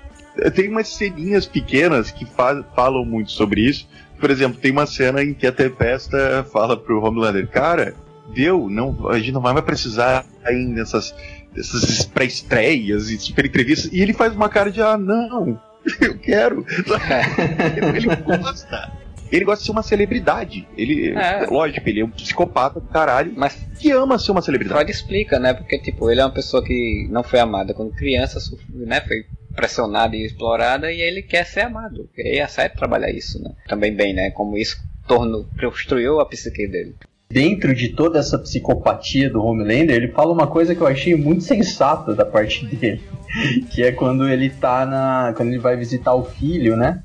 [0.54, 3.88] tem umas ceninhas pequenas que faz, falam muito sobre isso.
[4.20, 7.94] Por exemplo, tem uma cena em que a Tempesta fala pro Homelander, cara,
[8.34, 11.14] deu, não, a gente não vai precisar ainda dessas,
[11.54, 13.92] dessas pré-estreias e super entrevistas.
[13.92, 15.60] E ele faz uma cara de, ah, não,
[16.02, 16.66] eu quero.
[17.96, 18.92] ele gosta
[19.32, 20.68] ele gosta de ser uma celebridade.
[20.78, 21.46] Ele, é.
[21.46, 24.78] lógico, ele é um psicopata do caralho, mas que ama ser uma celebridade.
[24.78, 25.54] Freud explica, né?
[25.54, 28.40] Porque, tipo, ele é uma pessoa que não foi amada quando criança,
[28.74, 29.02] né?
[29.02, 29.26] Foi
[29.56, 32.08] pressionada e explorada e ele quer ser amado.
[32.16, 33.52] E aí a série trabalha isso, né?
[33.68, 34.30] Também bem, né?
[34.32, 36.96] Como isso tornou, construiu a psique dele.
[37.30, 41.44] Dentro de toda essa psicopatia do Homelander, ele fala uma coisa que eu achei muito
[41.44, 43.02] sensata da parte dele,
[43.70, 47.04] que é quando ele tá na, quando ele vai visitar o filho, né?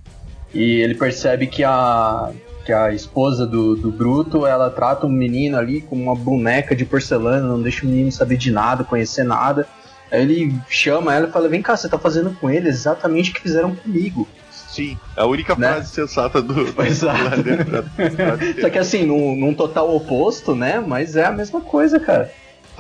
[0.54, 2.30] E ele percebe que a,
[2.64, 6.84] que a esposa do, do Bruto, ela trata o menino ali como uma boneca de
[6.84, 9.66] porcelana, não deixa o menino saber de nada, conhecer nada.
[10.10, 13.34] Aí ele chama ela e fala: Vem cá, você tá fazendo com ele exatamente o
[13.34, 14.28] que fizeram comigo.
[14.50, 15.68] Sim, a única né?
[15.68, 16.54] frase sensata do.
[16.84, 17.42] Exato.
[18.60, 20.82] Só que assim, num, num total oposto, né?
[20.86, 22.30] Mas é a mesma coisa, cara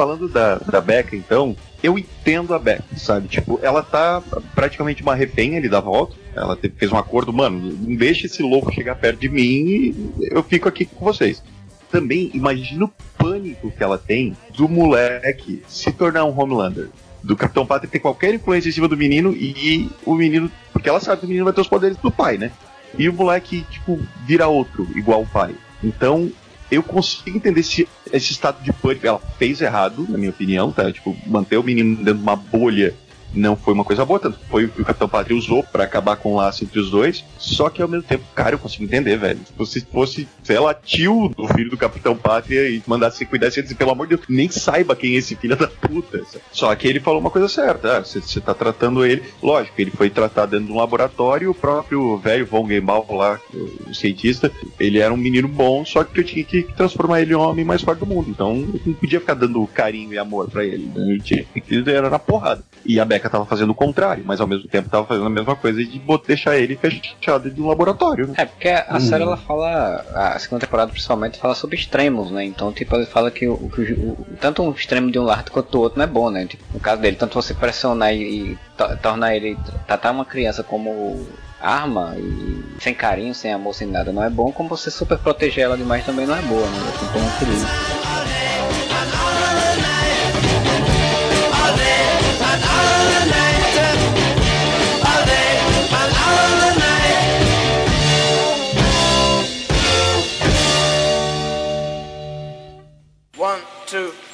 [0.02, 3.28] falando da, da Becca, então, eu entendo a Becca, sabe?
[3.28, 4.20] Tipo, ela tá
[4.52, 6.16] praticamente uma refém ali da volta.
[6.34, 10.42] Ela fez um acordo, mano, não deixe esse louco chegar perto de mim e eu
[10.42, 11.40] fico aqui com vocês.
[11.88, 16.88] Também imagina o pânico que ela tem do moleque se tornar um Homelander.
[17.22, 20.50] Do Capitão Pátria ter qualquer influência em cima do menino e o menino.
[20.72, 22.50] Porque ela sabe que o menino vai ter os poderes do pai, né?
[22.98, 25.54] E o moleque, tipo, vira outro, igual o pai.
[25.84, 26.28] Então,
[26.72, 29.06] eu consigo entender esse, esse estado de pânico.
[29.06, 30.90] Ela fez errado, na minha opinião, tá?
[30.90, 32.94] Tipo, manter o menino dentro de uma bolha
[33.34, 36.16] não foi uma coisa boa, tanto foi o que o Capitão Pátria usou para acabar
[36.16, 37.24] com o laço entre os dois.
[37.38, 39.40] Só que ao mesmo tempo, cara, eu consigo entender, velho.
[39.64, 43.74] Se fosse, sei lá, tio do filho do Capitão Pátria e mandasse cuidar, você dizer,
[43.74, 46.22] pelo amor de Deus, nem saiba quem é esse filho da puta.
[46.50, 49.90] Só que ele falou uma coisa certa, ah, você, você tá tratando ele, lógico, ele
[49.90, 53.40] foi tratado dentro de um laboratório, o próprio velho Von Gembal lá,
[53.86, 57.36] o cientista, ele era um menino bom, só que eu tinha que transformar ele em
[57.36, 58.30] homem mais forte do mundo.
[58.30, 60.90] Então, eu não podia ficar dando carinho e amor para ele.
[60.94, 61.18] Né?
[61.22, 62.64] Tinha que era na porrada.
[62.84, 65.54] E a Becca tava fazendo o contrário, mas ao mesmo tempo tava fazendo a mesma
[65.54, 68.28] coisa de deixar ele fechado de um laboratório.
[68.28, 68.34] Né?
[68.38, 69.00] É, porque a hum.
[69.00, 72.44] série ela fala, a segunda temporada principalmente fala sobre extremos, né?
[72.44, 75.70] Então, tipo, ele fala que, o, que o, tanto um extremo de um lado quanto
[75.70, 76.46] do outro não é bom, né?
[76.46, 78.58] Tipo, no caso dele, tanto você pressionar e, e
[79.00, 79.56] tornar ele,
[79.86, 81.24] tratar uma criança como
[81.60, 85.64] arma e sem carinho, sem amor, sem nada não é bom, como você super proteger
[85.64, 86.92] ela demais também não é boa, né?
[86.92, 88.11] Assim, tem um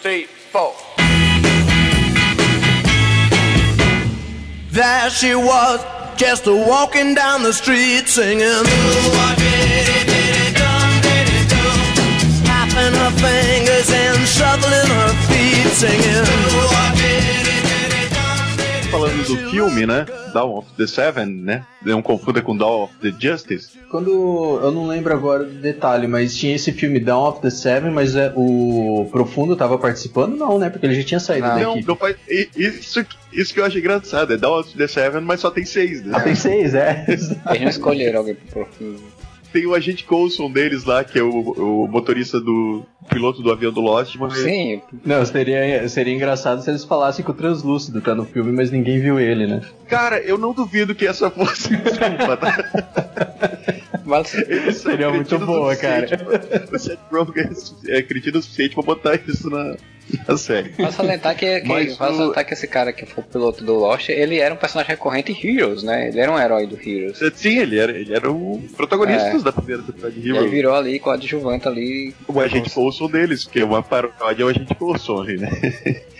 [0.08, 0.74] three, four.
[4.70, 5.84] There she was,
[6.16, 8.64] just a walking down the street singing.
[12.48, 17.37] Tapping her fingers and shuffling her feet singing.
[18.90, 20.06] Falando do filme, né?
[20.32, 21.64] Dawn of the Seven, né?
[21.84, 23.78] Não confunda com Dawn of the Justice.
[23.90, 24.60] Quando.
[24.62, 28.16] Eu não lembro agora do detalhe, mas tinha esse filme Dawn of the Seven, mas
[28.16, 30.36] é, o Profundo tava participando?
[30.36, 30.70] Não, né?
[30.70, 31.86] Porque ele já tinha saído não, daqui.
[31.86, 34.32] Não, faz, isso, isso que eu acho engraçado.
[34.32, 36.12] É Dawn of the Seven, mas só tem seis, né?
[36.14, 37.04] Ah, tem seis, é.
[37.08, 39.17] Eles não escolheram alguém pro Profundo
[39.52, 43.72] tem o agente Coulson deles lá, que é o, o motorista do piloto do avião
[43.72, 44.16] do Lost.
[44.16, 44.38] Mas...
[44.38, 44.82] Sim.
[45.04, 49.00] Não, seria, seria engraçado se eles falassem que o Translúcido tá no filme, mas ninguém
[49.00, 49.62] viu ele, né?
[49.88, 51.74] Cara, eu não duvido que essa fosse.
[51.76, 52.56] Desculpa, tá?
[54.04, 54.28] Mas
[54.74, 56.08] seria muito boa, cara.
[56.72, 57.50] O Seth Rogen
[57.88, 59.76] é cretino o suficiente pra botar isso na,
[60.26, 60.70] na série.
[60.70, 63.64] Vale salientar que, que, Mas vale o- salientar que esse cara que foi o piloto
[63.64, 66.08] do Lost, ele era um personagem recorrente em Heroes, né?
[66.08, 67.18] Ele era um herói do Heroes.
[67.34, 69.38] Sim, ele era, ele era o protagonista É.
[69.38, 70.50] da primeira temporada de E aí Hero.
[70.50, 72.14] virou ali coadjuvante ali.
[72.26, 75.50] O agente Coulson deles, que é uma paródia ao agente Coulson ali, né?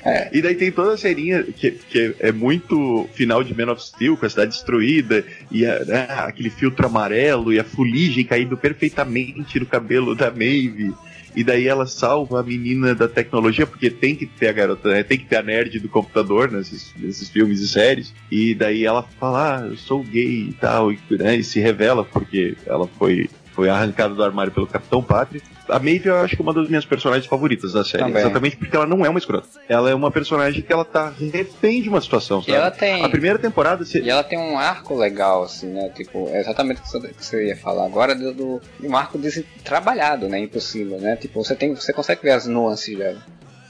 [0.05, 0.28] É.
[0.32, 4.16] E daí tem toda a serinha que, que é muito final de Man of Steel,
[4.16, 9.59] com a cidade destruída, e a- né, aquele filtro amarelo, e a fuligem caindo perfeitamente
[9.59, 10.95] no cabelo da Maeve.
[11.39, 15.05] E daí ela salva a menina da tecnologia, porque tem que ter a garota, né?
[15.05, 18.12] tem que ter a nerd do computador nesses, nesses filmes e séries.
[18.28, 22.05] E daí ela fala, ah, eu sou gay e tal, e, né, e se revela
[22.05, 25.41] porque ela foi, foi arrancada do armário pelo Capitão Pátria.
[25.68, 28.20] A Maeve eu acho que é uma das minhas personagens favoritas da série, Também.
[28.22, 29.46] exatamente porque ela não é uma escrota.
[29.68, 32.52] Ela é uma personagem que ela tá refém de uma situação, E sabe?
[32.56, 33.04] ela tem.
[33.04, 34.00] A primeira temporada, você...
[34.00, 35.90] E ela tem um arco legal, assim, né?
[35.94, 40.28] Tipo, é exatamente o que você- ia falar agora, do, do, um arco desse trabalhado,
[40.28, 40.38] né?
[40.38, 41.16] Impossível, né?
[41.16, 43.18] Tipo, você, tem, você consegue ver as nuances dela.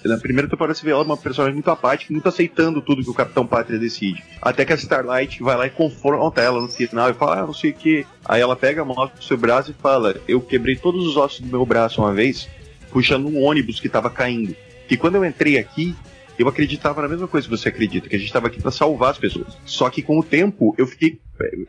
[0.05, 3.15] Na primeira temporada você vê ela uma personagem muito apática, muito aceitando tudo que o
[3.15, 4.23] Capitão Pátria decide.
[4.41, 7.53] Até que a Starlight vai lá e confronta ela no final e fala, ah, não
[7.55, 8.07] sei o que.
[8.25, 11.49] Aí ela pega, mostra o seu braço e fala, eu quebrei todos os ossos do
[11.49, 12.49] meu braço uma vez,
[12.91, 14.55] puxando um ônibus que tava caindo.
[14.89, 15.95] E quando eu entrei aqui,
[16.39, 19.11] eu acreditava na mesma coisa que você acredita, que a gente estava aqui para salvar
[19.11, 19.59] as pessoas.
[19.67, 21.19] Só que com o tempo eu fiquei.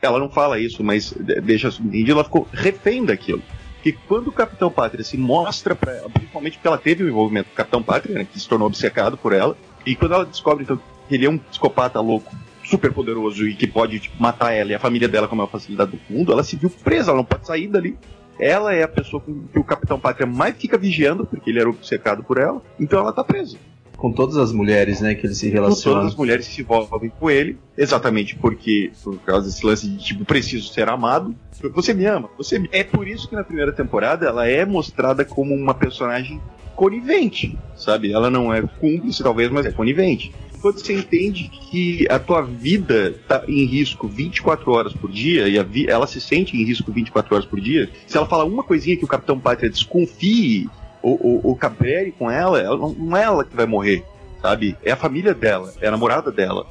[0.02, 1.74] Ela não fala isso, mas de- deixa
[2.08, 3.42] ela ficou refém daquilo.
[3.80, 7.48] Porque quando o Capitão Pátria se mostra para ela, principalmente porque ela teve o envolvimento
[7.48, 9.56] com o Capitão Pátria, né, que se tornou obcecado por ela,
[9.86, 10.78] e quando ela descobre então,
[11.08, 14.76] que ele é um psicopata louco, super poderoso e que pode tipo, matar ela e
[14.76, 17.26] a família dela com a maior facilidade do mundo, ela se viu presa, ela não
[17.26, 17.98] pode sair dali.
[18.38, 22.24] Ela é a pessoa que o Capitão Pátria mais fica vigiando, porque ele era obcecado
[22.24, 23.58] por ela, então ela tá presa.
[24.00, 26.08] Com todas as mulheres, né, que ele se Então, todas relaciona.
[26.08, 30.70] as mulheres se envolvem com ele, exatamente porque, por causa desse lance de tipo, preciso
[30.72, 31.36] ser amado.
[31.74, 32.70] Você me ama, você me...
[32.72, 36.40] É por isso que na primeira temporada ela é mostrada como uma personagem
[36.78, 38.12] conivente, sabe?
[38.14, 40.32] Ela não é cúmplice, talvez, mas é conivente.
[40.62, 45.60] Quando você entende que a tua vida tá em risco 24 horas por dia, e
[45.60, 48.64] a vi- ela se sente em risco 24 horas por dia, se ela fala uma
[48.64, 50.70] coisinha que o Capitão Pátria desconfie
[51.02, 54.06] ou, ou, ou cabere com ela, ela não é ela que vai morrer,
[54.42, 54.78] sabe?
[54.84, 56.66] É a família dela, é a namorada dela.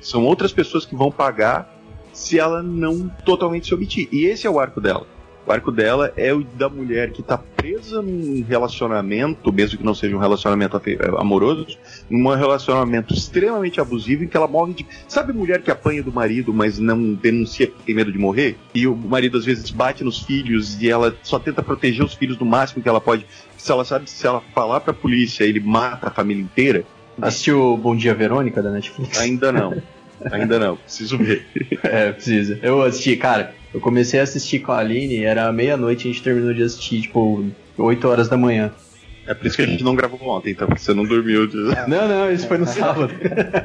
[0.00, 1.80] São outras pessoas que vão pagar
[2.12, 4.08] se ela não totalmente se omitir.
[4.12, 5.06] E esse é o arco dela.
[5.46, 9.94] O arco dela é o da mulher que tá presa num relacionamento, mesmo que não
[9.94, 10.80] seja um relacionamento
[11.18, 11.66] amoroso,
[12.08, 14.86] num relacionamento extremamente abusivo em que ela morre de.
[15.08, 18.56] Sabe mulher que apanha do marido, mas não denuncia porque tem medo de morrer?
[18.74, 22.36] E o marido às vezes bate nos filhos e ela só tenta proteger os filhos
[22.36, 23.26] do máximo que ela pode.
[23.56, 26.84] Se ela sabe, se ela falar pra polícia, ele mata a família inteira.
[27.20, 29.18] Assistiu Bom Dia Verônica da Netflix?
[29.18, 29.82] Ainda não.
[30.30, 31.46] Ainda não, preciso ver.
[31.82, 32.60] É, precisa.
[32.62, 36.54] Eu assisti, cara, eu comecei a assistir com a Aline, era meia-noite, a gente terminou
[36.54, 37.44] de assistir, tipo,
[37.76, 38.70] 8 horas da manhã.
[39.26, 41.48] É por isso que a gente não gravou ontem, então, porque você não dormiu.
[41.88, 43.12] Não, não, isso foi no sábado.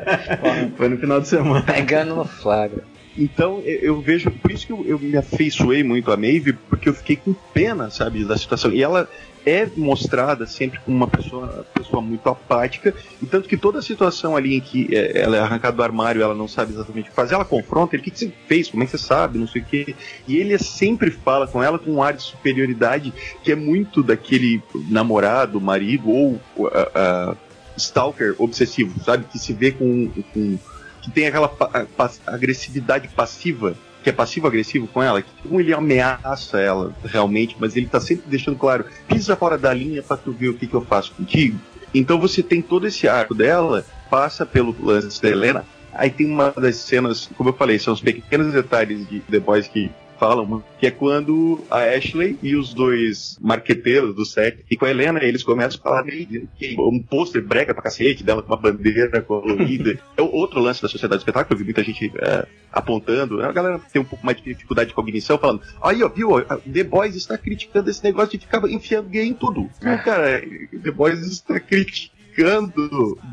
[0.77, 1.61] foi no final de semana.
[1.61, 2.83] Pegando no flagra.
[3.17, 6.87] Então eu, eu vejo, por isso que eu, eu me afeiçoei muito a Maeve, porque
[6.87, 8.71] eu fiquei com pena, sabe, da situação.
[8.71, 9.09] E ela
[9.47, 14.35] é mostrada sempre como uma pessoa, pessoa muito apática, e tanto que toda a situação
[14.35, 17.15] ali em que é, ela é arrancada do armário, ela não sabe exatamente o que
[17.15, 19.47] fazer, ela confronta ele, o que, que você fez, como é que você sabe, não
[19.47, 19.95] sei o quê.
[20.27, 24.61] E ele sempre fala com ela com um ar de superioridade, que é muito daquele
[24.89, 27.37] namorado, marido, ou uh, uh,
[27.77, 30.57] stalker obsessivo, sabe, que se vê com, com
[31.01, 31.85] que tem aquela pa
[32.25, 33.77] agressividade passiva,
[34.07, 38.23] que é passivo-agressivo com ela, que um ele ameaça ela realmente, mas ele tá sempre
[38.29, 41.59] deixando claro, pisa fora da linha pra tu ver o que, que eu faço contigo.
[41.93, 46.51] Então você tem todo esse arco dela, passa pelo lance da Helena, aí tem uma
[46.51, 50.87] das cenas, como eu falei, são os pequenos detalhes de The Boys que falam, que
[50.87, 55.43] é quando a Ashley e os dois marqueteiros do set, e com a Helena, eles
[55.43, 59.99] começam a falar que um pôster brega pra cacete dela com uma bandeira colorida.
[60.17, 63.79] é outro lance da sociedade do espetáculo, eu vi muita gente é, apontando, a galera
[63.91, 67.37] tem um pouco mais de dificuldade de cognição, falando, aí ó, viu, The Boys está
[67.37, 69.69] criticando esse negócio de ficar enfiando gay em tudo.
[69.81, 70.41] Não, cara,
[70.83, 72.16] The Boys está criticando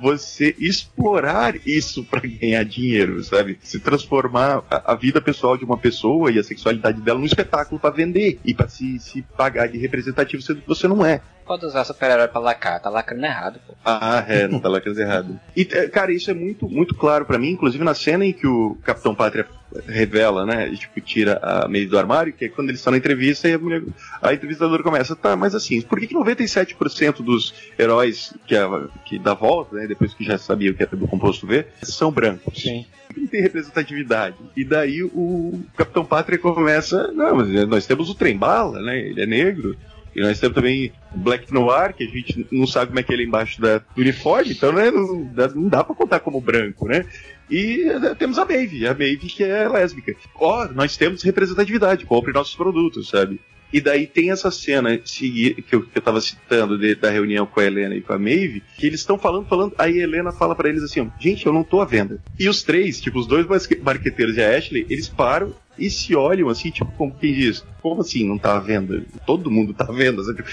[0.00, 3.58] você explorar isso para ganhar dinheiro, sabe?
[3.62, 7.78] Se transformar a, a, vida pessoal de uma pessoa e a sexualidade dela num espetáculo
[7.78, 11.20] para vender e para se, se pagar de representativo que você não é.
[11.46, 13.74] Pode usar super-herói pra lacrar, tá lacrando errado, pô.
[13.84, 15.40] Ah, é, não tá lacrando errado.
[15.54, 18.78] E, cara, isso é muito, muito claro para mim, inclusive na cena em que o
[18.82, 19.46] Capitão Pátria
[19.86, 22.96] revela, né, e, tipo, tira a meio do armário, que é quando eles estão na
[22.96, 23.82] entrevista e a, mulher,
[24.22, 29.18] a entrevistadora começa, tá, mas assim, por que, que 97% dos heróis que, a, que
[29.18, 32.62] dá volta, né, depois que já sabia o que era do composto V, são brancos?
[32.62, 32.86] Sim.
[33.16, 34.36] Não tem representatividade.
[34.56, 39.22] E daí o Capitão Pátria começa, não, mas nós temos o trem bala, né, ele
[39.22, 39.76] é negro,
[40.14, 43.24] E nós temos também Black Noir, que a gente não sabe como é que ele
[43.24, 47.04] é embaixo da, do uniforme, então né, não, não dá pra contar como branco, né?
[47.50, 50.14] E eh, temos a Maeve, a Maeve que é lésbica.
[50.36, 53.40] Ó, oh, nós temos representatividade, compre nossos produtos, sabe?
[53.74, 57.58] E daí tem essa cena que eu, que eu tava citando de, da reunião com
[57.58, 60.54] a Helena e com a Maeve, que eles estão falando, falando, aí a Helena fala
[60.54, 62.22] para eles assim, gente, eu não tô à venda.
[62.38, 63.44] E os três, tipo, os dois
[63.82, 68.00] marqueteiros e a Ashley, eles param e se olham assim, tipo, como quem diz, como
[68.00, 69.04] assim não tá à venda?
[69.26, 70.22] Todo mundo tá à venda.
[70.22, 70.44] Sabe?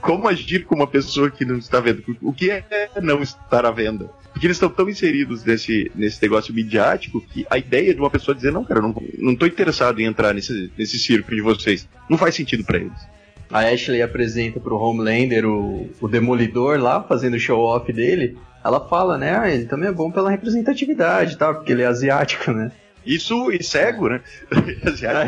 [0.00, 2.02] Como agir com uma pessoa que não está à venda?
[2.20, 2.64] O que é
[3.02, 4.10] não estar à venda?
[4.32, 8.34] Porque eles estão tão inseridos nesse, nesse negócio midiático que a ideia de uma pessoa
[8.34, 12.18] dizer, não, cara, não, não tô interessado em entrar nesse, nesse circo de vocês, não
[12.18, 13.14] faz sentido para eles.
[13.50, 18.36] A Ashley apresenta pro Homelander o, o Demolidor lá, fazendo o show-off dele.
[18.64, 21.54] Ela fala, né, ah, ele também é bom pela representatividade, tá?
[21.54, 22.72] Porque ele é asiático, né?
[23.04, 24.20] Isso e cego, né?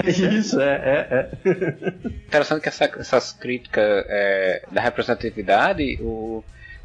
[0.05, 1.89] é isso, é, é, é.
[2.27, 6.43] Interessante que essa, essas críticas é, da representatividade, o,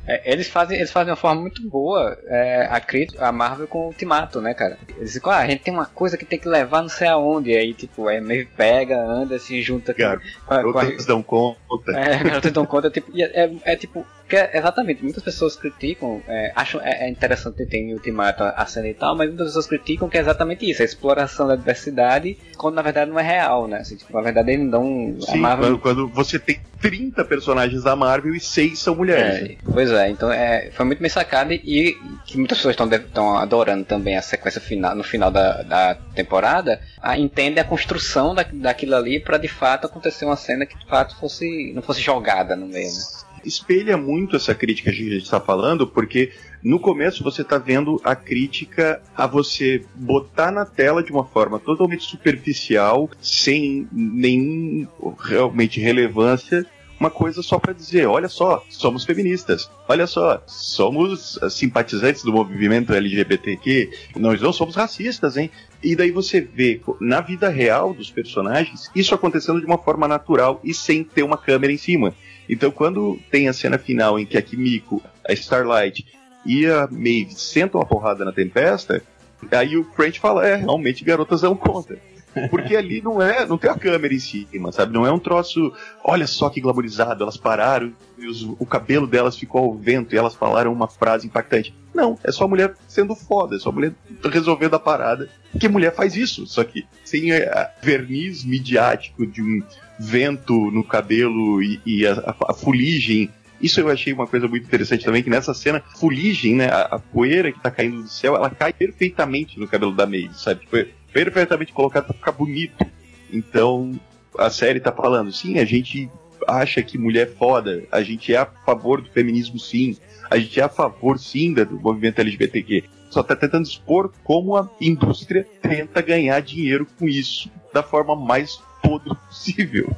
[0.08, 3.68] é, eles, fazem, eles fazem de uma forma muito boa é, a, crítica, a Marvel
[3.68, 4.78] com o Ultimato, né, cara?
[4.98, 7.56] Eles dizem, ah, a gente tem uma coisa que tem que levar não sei aonde.
[7.56, 10.02] Aí, tipo, aí meio pega, anda, se junta com.
[10.46, 11.92] com, com a, dão conta.
[11.92, 16.54] É, garotas dão conta, tipo, é, é, é tipo porque, exatamente, muitas pessoas criticam, é,
[16.56, 20.08] acham é, é, interessante ter em Ultimato a, cena e tal, mas muitas pessoas criticam
[20.08, 23.80] que é exatamente isso, a exploração da diversidade, quando na verdade não é real, né?
[23.80, 25.18] Assim, tipo, na verdade eles não.
[25.20, 25.78] Sim, Marvel...
[25.80, 29.52] quando, quando, você tem 30 personagens da Marvel e 6 são mulheres.
[29.52, 33.84] É, pois é, então é, foi muito bem sacado e que muitas pessoas estão adorando
[33.84, 38.96] também a sequência final, no final da, da temporada, a, entende a construção da, daquilo
[38.96, 42.66] ali para de fato acontecer uma cena que de fato fosse não fosse jogada no
[42.66, 43.31] meio, né?
[43.46, 46.32] Espelha muito essa crítica que a gente está falando, porque
[46.64, 51.60] no começo você está vendo a crítica a você botar na tela de uma forma
[51.60, 54.88] totalmente superficial, sem nenhum
[55.20, 56.66] realmente relevância,
[57.02, 62.94] uma coisa só para dizer, olha só, somos feministas, olha só, somos simpatizantes do movimento
[62.94, 65.50] LGBTQ, nós não somos racistas, hein?
[65.84, 70.62] E daí você vê na vida real dos personagens isso acontecendo de uma forma natural
[70.64, 72.14] e sem ter uma câmera em cima.
[72.52, 76.06] Então, quando tem a cena final em que a Kimiko, a Starlight
[76.46, 79.02] e a Maeve sentam a porrada na Tempesta,
[79.50, 81.98] aí o French fala: é, realmente garotas dão conta.
[82.50, 84.94] Porque ali não é, não tem a câmera em cima, sabe?
[84.94, 85.74] Não é um troço,
[86.04, 90.18] olha só que glamorizado, elas pararam e os, o cabelo delas ficou ao vento e
[90.18, 91.74] elas falaram uma frase impactante.
[91.94, 93.94] Não, é só a mulher sendo foda, é só a mulher
[94.24, 95.30] resolvendo a parada.
[95.52, 99.62] Porque mulher faz isso, só que sem a verniz midiático de um
[100.02, 103.30] vento no cabelo e, e a, a, fuligem.
[103.62, 107.00] Isso eu achei uma coisa muito interessante também, que nessa cena, fuligem, né, a, a
[107.00, 110.62] poeira que tá caindo do céu, ela cai perfeitamente no cabelo da Maeve, sabe?
[110.68, 112.84] Foi perfeitamente colocado pra ficar bonito.
[113.32, 114.00] Então,
[114.38, 116.10] a série tá falando, sim, a gente
[116.48, 119.96] acha que mulher é foda, a gente é a favor do feminismo sim,
[120.30, 122.84] a gente é a favor sim do movimento LGBTQ.
[123.12, 128.60] Só tá tentando expor como a indústria tenta ganhar dinheiro com isso da forma mais
[128.82, 129.96] podre possível.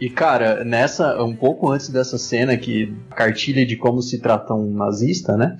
[0.00, 4.72] E cara, nessa, um pouco antes dessa cena que cartilha de como se trata um
[4.72, 5.56] nazista, né?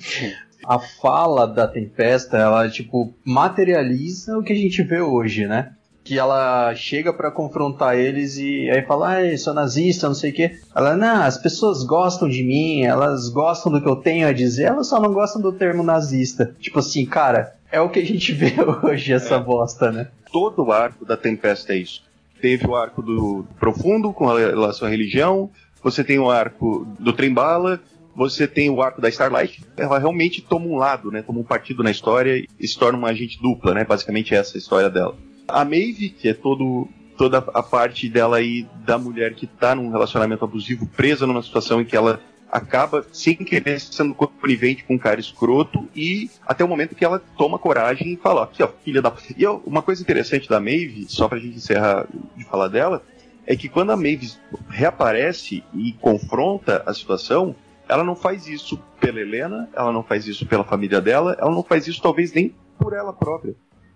[0.64, 5.72] A fala da Tempesta, ela tipo materializa o que a gente vê hoje, né?
[6.04, 10.34] Que ela chega para confrontar eles e aí fala, ah, sou nazista, não sei o
[10.34, 10.58] quê.
[10.74, 14.64] Ela, não, as pessoas gostam de mim, elas gostam do que eu tenho a dizer,
[14.64, 16.54] elas só não gostam do termo nazista.
[16.60, 18.54] Tipo assim, cara, é o que a gente vê
[18.84, 19.40] hoje, essa é.
[19.40, 20.08] bosta, né?
[20.32, 22.07] Todo o arco da Tempesta é isso
[22.40, 25.50] teve o arco do Profundo com relação à religião,
[25.82, 27.80] você tem o arco do Trembala,
[28.14, 31.82] você tem o arco da Starlight, ela realmente toma um lado, né, toma um partido
[31.82, 35.16] na história e se torna uma agente dupla, né, basicamente essa é a história dela.
[35.46, 39.90] A Maeve, que é todo toda a parte dela aí da mulher que tá num
[39.90, 42.20] relacionamento abusivo, presa numa situação em que ela
[42.50, 47.22] acaba sem querer sendo conivente com um cara escroto e até o momento que ela
[47.36, 49.12] toma coragem e fala, aqui ó, filha da...
[49.36, 53.02] E ó, uma coisa interessante da Maeve, só pra gente encerrar de falar dela,
[53.46, 54.32] é que quando a Maeve
[54.68, 57.54] reaparece e confronta a situação,
[57.88, 61.62] ela não faz isso pela Helena, ela não faz isso pela família dela, ela não
[61.62, 63.54] faz isso talvez nem por ela própria.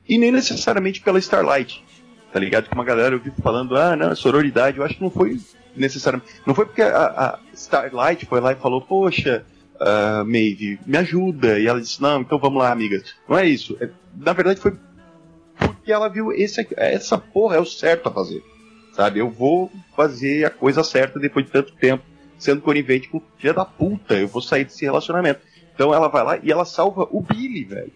[0.08, 1.84] E nem necessariamente pela Starlight.
[2.32, 2.68] Tá ligado?
[2.68, 5.38] Que uma galera eu vi falando, ah, não, sororidade, eu acho que não foi
[5.76, 6.32] necessariamente.
[6.46, 9.44] Não foi porque a, a Starlight foi lá e falou, poxa,
[9.76, 11.58] uh, Maeve, me ajuda.
[11.58, 13.14] E ela disse, não, então vamos lá, amigas.
[13.28, 13.76] Não é isso.
[13.80, 14.76] É, na verdade foi
[15.56, 18.42] porque ela viu esse, essa porra é o certo a fazer.
[18.92, 19.20] Sabe?
[19.20, 22.04] Eu vou fazer a coisa certa depois de tanto tempo
[22.38, 24.14] sendo conivente com filha da puta.
[24.14, 25.40] Eu vou sair desse relacionamento.
[25.74, 27.92] Então ela vai lá e ela salva o Billy, velho.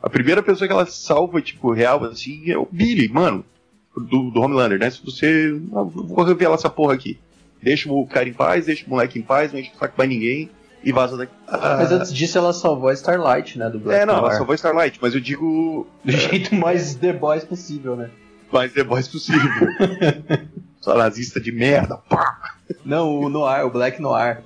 [0.00, 3.44] A primeira pessoa que ela salva, tipo, real, assim, é o Billy, mano
[3.96, 4.90] do, do Homelander, né?
[4.90, 5.60] Se você.
[5.74, 7.18] Ah, vou revelar essa porra aqui.
[7.62, 10.06] deixa o cara em paz, deixa o moleque em paz, não enche o saco pra
[10.06, 10.50] ninguém
[10.84, 11.32] e vaza daqui.
[11.46, 13.68] Ah, mas antes disso ela salvou a Starlight, né?
[13.70, 14.26] Do Black É, não, Noir.
[14.28, 18.10] ela salvou Starlight, mas eu digo Do jeito mais The Boys possível, né?
[18.52, 19.40] mais The Boys possível.
[20.80, 22.56] Só nazista de merda, pá!
[22.84, 24.40] Não, o Noir, o Black Noir.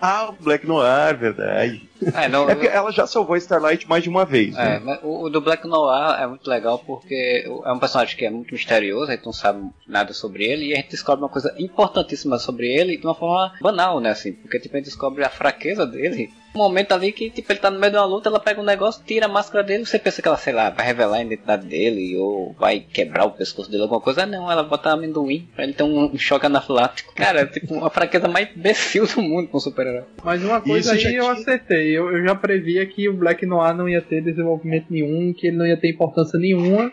[0.00, 1.87] Ah, o Black Noir, verdade.
[2.14, 4.82] É, não, É porque ela já salvou Starlight mais de uma vez, É, né?
[4.84, 8.30] mas o, o do Black Noir é muito legal porque é um personagem que é
[8.30, 11.54] muito misterioso, a gente não sabe nada sobre ele, e a gente descobre uma coisa
[11.58, 15.28] importantíssima sobre ele de uma forma banal, né, assim, porque tipo, a gente descobre a
[15.30, 16.30] fraqueza dele.
[16.54, 18.64] Um momento ali que tipo, ele tá no meio de uma luta, ela pega um
[18.64, 21.66] negócio, tira a máscara dele, você pensa que ela, sei lá, vai revelar a identidade
[21.66, 24.24] dele, ou vai quebrar o pescoço dele, alguma coisa.
[24.24, 27.14] Não, ela bota amendoim pra ele ter um, um choque anafilático.
[27.14, 30.04] Cara, é tipo uma fraqueza mais imbecil do mundo com um super-herói.
[30.24, 31.87] Mas uma coisa Isso aí eu tinha- acertei.
[31.88, 35.56] Eu, eu já previa que o Black Noir não ia ter desenvolvimento nenhum, que ele
[35.56, 36.92] não ia ter importância nenhuma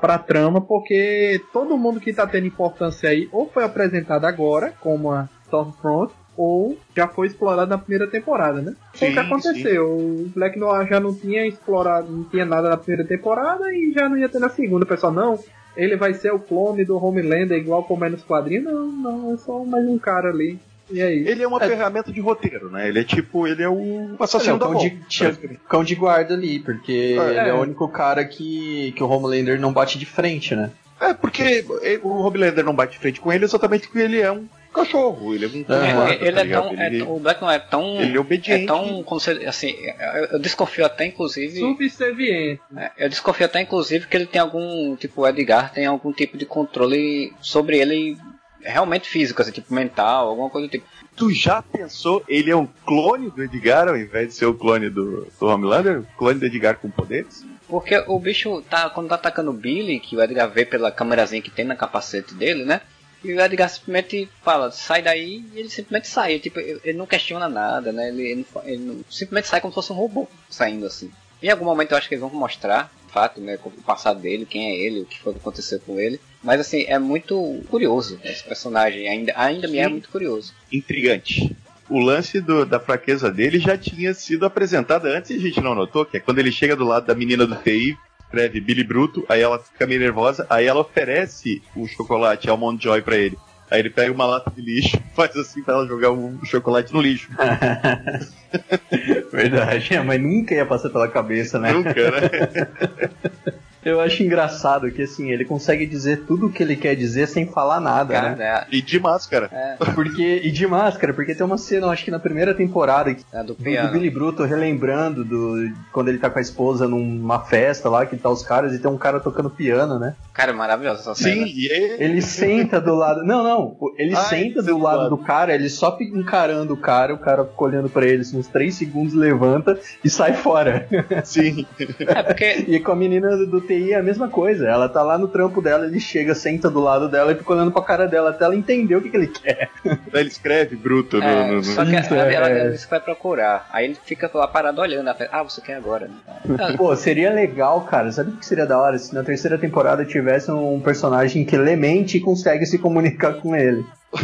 [0.00, 5.10] pra trama, porque todo mundo que tá tendo importância aí ou foi apresentado agora, como
[5.10, 8.74] a Stormfront, ou já foi explorado na primeira temporada, né?
[8.94, 9.90] Foi o Sim, que aconteceu.
[9.90, 14.08] O Black Noir já não tinha explorado, não tinha nada na primeira temporada e já
[14.08, 14.84] não ia ter na segunda.
[14.84, 15.38] O pessoal, não,
[15.76, 18.64] ele vai ser o clone do Homelander igual como é nos quadrinhos.
[18.64, 20.58] Não, não, é só mais um cara ali.
[20.90, 21.26] E aí?
[21.28, 22.88] Ele é uma ferramenta de roteiro, né?
[22.88, 25.58] Ele é tipo, ele é o assassino Ele é o da cão de-.
[25.68, 27.28] Cão de guarda ali, porque É.
[27.30, 30.70] ele é o único cara que, que o Homelander não bate de frente, né?
[31.00, 31.64] É, porque
[32.02, 35.46] o Homelander não bate de frente com ele exatamente porque ele é um cachorro, ele
[35.46, 37.56] é um cão É, guarda, ele tá é tão, é Ele- tão- o Black Noir
[37.56, 38.64] é tão ele é obediente.
[38.64, 39.74] É tão, como se, assim,
[40.16, 42.60] eu, eu desconfio até inclusive, Subserviente.
[42.76, 46.36] é, eu desconfio até inclusive que ele tem algum, tipo, o Edgar tem algum tipo
[46.36, 48.16] de controle sobre ele
[48.62, 50.86] realmente físico, assim, tipo mental, alguma coisa do tipo.
[51.16, 54.88] Tu já pensou, ele é um clone do Edgar ao invés de ser o clone
[54.88, 56.02] do, do Homelander?
[56.16, 57.44] Clone do Edgar com poderes?
[57.68, 61.42] Porque o bicho tá, quando tá atacando o Billy, que o Edgar vê pela câmerazinha
[61.42, 62.80] que tem na capacete dele, né?
[63.22, 66.38] E o Edgar simplesmente fala, sai daí, e ele simplesmente sai.
[66.38, 68.08] Tipo, ele não questiona nada, né?
[68.08, 71.10] Ele, ele ele simplesmente sai como se fosse um robô saindo assim.
[71.42, 73.58] Em algum momento eu acho que eles vão mostrar, fato, né?
[73.64, 76.20] O passado dele, quem é ele, o que foi que aconteceu com ele.
[76.42, 80.54] Mas assim, é muito curioso esse personagem, ainda, ainda me é muito curioso.
[80.72, 81.54] Intrigante.
[81.88, 85.74] O lance do- da fraqueza dele já tinha sido apresentado antes e a gente não
[85.74, 89.24] notou, que é quando ele chega do lado da menina do TI, escreve Billy Bruto,
[89.28, 93.36] aí ela fica meio nervosa, aí ela oferece o chocolate Almond Joy pra ele.
[93.70, 97.00] Aí ele pega uma lata de lixo, faz assim pra ela jogar o chocolate no
[97.00, 97.30] lixo.
[99.32, 101.72] Verdade, mas nunca ia passar pela cabeça, né?
[101.72, 103.52] Nunca, né?
[103.84, 107.46] Eu acho engraçado que assim, ele consegue dizer tudo o que ele quer dizer sem
[107.46, 108.44] falar nada, Cara, né?
[108.44, 109.48] é, E de máscara.
[109.52, 113.14] é, Porque, e de máscara, porque tem uma cena, eu acho que na primeira temporada,
[113.14, 113.92] que- é do do, do.
[113.92, 118.28] Billy Bruto relembrando do quando ele tá com a esposa numa festa lá, que tá
[118.28, 120.14] os caras e tem um cara tocando piano, né?
[120.32, 121.46] Cara, é maravilhosa essa cena.
[121.46, 123.24] Sim, e ele, Ele senta do lado.
[123.24, 123.76] Não, não.
[123.98, 127.44] Ele Ah, senta do lado do cara, ele só fica encarando o cara, o cara
[127.44, 130.86] fica olhando pra ele assim, uns 3 segundos, levanta e sai fora.
[131.24, 131.66] sim.
[132.06, 134.66] É porque E com a menina do, do TI é a mesma coisa.
[134.68, 137.70] Ela tá lá no trampo dela, ele chega, senta do lado dela e fica olhando
[137.70, 139.70] pra cara dela até ela entender o que, que ele quer.
[140.12, 142.60] Ele escreve bruto no- É, no, no- só que Isso, ela, é, ela, é.
[142.60, 143.68] ela disse que vai procurar.
[143.72, 145.06] Aí ele fica lá parado olhando.
[145.08, 146.14] Ela fala, ah, você quer agora, né?
[146.58, 148.10] Ah, Pô, seria legal, cara.
[148.10, 148.98] Sabe o que seria da hora?
[148.98, 153.54] Se na terceira temporada tivesse um personagem que lê mente e consegue se comunicar com
[153.54, 153.84] ele.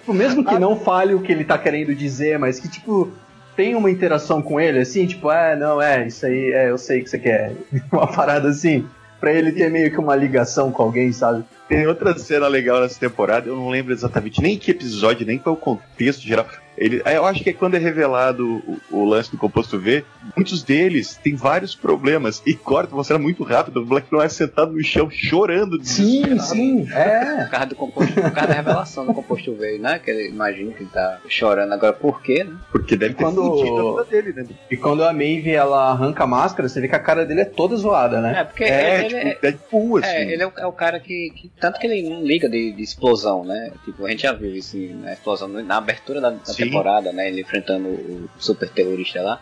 [0.00, 3.10] Tipo, Mesmo que não fale o que ele tá querendo dizer, mas que, tipo,
[3.56, 7.02] tem uma interação com ele, assim, tipo, é, não, é, isso aí, é, eu sei
[7.02, 7.52] que você quer.
[7.92, 8.86] Uma parada assim,
[9.20, 11.44] pra ele ter meio que uma ligação com alguém, sabe?
[11.68, 15.54] Tem outra cena legal nessa temporada, eu não lembro exatamente nem que episódio, nem qual
[15.54, 16.46] o contexto geral.
[16.76, 20.04] Ele, eu acho que é quando é revelado o, o lance do composto V,
[20.36, 24.72] muitos deles têm vários problemas e corta uma cena muito rápida, o Black Noir sentado
[24.72, 27.42] no chão chorando Sim, sim, é.
[27.44, 29.98] por causa do composto, por causa da revelação do composto veio, né?
[29.98, 31.92] Que ele imagina que ele tá chorando agora.
[31.92, 32.56] Por quê, né?
[32.72, 34.46] porque deve ter Quando- fudido a vida dele, né?
[34.70, 37.44] E quando a Maeve ela arranca a máscara, você vê que a cara dele é
[37.44, 38.40] toda zoada, né?
[38.40, 40.08] É, porque É, ele, tipo, ele, Deadpool, assim.
[40.08, 42.72] é, ele é o, é o cara que, que- Tanto que ele não liga de,
[42.72, 43.70] de explosão, né?
[43.84, 46.63] Tipo, a gente já viu isso na explosão na abertura da, da.
[46.64, 47.28] Temporada, né?
[47.28, 49.40] Ele enfrentando o super terrorista lá.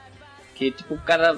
[0.55, 1.37] Que, tipo, o cara.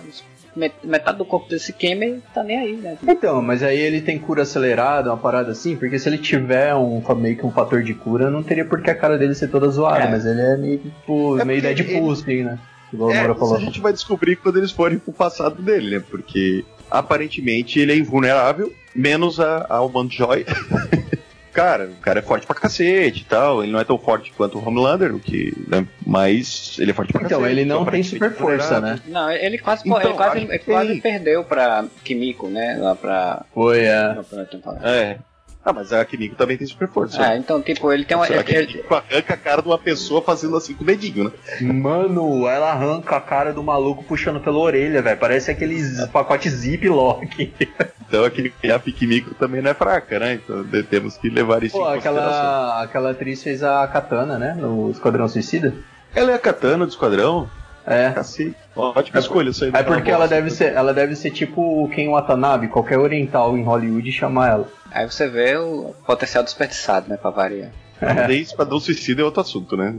[0.56, 2.96] met- Metade do corpo desse queima e tá nem aí, né?
[3.06, 7.02] Então, mas aí ele tem cura acelerada, uma parada assim, porque se ele tiver um
[7.16, 9.68] meio que um fator de cura, não teria por que a cara dele ser toda
[9.68, 10.10] zoada, É.
[10.10, 12.58] mas ele é meio, tipo, É meio Deadpool, assim, né?
[12.92, 13.56] Igual É, isso falou.
[13.56, 16.04] a gente vai descobrir quando eles forem pro passado dele, né?
[16.08, 20.44] Porque aparentemente ele é invulnerável, menos a, a Joy.
[21.54, 23.62] cara, o cara é forte pra cacete e tal.
[23.62, 25.86] Ele não é tão forte quanto o Homelander, o que, né?
[26.06, 27.58] mas ele é forte pra Então, cacete.
[27.58, 29.00] ele não tem aparentemente super força, né?
[29.06, 31.00] Não, ele quase, Então, ele quase, ele quase tem.
[31.00, 32.76] perdeu pra Kimiko, né?
[32.80, 33.44] Lá pra.
[33.54, 34.14] Foi, é.
[34.28, 34.88] pra temporada.
[34.88, 35.18] É.
[35.64, 37.24] Ah, mas a Kimiko também tem super força.
[37.24, 38.26] É, então, tipo, ele tem uma.
[38.26, 41.32] A Kimiko arranca a cara de uma pessoa fazendo assim com o dedinho, né?
[41.72, 45.18] Mano, ela arranca a cara do maluco puxando pela orelha, velho.
[45.18, 47.52] Parece aqueles pacotes zip-lock.
[48.06, 50.34] Então aquele, a Kimiko também não é fraca, né?
[50.34, 52.28] Então temos que levar isso Pô, em consideração.
[52.28, 54.54] aquela, aquela atriz fez a Katana, né?
[54.54, 55.74] No Esquadrão Suicida.
[56.14, 57.48] Ela é a katana do esquadrão?
[57.86, 58.10] É.
[58.10, 58.54] Cacete.
[58.74, 59.70] Ótima escolha isso aí.
[59.70, 63.56] É daquela porque ela deve ser, ela deve ser tipo o Ken Watanabe, qualquer oriental
[63.56, 64.68] em Hollywood chama ela.
[64.90, 67.70] Aí você vê o potencial desperdiçado, né, pra variar.
[68.00, 69.94] Daí Esquadrão Suicida é outro assunto, né?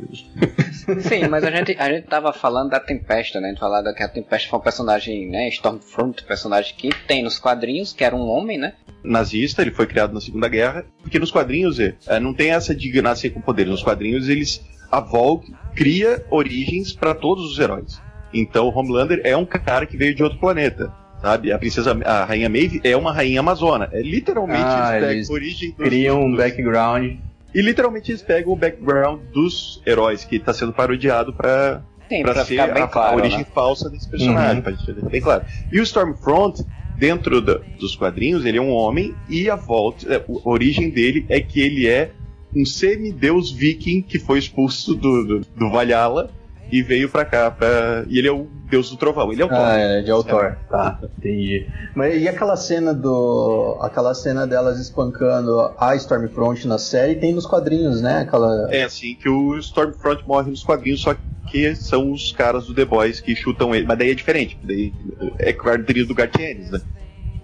[1.01, 3.47] Sim, mas a gente, a gente tava falando da Tempesta, né?
[3.47, 5.47] A gente falava que a Tempesta foi um personagem, né?
[5.49, 8.73] Stormfront, personagem que tem nos quadrinhos, que era um homem, né?
[9.03, 12.75] Nazista, ele foi criado na Segunda Guerra, porque nos quadrinhos é, é, não tem essa
[12.75, 13.71] de nascer com poderes.
[13.71, 18.01] Nos quadrinhos eles a Volk cria origens para todos os heróis.
[18.33, 20.91] Então o Homelander é um cara que veio de outro planeta.
[21.21, 21.51] Sabe?
[21.51, 23.89] A princesa, a rainha Maeve é uma rainha amazona.
[23.91, 27.13] É literalmente Ah, eles origem dos, Cria um dos- background.
[27.53, 31.81] E literalmente eles pegam o background dos heróis, que está sendo parodiado para
[32.21, 33.13] pra, ser ficar bem a, claro.
[33.13, 33.45] a origem né?
[33.55, 34.61] falsa desse personagem, Uhum.
[34.61, 35.43] pra gente bem claro.
[35.71, 36.63] E o Stormfront,
[36.97, 41.25] dentro da- dos quadrinhos, ele é um homem e a volta, é, a origem dele
[41.29, 42.11] é que ele é
[42.55, 46.29] um semideus viking que foi expulso do, do, do Valhalla
[46.71, 49.31] e veio pra cá, pra, e ele é o deus do trovão.
[49.31, 49.57] Ele é o Thor.
[49.57, 50.57] Ah, é, de autor.
[50.69, 51.67] Tá, entendi.
[51.93, 53.77] Mas e aquela cena do.
[53.81, 58.19] aquela cena delas espancando a Stormfront na série tem nos quadrinhos, né?
[58.19, 58.67] Aquela.
[58.71, 61.15] É assim que o Stormfront morre nos quadrinhos, só
[61.49, 63.85] que são os caras do The Boys que chutam ele.
[63.85, 64.91] Mas daí é diferente, daí
[65.37, 66.81] é quadrinho do Gartienes, né?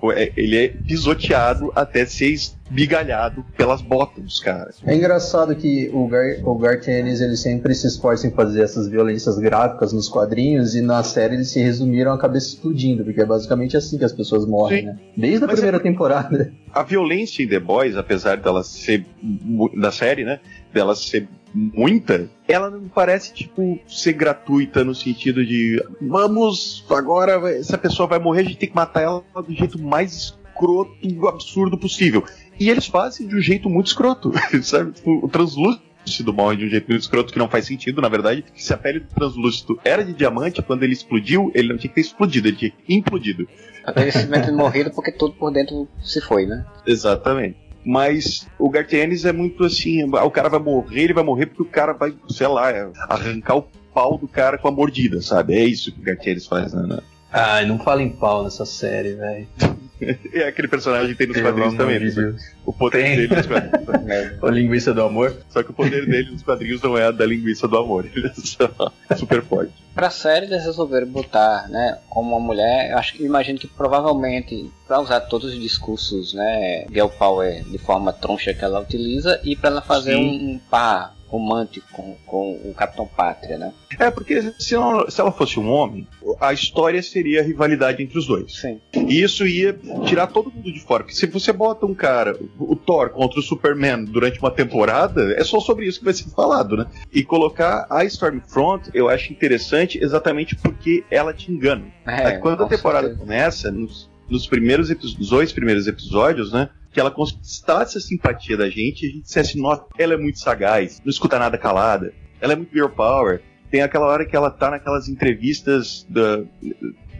[0.02, 4.78] Pô, é- Ele é pisoteado até ser esmigalhado pelas botas dos caras.
[4.84, 8.88] É engraçado que o, Gar o Garth Ennis ele sempre se esforça em fazer essas
[8.88, 13.26] violências gráficas nos quadrinhos e na série eles se resumiram a cabeça explodindo, porque é
[13.26, 14.86] basicamente assim que as pessoas morrem, Sim.
[14.88, 15.00] né?
[15.16, 16.52] Desde a Mas primeira temporada.
[16.74, 19.06] A violência em The Boys, apesar dela ser
[19.78, 20.40] da série, né?
[20.74, 27.78] Dela ser muita, ela não parece tipo ser gratuita no sentido de vamos agora essa
[27.78, 30.92] pessoa vai morrer, a gente tem que matar ela do jeito mais escroto,
[31.28, 32.24] absurdo possível.
[32.60, 34.32] E eles fazem de um jeito muito escroto,
[34.62, 34.92] sabe?
[34.92, 38.46] Tipo, o translúcido morre de um jeito muito escroto que não faz sentido, na verdade.
[38.56, 41.96] Se a pele do translúcido era de diamante, quando ele explodiu, ele não tinha que
[41.96, 43.48] ter explodido, ele tinha que ter implodido.
[43.96, 46.66] Ele simplesmente morrido porque tudo por dentro se foi, né?
[46.86, 47.58] Exatamente.
[47.86, 51.64] Mas o Gartienes é muito assim, ah, o cara vai morrer, ele vai morrer porque
[51.64, 55.56] o cara vai, sei lá, é, arrancar o pau do cara com a mordida, sabe?
[55.56, 57.00] É isso que o Gartienes faz, né?
[57.32, 59.48] Ai, não fala em pau nessa série, velho.
[60.34, 62.36] É aquele personagem que tem nos quadrinhos também, né?
[62.66, 63.16] O poder Tem.
[63.16, 63.72] dele nos quadrinhos.
[64.12, 65.36] É, O linguiça do amor.
[65.50, 68.28] Só que o poder dele nos quadrinhos não é a da linguiça do amor, ele
[68.28, 69.74] é só super forte.
[69.94, 74.70] Pra série eles resolveram botar, né, como uma mulher, eu acho que imagino que provavelmente
[74.88, 79.56] pra usar todos os discursos, né, girl power de forma troncha que ela utiliza e
[79.56, 80.22] pra ela fazer Sim.
[80.24, 83.74] um, um par romântico com, com o Capitão Pátria, né?
[83.98, 86.06] É, porque se ela, se ela fosse um homem,
[86.40, 88.54] a história seria a rivalidade entre os dois.
[88.60, 88.80] Sim.
[88.94, 91.04] E isso ia tirar todo mundo de fora.
[91.04, 95.44] Porque se você bota um cara, o Thor, contra o Superman durante uma temporada, é
[95.44, 96.86] só sobre isso que vai ser falado, né?
[97.14, 101.86] E colocar a Stormfront, eu acho interessante exatamente porque ela te engana.
[102.06, 103.24] É, Quando a temporada certeza.
[103.26, 106.70] começa, nos, nos primeiros epi- nos dois primeiros episódios, né?
[106.92, 110.40] Que ela conquistasse a simpatia da gente e a gente dissesse, nossa, ela é muito
[110.40, 113.42] sagaz, não escuta nada calada, ela é muito girl power.
[113.70, 116.44] Tem aquela hora que ela tá naquelas entrevistas da,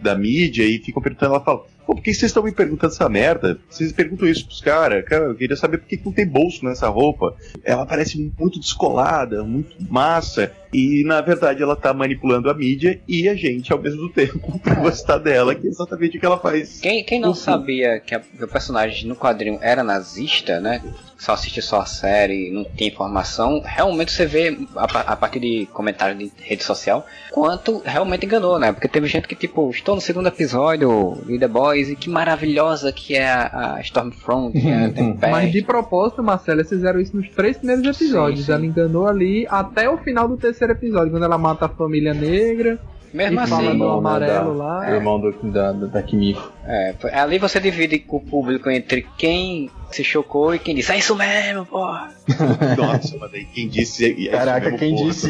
[0.02, 3.08] da mídia e ficam perguntando, ela fala, pô, por que vocês estão me perguntando essa
[3.08, 3.58] merda?
[3.68, 6.64] Vocês perguntam isso pros caras, cara, eu queria saber por que que não tem bolso
[6.64, 7.34] nessa roupa.
[7.64, 13.28] Ela parece muito descolada, muito massa, e na verdade ela tá manipulando a mídia e
[13.28, 16.80] a gente ao mesmo tempo pra gostar dela, que é exatamente o que ela faz.
[16.80, 20.82] Quem, quem não sabia que, a- que o personagem no quadrinho era nazista, né?
[21.18, 23.62] Só assiste só a série, não tem informação.
[23.64, 28.72] Realmente você vê a, a partir de comentários de rede social quanto realmente enganou, né?
[28.72, 32.92] Porque teve gente que tipo, estou no segundo episódio de The Boys e que maravilhosa
[32.92, 35.30] que é a, a Stormfront, que é a Tempest.
[35.30, 38.40] Mas de propósito, Marcelo, eles fizeram isso nos três primeiros episódios.
[38.40, 38.52] Sim, sim.
[38.52, 42.78] Ela enganou ali até o final do terceiro episódio, quando ela mata a família negra
[43.12, 44.80] Mesmo e assim, Irmão, né, amarelo da- lá.
[44.80, 46.50] O irmão do, da, da, Kimiko.
[46.66, 51.14] é, ali você divide o público entre quem se chocou e quem disse, é isso
[51.14, 52.08] mesmo, porra.
[52.76, 54.28] Nossa, mas aí quem disse.
[54.30, 55.28] Caraca, quem disse.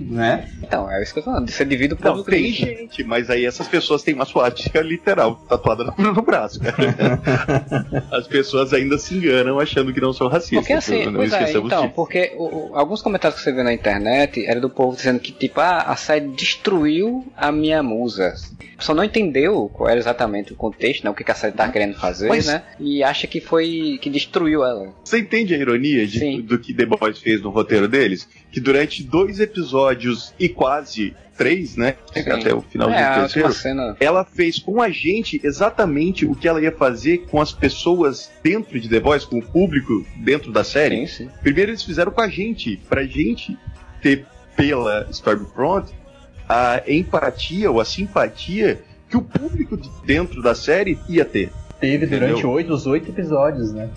[0.00, 0.48] né?
[0.62, 1.50] Então, é isso que eu tô falando.
[1.50, 5.92] Você divide o Não, tem gente, mas aí essas pessoas têm uma suástica literal tatuada
[5.98, 7.20] no braço, cara.
[8.10, 10.58] As pessoas ainda se enganam achando que não são racistas.
[10.60, 11.92] Porque assim, pois é, então, disso.
[11.94, 15.32] porque o, o, alguns comentários que você vê na internet era do povo dizendo que,
[15.32, 18.34] tipo, ah, a série destruiu a minha musa.
[18.78, 21.10] Só não entendeu qual era exatamente o contexto, né?
[21.10, 22.46] O que, que a série tá querendo fazer, mas...
[22.46, 22.62] né?
[22.78, 23.98] E acha que foi.
[24.00, 24.92] que destruiu ela.
[25.04, 28.28] Você entende a ironia de, do que The Boys fez no roteiro deles?
[28.50, 31.96] Que durante dois episódios e quase três, né?
[32.12, 32.30] Sim.
[32.30, 33.52] Até o final é, do terceiro.
[33.52, 33.96] Cena...
[34.00, 38.78] Ela fez com a gente exatamente o que ela ia fazer com as pessoas dentro
[38.78, 41.06] de The Boys, com o público dentro da série.
[41.06, 41.30] Sim, sim.
[41.42, 43.58] Primeiro eles fizeram com a gente, pra gente
[44.00, 44.26] ter
[44.56, 45.92] pela Stormfront
[46.48, 51.50] a empatia ou a simpatia que o público de dentro da série ia ter.
[51.80, 53.90] Teve durante oito, os oito episódios, né?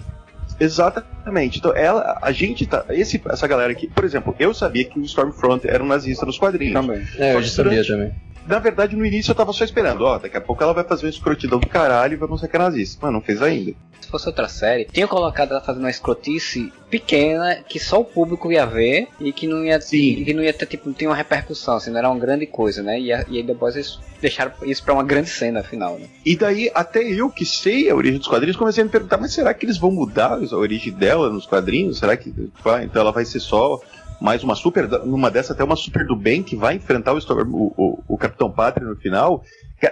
[0.59, 1.59] Exatamente.
[1.59, 2.85] Então, ela, a gente tá.
[2.89, 6.37] Esse, essa galera aqui, por exemplo, eu sabia que o Stormfront era um nazista nos
[6.37, 6.73] quadrinhos.
[6.73, 7.05] Também.
[7.17, 8.11] É, eu já sabia também.
[8.47, 11.05] Na verdade, no início eu tava só esperando, ó, daqui a pouco ela vai fazer
[11.05, 12.97] uma escrotidão do caralho e vai mostrar que é nazista.
[13.01, 13.73] Mas não fez ainda.
[13.99, 18.49] Se fosse outra série, tinha colocado ela fazendo uma escrotice pequena que só o público
[18.49, 20.23] ia ver e que não ia, Sim.
[20.23, 22.81] que não ia ter, tipo, não tinha uma repercussão, assim, não era uma grande coisa,
[22.81, 22.97] né?
[22.97, 26.07] E, e aí depois eles deixaram isso pra uma grande cena final, né?
[26.25, 29.33] E daí, até eu que sei a origem dos quadrinhos, comecei a me perguntar, mas
[29.33, 31.99] será que eles vão mudar a origem dela nos quadrinhos?
[31.99, 32.33] Será que
[32.63, 32.85] vai?
[32.85, 33.81] Então ela vai ser só
[34.19, 37.53] mais uma super, numa dessa até uma super do bem que vai enfrentar o, Storm,
[37.53, 39.43] o, o, o Capitão Pátria no final.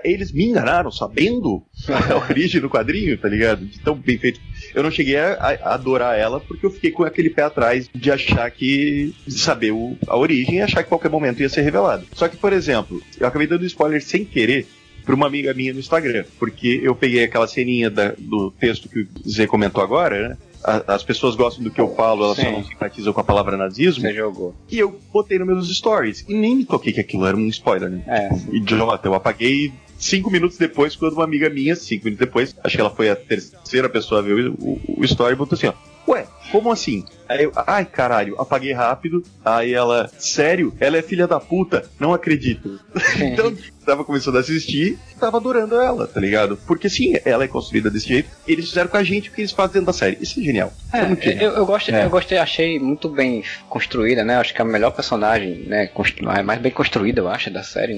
[0.03, 3.65] Eles me enganaram sabendo a origem do quadrinho, tá ligado?
[3.65, 4.39] De tão bem feito.
[4.73, 8.11] Eu não cheguei a, a, adorar ela porque eu fiquei com aquele pé atrás de
[8.11, 9.13] achar que.
[9.27, 12.05] de saber o, a origem e achar que qualquer momento ia ser revelado.
[12.13, 14.67] Só que, por exemplo, eu acabei dando spoiler sem querer
[15.05, 19.01] para uma amiga minha no Instagram, porque eu peguei aquela ceninha da, do texto que
[19.01, 20.37] o Zé comentou agora, né?
[20.87, 22.43] As pessoas gostam do que eu falo, elas Sim.
[22.43, 24.01] só não simpatizam com a palavra nazismo.
[24.01, 24.55] Você jogou.
[24.69, 26.25] E eu botei nos meus stories.
[26.27, 28.03] E nem me toquei que aquilo era um spoiler, né?
[28.07, 28.29] É.
[28.55, 32.81] Idiota, eu apaguei cinco minutos depois, quando uma amiga minha, cinco minutos depois, acho que
[32.81, 35.73] ela foi a terceira pessoa a ver o, o, o story, botou assim, ó.
[36.07, 37.03] Ué, como assim?
[37.27, 39.23] Aí eu, ai caralho, apaguei rápido.
[39.43, 40.73] Aí ela, sério?
[40.79, 41.89] Ela é filha da puta?
[41.99, 42.79] Não acredito.
[43.19, 46.57] então, tava começando a assistir, tava adorando ela, tá ligado?
[46.67, 48.29] Porque sim, ela é construída desse jeito.
[48.47, 50.17] Eles fizeram com a gente o que eles fazem dentro da série.
[50.21, 50.71] Isso é genial.
[50.93, 51.51] É, é genial.
[51.51, 52.05] Eu, eu, gostei, é.
[52.05, 54.37] eu gostei, achei muito bem construída, né?
[54.37, 55.89] Acho que a melhor personagem, né?
[56.35, 57.95] É mais bem construída, eu acho, da série,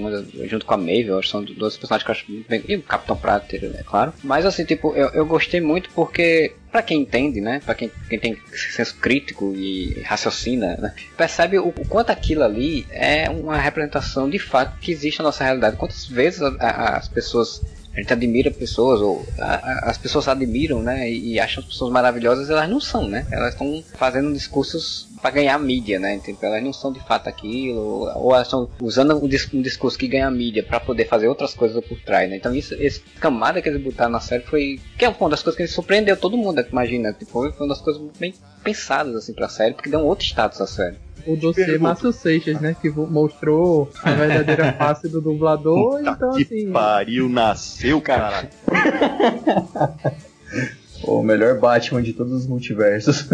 [0.48, 2.64] junto com a Maeve, eu acho que são dois personagens que eu acho muito bem.
[2.68, 4.14] E o Capitão Prater, é né, claro.
[4.24, 8.19] Mas assim, tipo, eu, eu gostei muito porque para quem entende, né, para quem, quem
[8.19, 14.30] tem senso crítico e raciocina, né, percebe o, o, quanto aquilo ali é uma representação
[14.30, 15.77] de fato que existe na nossa realidade.
[15.77, 17.61] Quantas vezes a, a, as pessoas
[17.98, 21.10] a gente admira pessoas, ou a, as pessoas admiram, né?
[21.10, 23.26] E, e, acham as pessoas maravilhosas, elas não são, né?
[23.31, 26.15] Elas estão fazendo discursos para ganhar mídia, né?
[26.15, 30.07] Então, elas não são de fato aquilo, ou elas estão usando um, um discurso que
[30.07, 32.38] ganha mídia para poder fazer outras coisas por trás, né?
[32.38, 34.80] Então, isso, esse camada que eles botaram na série foi.
[34.98, 37.14] que é uma das coisas que surpreendeu todo mundo, imagina.
[37.14, 38.34] Tipo, foi uma das coisas bem
[38.64, 42.61] pensadas, assim, pra série, porque deu um outro status à série o dossiê Márcio Seixas,
[42.61, 42.73] né?
[42.81, 45.98] Que mostrou a verdadeira face do dublador.
[45.98, 46.72] Puta então, que assim.
[46.72, 48.49] pariu, nasceu, cara.
[51.08, 53.26] O melhor Batman de todos os multiversos.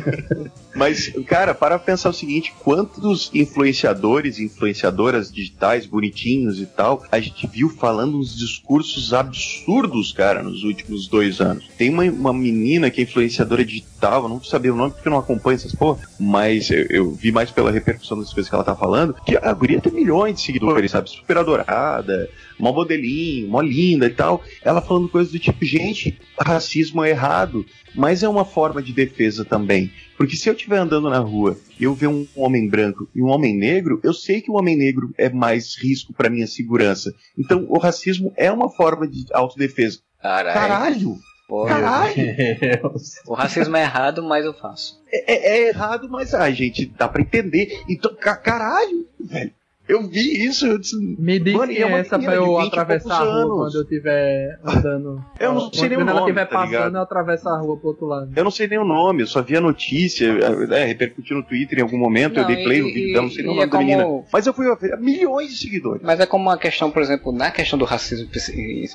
[0.74, 7.20] Mas, cara, para pensar o seguinte: quantos influenciadores e influenciadoras digitais bonitinhos e tal, a
[7.20, 11.68] gente viu falando uns discursos absurdos, cara, nos últimos dois anos.
[11.76, 15.18] Tem uma, uma menina que é influenciadora digital, não sabia o nome porque eu não
[15.18, 18.74] acompanho essas porra, mas eu, eu, vi mais pela repercussão das coisas que ela tá
[18.74, 21.10] falando, que a guria tem milhões de seguidores, sabe?
[21.10, 24.42] Super adorada, mó modelinho, mó linda e tal.
[24.62, 27.64] Ela falando coisas do tipo, gente, racismo é errado,
[27.94, 29.90] mas é uma forma de defesa também.
[30.16, 33.28] Porque se eu estiver andando na rua e eu ver um homem branco e um
[33.28, 37.12] homem negro, eu sei que o homem negro é mais risco para minha segurança.
[37.36, 40.00] Então o racismo é uma forma de autodefesa.
[40.20, 40.54] Caralho!
[40.54, 41.18] Caralho!
[41.66, 42.14] Caralho!
[43.26, 45.02] O racismo é errado, mas eu faço.
[45.10, 47.82] É, é, é errado, mas a gente dá pra entender.
[47.88, 49.52] Então, caralho, velho.
[49.88, 50.96] Eu vi isso, eu disse.
[51.18, 53.56] Me diz mano, é essa pra eu atravessar a rua anos.
[53.56, 55.24] quando eu estiver andando.
[55.40, 56.04] eu não sei nem o nome.
[56.04, 56.94] Quando ela estiver tá passando, ligado?
[56.94, 58.30] eu atravesso a rua pro outro lado.
[58.34, 60.26] Eu não sei nem o nome, eu só vi a notícia,
[60.70, 63.22] é, repercutiu no Twitter em algum momento, não, eu dei play e, no vídeo dela,
[63.22, 63.84] não sei nem o nome é da como...
[63.84, 64.24] menina.
[64.32, 66.02] Mas eu fui ver milhões de seguidores.
[66.02, 68.28] Mas é como uma questão, por exemplo, na questão do racismo,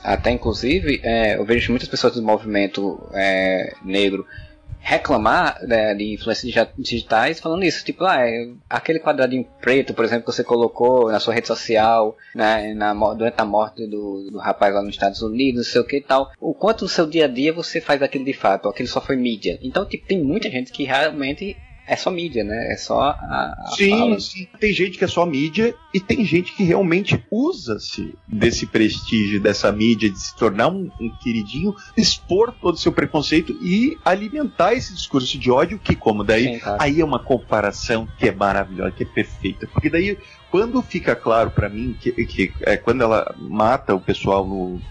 [0.03, 4.25] até inclusive, é, eu vejo muitas pessoas do movimento é, negro
[4.79, 10.25] reclamar né, de influências digitais falando isso, tipo, ah, é aquele quadradinho preto, por exemplo,
[10.25, 14.73] que você colocou na sua rede social, né, na, durante a morte do, do rapaz
[14.73, 17.25] lá nos Estados Unidos, não sei o que e tal, o quanto no seu dia
[17.25, 19.59] a dia você faz aquilo de fato, aquilo só foi mídia.
[19.61, 21.57] Então, tipo, tem muita gente que realmente
[21.87, 22.73] é só mídia, né?
[22.73, 23.11] É só a.
[23.11, 24.19] a sim, fala.
[24.19, 24.47] sim.
[24.59, 29.71] Tem gente que é só mídia e tem gente que realmente usa-se desse prestígio, dessa
[29.71, 34.93] mídia, de se tornar um, um, queridinho, expor todo o seu preconceito e alimentar esse
[34.93, 36.77] discurso de ódio, que, como daí, sim, claro.
[36.81, 39.65] aí é uma comparação que é maravilhosa, que é perfeita.
[39.67, 40.17] Porque daí,
[40.51, 44.81] quando fica claro para mim que, que é, quando ela mata o pessoal no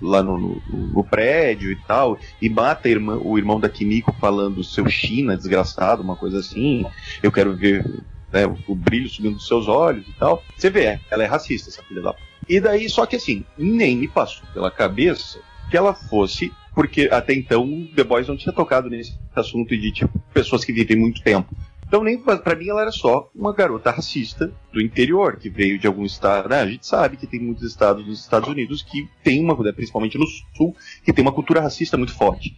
[0.00, 4.62] lá no, no, no, prédio e tal, e mata irmã, o irmão da Kimiko falando
[4.62, 6.84] seu China, desgraçado, uma coisa assim,
[7.22, 7.84] eu quero ver
[8.32, 10.42] né, o brilho subindo dos seus olhos e tal.
[10.56, 12.14] Você vê, ela é racista, essa filha da
[12.48, 17.34] E daí, só que assim, nem me passou pela cabeça que ela fosse, porque até
[17.34, 21.54] então The Boys não tinha tocado nesse assunto de tipo, pessoas que vivem muito tempo.
[21.88, 25.86] Então, nem para mim, ela era só uma garota racista do interior, que veio de
[25.86, 26.50] algum estado.
[26.50, 26.60] Né?
[26.60, 30.18] A gente sabe que tem muitos estados nos Estados Unidos que tem uma, né, principalmente
[30.18, 32.54] no sul, que tem uma cultura racista muito forte.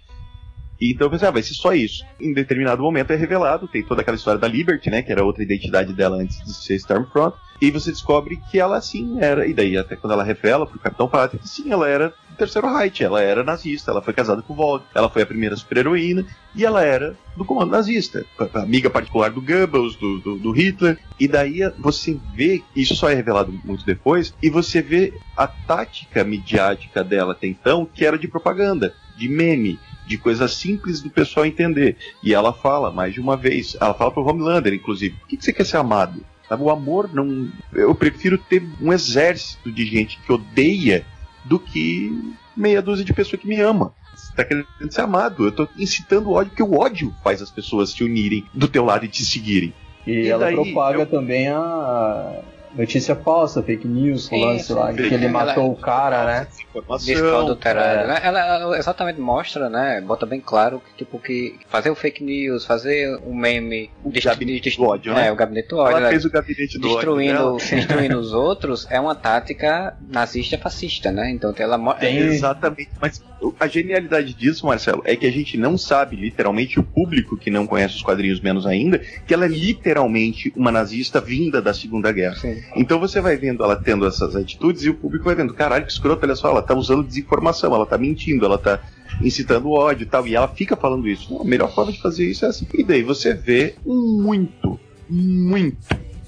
[0.81, 2.02] Então eu pensei, ah, vai ser só isso.
[2.19, 5.02] Em determinado momento é revelado, tem toda aquela história da Liberty, né?
[5.02, 7.36] Que era outra identidade dela antes de ser Stormfront.
[7.61, 9.47] E você descobre que ela sim era.
[9.47, 12.73] E daí, até quando ela revela pro Capitão Pátria que sim, ela era do terceiro
[12.73, 16.24] Reich, ela era nazista, ela foi casada com o Vogt, ela foi a primeira super-heroína,
[16.55, 18.24] e ela era do comando nazista,
[18.55, 20.98] amiga particular do Goebbels, do, do, do Hitler.
[21.19, 26.24] E daí você vê, isso só é revelado muito depois, e você vê a tática
[26.24, 31.47] midiática dela até então, que era de propaganda, de meme de coisas simples do pessoal
[31.47, 31.97] entender.
[32.23, 35.45] E ela fala mais de uma vez, ela fala pro Homelander, inclusive, por que, que
[35.45, 36.25] você quer ser amado?
[36.59, 37.49] O amor não.
[37.73, 41.07] Eu prefiro ter um exército de gente que odeia
[41.45, 43.95] do que meia dúzia de pessoas que me ama.
[44.17, 45.45] Você tá querendo ser amado.
[45.45, 48.85] Eu tô incitando o ódio, porque o ódio faz as pessoas se unirem do teu
[48.85, 49.73] lado e te seguirem.
[50.05, 51.07] E, e ela daí, propaga eu...
[51.07, 52.43] também a
[52.75, 56.47] notícia falsa, fake news, sim, lance sim, lá, que ele matou ela, o cara, né?
[56.69, 57.15] Informação.
[57.65, 58.07] É.
[58.07, 58.21] Né?
[58.23, 60.01] Ela, ela, exatamente mostra, né?
[60.01, 63.91] Bota bem claro que, tipo, que fazer o fake news, fazer um meme.
[64.05, 65.29] O gabinete do ódio, né?
[65.29, 65.97] É, o gabinete do ódio.
[65.97, 66.11] Ela né?
[66.11, 67.77] fez o gabinete do destruindo, ódio.
[67.77, 71.31] Destruindo os outros é uma tática nazista fascista, né?
[71.31, 72.09] Então ela mostra.
[72.09, 72.91] É, exatamente.
[73.01, 73.23] Mas
[73.59, 77.67] a genialidade disso, Marcelo, é que a gente não sabe, literalmente, o público que não
[77.67, 82.37] conhece os quadrinhos menos ainda, que ela é literalmente uma nazista vinda da Segunda Guerra.
[82.37, 82.62] Sim.
[82.77, 85.93] Então você vai vendo ela tendo essas atitudes e o público vai vendo, caralho, que
[85.93, 88.81] escroto, olha só, ela tá usando desinformação, ela tá mentindo, ela tá
[89.23, 91.41] incitando ódio e tal, e ela fica falando isso.
[91.41, 92.67] a melhor forma de fazer isso é assim.
[92.75, 95.77] E daí você vê muito, muito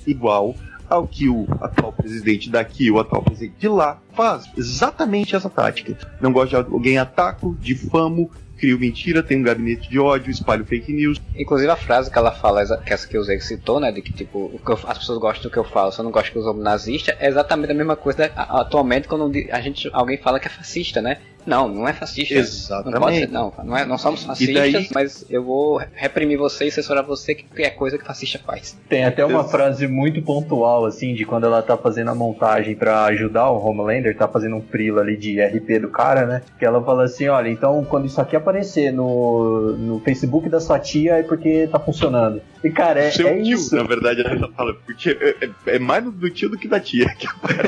[0.07, 0.55] igual
[0.93, 4.45] ao que o atual presidente daqui, o atual presidente de lá faz.
[4.57, 5.97] Exatamente essa tática.
[6.21, 10.93] Não gosto de alguém, ataco, difamo, crio mentira, tenho um gabinete de ódio, espalho fake
[10.93, 11.21] news.
[11.35, 14.13] Inclusive a frase que ela fala, que essa que usei que citou, né, de que
[14.13, 17.17] tipo, as pessoas gostam do que eu falo, só não gostam que eu sou nazista,
[17.19, 21.19] é exatamente a mesma coisa atualmente quando a gente, alguém fala que é fascista, né?
[21.47, 22.35] Não, não é fascista.
[22.35, 22.95] Exatamente.
[22.95, 24.89] Não, pode ser, não, não, é, não somos fascistas, daí...
[24.95, 28.79] mas eu vou reprimir você e censurar você, que é coisa que fascista faz.
[28.89, 33.05] Tem até uma frase muito pontual, assim, de quando ela tá fazendo a montagem para
[33.05, 36.43] ajudar o Homelander, tá fazendo um frilo ali de RP do cara, né?
[36.59, 40.79] Que ela fala assim: olha, então quando isso aqui aparecer no, no Facebook da sua
[40.79, 42.41] tia é porque tá funcionando.
[42.63, 43.75] E cara, é, Seu é tio, isso.
[43.75, 47.07] Na verdade, ela fala, porque é, é, é mais do tio do que da tia.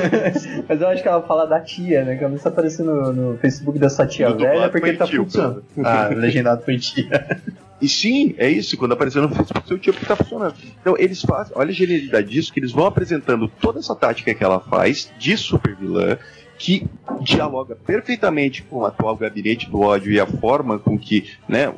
[0.67, 2.15] mas eu acho que ela fala da tia, né?
[2.15, 5.63] Quando isso aparecer no, no Facebook Facebook dessa tia do velha porque ele tá funcionando.
[5.83, 7.41] Ah, legendado foi tia.
[7.81, 10.55] E sim, é isso, quando apareceu no Facebook, seu tipo tá funcionando.
[10.79, 14.43] Então, eles fazem, olha a genialidade disso, que eles vão apresentando toda essa tática que
[14.43, 16.17] ela faz de super vilã,
[16.57, 16.87] que
[17.21, 21.71] dialoga perfeitamente com o atual gabinete do ódio e a forma com que né,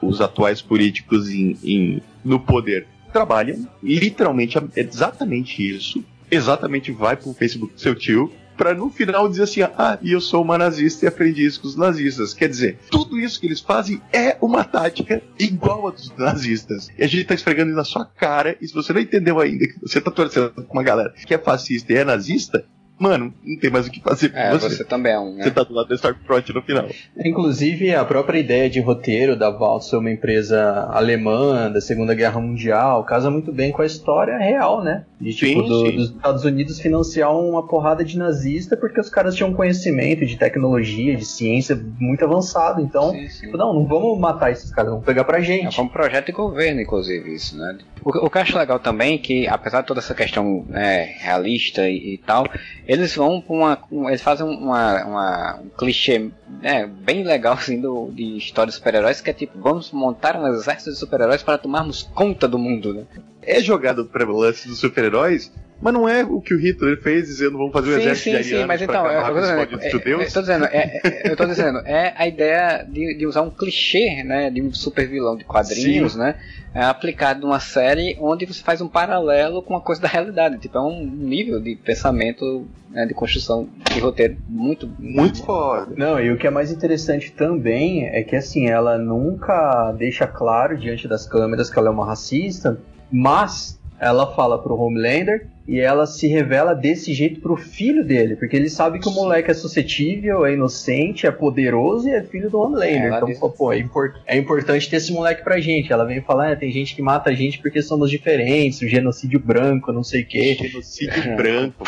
[0.00, 3.68] os atuais políticos em, em, no poder trabalham.
[3.82, 6.02] Literalmente, exatamente isso.
[6.30, 10.20] Exatamente vai pro Facebook do seu tio para no final dizer assim: ah, e eu
[10.20, 12.34] sou uma nazista e aprendi isso com os nazistas.
[12.34, 16.88] Quer dizer, tudo isso que eles fazem é uma tática igual a dos nazistas.
[16.98, 19.80] E a gente tá esfregando na sua cara, e se você não entendeu ainda que
[19.80, 22.64] você tá torcendo com uma galera que é fascista e é nazista,
[22.98, 24.68] mano, não tem mais o que fazer com é, você.
[24.68, 25.44] você também é um, né?
[25.44, 26.88] Você tá do lado da Starfront no final.
[27.24, 32.40] Inclusive, a própria ideia de roteiro da Valve ser uma empresa alemã da Segunda Guerra
[32.40, 35.04] Mundial casa muito bem com a história real, né?
[35.20, 35.96] De, tipo, sim, do, sim.
[35.96, 41.16] dos Estados Unidos financiar uma porrada de nazista porque os caras tinham conhecimento de tecnologia,
[41.16, 42.80] de ciência muito avançado.
[42.80, 45.78] Então, sim, tipo, não, não vamos matar esses caras, vamos pegar pra gente.
[45.78, 47.78] É um projeto de governo, inclusive, isso, né?
[48.04, 51.14] O, o que eu acho legal também é que, apesar de toda essa questão é,
[51.18, 52.46] realista e, e, tal,
[52.86, 53.78] eles vão pra uma.
[53.90, 56.30] Um, eles fazem uma, uma, um clichê
[56.62, 60.46] é, bem legal assim, do, de história de super-heróis, que é tipo, vamos montar um
[60.48, 63.04] exército de super-heróis para tomarmos conta do mundo, né?
[63.42, 67.58] É jogado para lance dos super-heróis, mas não é o que o Hitler fez dizendo
[67.58, 70.30] vamos fazer um sim, exército sim, de sim, mas então, eu, eu, dizendo, é, eu
[70.32, 74.22] tô dizendo, é, é, eu tô dizendo, é a ideia de, de usar um clichê,
[74.22, 76.20] né, de um super vilão de quadrinhos, sim.
[76.20, 76.36] né,
[76.72, 80.78] é aplicado numa série onde você faz um paralelo com uma coisa da realidade, tipo,
[80.78, 85.92] é um nível de pensamento, né, de construção de roteiro muito muito foda.
[85.96, 90.78] Não, e o que é mais interessante também é que assim, ela nunca deixa claro
[90.78, 92.80] diante das câmeras que ela é uma racista,
[93.10, 98.56] mas ela fala pro Homelander e ela se revela desse jeito pro filho dele, porque
[98.56, 102.58] ele sabe que o moleque é suscetível, é inocente, é poderoso e é filho do
[102.58, 103.12] Homelander.
[103.12, 103.38] É, então, diz...
[103.38, 105.92] pô, é, import é, importante ter esse moleque pra gente.
[105.92, 109.38] Ela vem falar, ah, tem gente que mata a gente porque somos diferentes, o genocídio
[109.38, 110.54] branco, não sei o quê.
[110.54, 111.36] Genocídio é.
[111.36, 111.84] branco.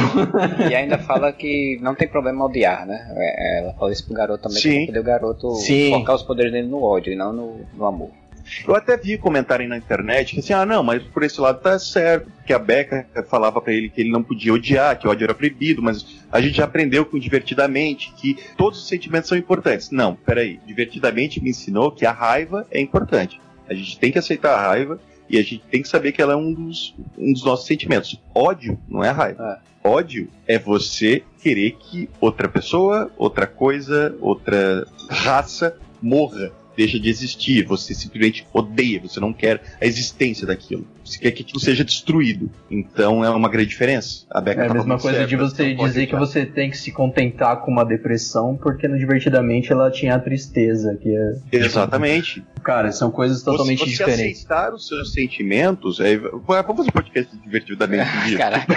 [0.70, 3.12] e ainda fala que não tem problema odiar, né?
[3.16, 4.86] É, ela fala isso pro garoto também, Sim.
[4.86, 5.90] que o garoto Sim.
[5.90, 8.10] focar os poderes dele no ódio e não no, no amor.
[8.66, 11.78] Eu até vi comentarem na internet que assim, ah, não, mas por esse lado tá
[11.78, 15.24] certo, porque a Becca falava para ele que ele não podia odiar, que o ódio
[15.24, 19.90] era proibido, mas a gente já aprendeu com divertidamente que todos os sentimentos são importantes.
[19.90, 23.40] Não, peraí, divertidamente me ensinou que a raiva é importante.
[23.68, 26.34] A gente tem que aceitar a raiva e a gente tem que saber que ela
[26.34, 28.20] é um dos, um dos nossos sentimentos.
[28.34, 29.60] Ódio não é raiva.
[29.60, 29.74] É.
[29.86, 37.64] Ódio é você querer que outra pessoa, outra coisa, outra raça morra deixa de existir,
[37.64, 40.86] você simplesmente odeia, você não quer a existência daquilo.
[41.04, 42.50] Você quer que aquilo seja destruído.
[42.70, 44.24] Então é uma grande diferença.
[44.30, 46.90] A Becca é a mesma coisa certa, de você dizer que você tem que se
[46.90, 51.34] contentar com uma depressão, porque no Divertidamente ela tinha a tristeza, que é.
[51.52, 52.42] Exatamente.
[52.62, 54.38] Cara, são coisas totalmente você, você diferentes.
[54.38, 56.00] aceitar os seus sentimentos.
[56.00, 56.16] É...
[56.16, 58.38] Vamos fazer um podcast divertidamente um dia.
[58.38, 58.74] Caraca.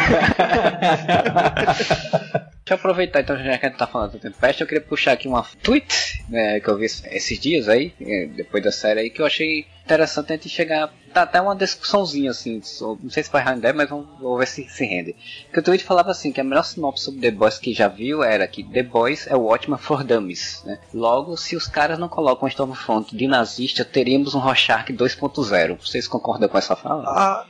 [2.67, 5.13] Deixa eu aproveitar então, já que a gente tá falando do Tempest, eu queria puxar
[5.13, 9.09] aqui uma tweet né, que eu vi esses dias aí, é, depois da série aí,
[9.09, 10.93] que eu achei interessante a gente chegar.
[11.13, 12.61] Tá até uma discussãozinha assim,
[13.01, 15.15] não sei se vai render, mas vamos, vamos ver se se rende.
[15.53, 18.21] Que o tweet falava assim: que a melhor sinopse sobre The Boys que já viu
[18.21, 20.61] era que The Boys é o ótimo for Dummies.
[20.65, 20.77] Né?
[20.93, 25.79] Logo, se os caras não colocam Stormfront de nazista, teríamos um Rorschach 2.0.
[25.79, 27.05] Vocês concordam com essa fala?
[27.07, 27.45] Ah,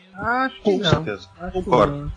[0.45, 0.89] acho que com não.
[0.91, 1.27] certeza.
[1.39, 2.13] Acho Concordo.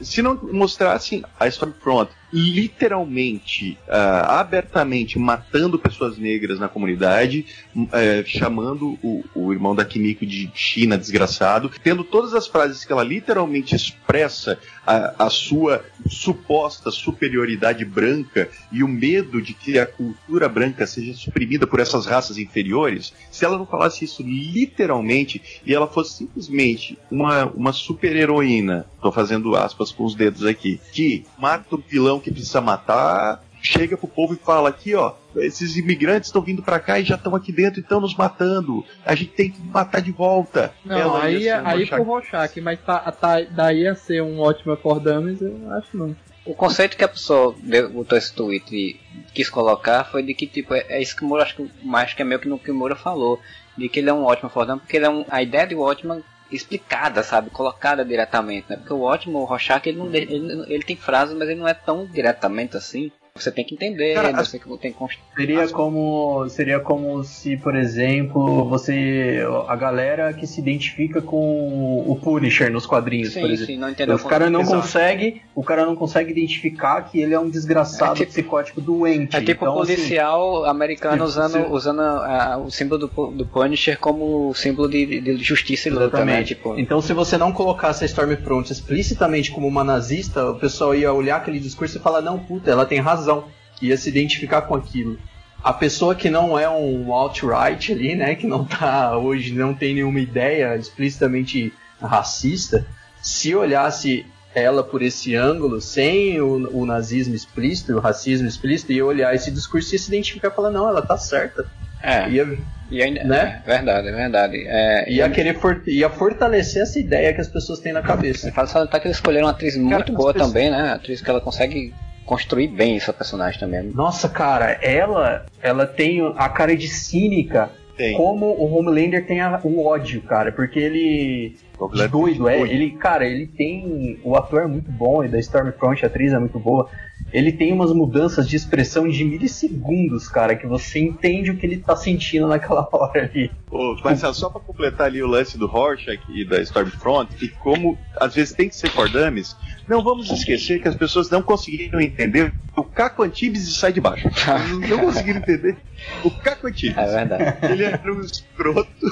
[0.00, 7.88] Se não mostrassem a Stormfront literalmente, uh, abertamente matando pessoas negras na comunidade, uh,
[8.26, 13.02] chamando o, o, irmão da Kimiko de China desgraçado, tendo todas as frases que ela
[13.02, 20.48] literalmente expressa a, a sua suposta superioridade branca e o medo de que a cultura
[20.48, 25.86] branca seja suprimida por essas raças inferiores, se ela não falasse isso literalmente e ela
[25.86, 31.82] fosse simplesmente uma, uma super-heroína, tô fazendo aspas com os dedos aqui, que mata o
[31.86, 36.62] vilão que precisa matar, chega pro povo e fala aqui, ó, esses imigrantes estão vindo
[36.62, 38.84] para cá e já estão aqui dentro e estão nos matando.
[39.04, 40.72] A gente tem que matar de volta.
[40.84, 44.76] Não, Ela aí, um aí pro Rorschach, mas tá, tá, daí a ser um ótimo
[44.76, 46.16] for Dummies, eu acho não.
[46.44, 47.54] O conceito que a pessoa
[47.92, 48.98] botou esse tweet e
[49.34, 52.14] quis colocar foi de que, tipo, é, é isso que o Moura, acho que mais
[52.14, 53.38] que é meio que no que o Moura falou,
[53.76, 55.80] de que ele é um ótimo for Dummies, porque ele é um, a ideia do
[55.80, 57.50] ótimo explicada, sabe?
[57.50, 58.76] Colocada diretamente, né?
[58.76, 61.74] Porque o ótimo, o Rorschach, ele, não, ele, ele tem frases, mas ele não é
[61.74, 63.10] tão diretamente assim.
[63.42, 65.18] Você tem que entender, Cara, você tem que construir.
[65.36, 69.38] Seria como, seria como se, por exemplo, você.
[69.66, 73.66] A galera que se identifica com o Punisher nos quadrinhos, sim, por exemplo.
[73.66, 75.42] Sim, não entendeu o cara não consegue.
[75.54, 79.36] O cara não consegue identificar que ele é um desgraçado é tipo, psicótico doente.
[79.36, 83.98] É tipo então, assim, policial assim, americano usando, usando a, o símbolo do, do Punisher
[83.98, 86.42] como símbolo de, de justiça e luta, né?
[86.42, 86.78] Tipo...
[86.78, 91.36] Então se você não colocasse a Stormfront explicitamente como uma nazista, o pessoal ia olhar
[91.36, 93.44] aquele discurso e falar, não, puta, ela tem razão razão,
[93.80, 95.18] ia se identificar com aquilo.
[95.62, 99.94] A pessoa que não é um alt-right ali, né, que não tá hoje, não tem
[99.94, 102.86] nenhuma ideia explicitamente racista,
[103.20, 104.24] se olhasse
[104.54, 109.50] ela por esse ângulo, sem o, o nazismo explícito, o racismo explícito, e olhar esse
[109.50, 111.66] discurso e se identificar e falar, não, ela tá certa.
[112.02, 112.30] É.
[112.30, 112.58] Ia,
[112.90, 113.60] e ainda, né?
[113.66, 114.64] É verdade, é verdade.
[114.66, 118.50] É, ia, querer for, ia fortalecer essa ideia que as pessoas têm na cabeça.
[118.52, 120.52] Fala só que eles escolheram uma atriz muito Cara, boa pessoas...
[120.52, 120.92] também, né?
[120.92, 121.92] Atriz que ela consegue
[122.28, 123.82] construir bem essa personagem também.
[123.84, 127.70] Nossa, cara, ela ela tem a cara de cínica.
[127.96, 128.16] Tem.
[128.16, 131.56] Como o Homelander tem a, o ódio, cara, porque ele
[131.92, 136.04] de doido, é, ele, cara, ele tem o ator é muito bom e da Stormfront
[136.04, 136.88] a atriz é muito boa.
[137.32, 141.78] Ele tem umas mudanças de expressão de milissegundos, cara, que você entende o que ele
[141.78, 143.50] tá sentindo naquela hora ali.
[143.70, 147.98] Ô, mas só pra completar ali o lance do Rorschach e da Stormfront, e como
[148.16, 149.56] às vezes tem que ser for dummies,
[149.86, 154.00] não vamos esquecer que as pessoas não conseguiram entender o Caco Antibes e sai de
[154.00, 154.28] baixo.
[154.88, 155.76] não conseguiram entender
[156.24, 156.96] o Caco Antibes.
[156.96, 157.66] É verdade.
[157.72, 159.06] Ele era um escroto,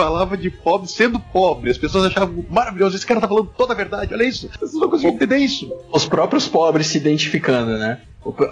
[0.00, 1.70] falava de pobre sendo pobre.
[1.70, 4.48] As pessoas achavam maravilhoso, esse cara tá falando toda a verdade, olha isso.
[4.48, 5.70] Pessoas não conseguiram entender isso.
[5.92, 8.00] Os próprios pobres se identificando, né?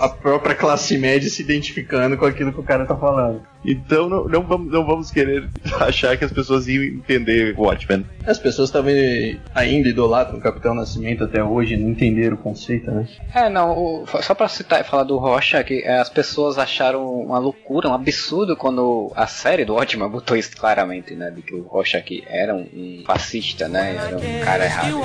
[0.00, 3.42] A própria classe média se identificando com aquilo que o cara tá falando.
[3.64, 5.48] Então não, não, vamos, não vamos querer
[5.80, 8.06] achar que as pessoas iam entender o Watchmen.
[8.26, 13.08] As pessoas também ainda idolatram o Capitão Nascimento até hoje, não entenderam o conceito, né?
[13.34, 17.04] É, não, o, só pra citar e falar do Rocha, que é, as pessoas acharam
[17.04, 21.30] uma loucura, um absurdo quando a série do Watchmen botou isso claramente, né?
[21.30, 23.96] De que o Rocha aqui era um, um fascista, né?
[23.96, 24.98] Era um cara errado.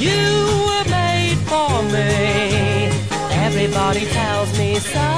[0.00, 0.50] You
[3.50, 5.08] Everybody tells me so.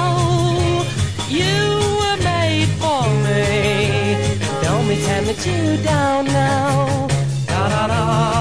[1.29, 1.53] You
[1.99, 4.17] were made for me.
[4.63, 7.07] Don't pretend that you don't know.
[7.47, 8.33] Da da da da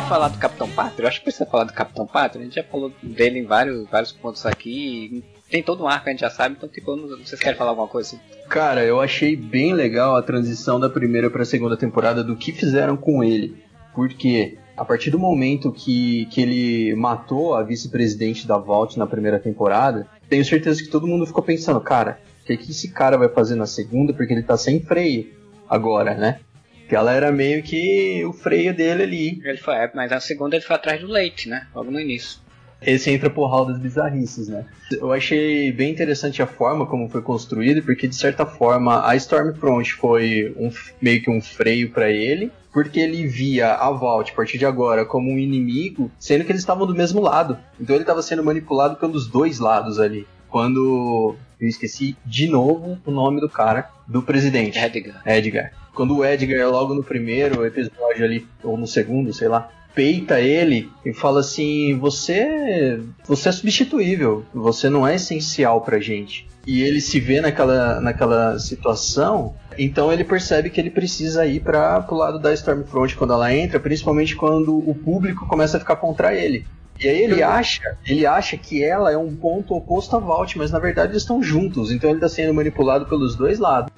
[0.00, 1.04] vai falar do Capitão Pátria?
[1.04, 2.42] Eu acho que precisa falar do Capitão Pátria.
[2.42, 5.24] A gente já falou dele em vários, vários pontos aqui.
[5.50, 8.18] Tem todo um arco a gente já sabe, então tipo, vocês querem falar alguma coisa?
[8.48, 12.52] Cara, eu achei bem legal a transição da primeira para a segunda temporada do que
[12.52, 13.64] fizeram com ele.
[13.94, 19.38] Porque a partir do momento que, que ele matou a vice-presidente da Vault na primeira
[19.38, 23.28] temporada, tenho certeza que todo mundo ficou pensando, cara, o que, que esse cara vai
[23.28, 24.12] fazer na segunda?
[24.12, 25.32] Porque ele tá sem freio
[25.68, 26.40] agora, né?
[26.88, 29.40] Que ela era meio que o freio dele ali.
[29.44, 31.66] Ele foi, é, mas na segunda ele foi atrás do leite, né?
[31.74, 32.38] Logo no início.
[32.80, 34.66] Esse entra por hall das bizarrices, né?
[34.92, 39.94] Eu achei bem interessante a forma como foi construído, porque de certa forma a Stormfront
[39.94, 40.70] foi um,
[41.00, 45.04] meio que um freio para ele, porque ele via a Vault a partir de agora
[45.04, 47.58] como um inimigo, sendo que eles estavam do mesmo lado.
[47.80, 50.26] Então ele estava sendo manipulado pelos dois lados ali.
[50.48, 54.78] Quando eu esqueci de novo o nome do cara, do presidente.
[54.78, 55.22] Edgar.
[55.26, 55.72] Edgar.
[55.94, 60.90] Quando o Edgar, logo no primeiro episódio ali, ou no segundo, sei lá, peita ele
[61.04, 66.46] e fala assim: Você, você é substituível, você não é essencial pra gente.
[66.66, 72.00] E ele se vê naquela, naquela situação, então ele percebe que ele precisa ir para
[72.00, 76.34] pro lado da Stormfront quando ela entra, principalmente quando o público começa a ficar contra
[76.34, 76.66] ele.
[76.98, 80.70] E aí ele acha, ele acha que ela é um ponto oposto a Vault, mas
[80.70, 83.92] na verdade eles estão juntos, então ele está sendo manipulado pelos dois lados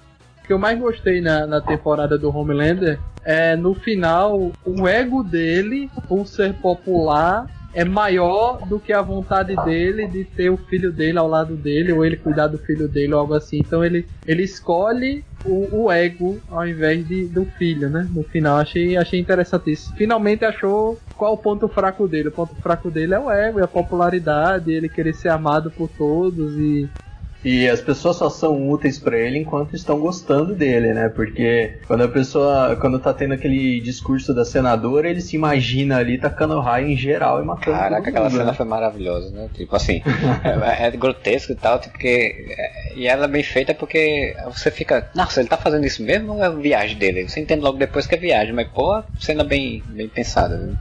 [0.49, 5.91] que eu mais gostei na, na temporada do Homelander é no final o ego dele,
[6.09, 11.19] por ser popular, é maior do que a vontade dele de ter o filho dele
[11.19, 13.59] ao lado dele, ou ele cuidar do filho dele, ou algo assim.
[13.59, 18.09] Então ele, ele escolhe o, o ego ao invés de, do filho, né?
[18.11, 19.99] No final, achei, achei interessantíssimo.
[19.99, 22.29] Finalmente achou qual o ponto fraco dele.
[22.29, 25.91] O ponto fraco dele é o ego, é a popularidade, ele querer ser amado por
[25.91, 26.89] todos e
[27.49, 31.09] e as pessoas só são úteis para ele enquanto estão gostando dele, né?
[31.09, 36.19] Porque quando a pessoa, quando tá tendo aquele discurso da senadora, ele se imagina ali
[36.19, 38.53] tacando raio em geral e matando Caraca, aquela cena né?
[38.53, 39.49] foi maravilhosa, né?
[39.55, 40.03] Tipo assim,
[40.45, 42.47] é, é, grotesco e tal, tipo, porque.
[42.51, 45.11] É, e ela é bem feita porque você fica.
[45.15, 47.29] Nossa, ele tá fazendo isso mesmo ou é viagem dele?
[47.29, 50.77] Você entende logo depois que é viagem, mas pô, cena bem, bem pensada, né?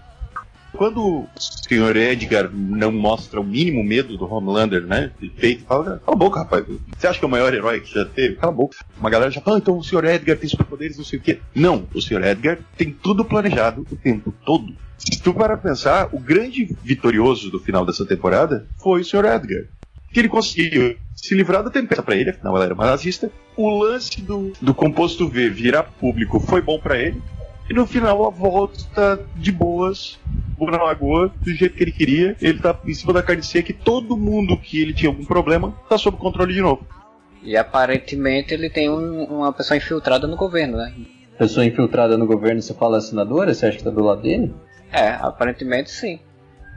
[0.73, 5.11] Quando o senhor Edgar não mostra o mínimo medo do Homelander, né?
[5.38, 6.65] Feito, fala, cala a boca, rapaz.
[6.98, 8.35] Você acha que é o maior herói que já teve?
[8.35, 8.77] Cala a boca.
[8.99, 11.39] Uma galera já fala, ah, então o senhor Edgar tem superpoderes, não sei o quê.
[11.56, 14.73] Não, o senhor Edgar tem tudo planejado o tempo todo.
[14.98, 19.65] Se tu para pensar, o grande vitorioso do final dessa temporada foi o senhor Edgar.
[20.11, 23.31] Que ele conseguiu se livrar da tempestade para ele, afinal ela era uma nazista.
[23.56, 27.22] O lance do, do composto V virar público foi bom para ele.
[27.69, 30.18] E no final a volta de boas
[30.60, 32.35] na lagoa do jeito que ele queria.
[32.41, 35.73] Ele tá em cima da carne seca e todo mundo que ele tinha algum problema
[35.88, 36.85] tá sob controle de novo.
[37.44, 40.94] E aparentemente ele tem um, uma pessoa infiltrada no governo, né?
[41.38, 43.53] Pessoa infiltrada no governo, você fala senadora?
[43.53, 44.53] Você acha que tá do lado dele?
[44.91, 46.19] É, aparentemente sim.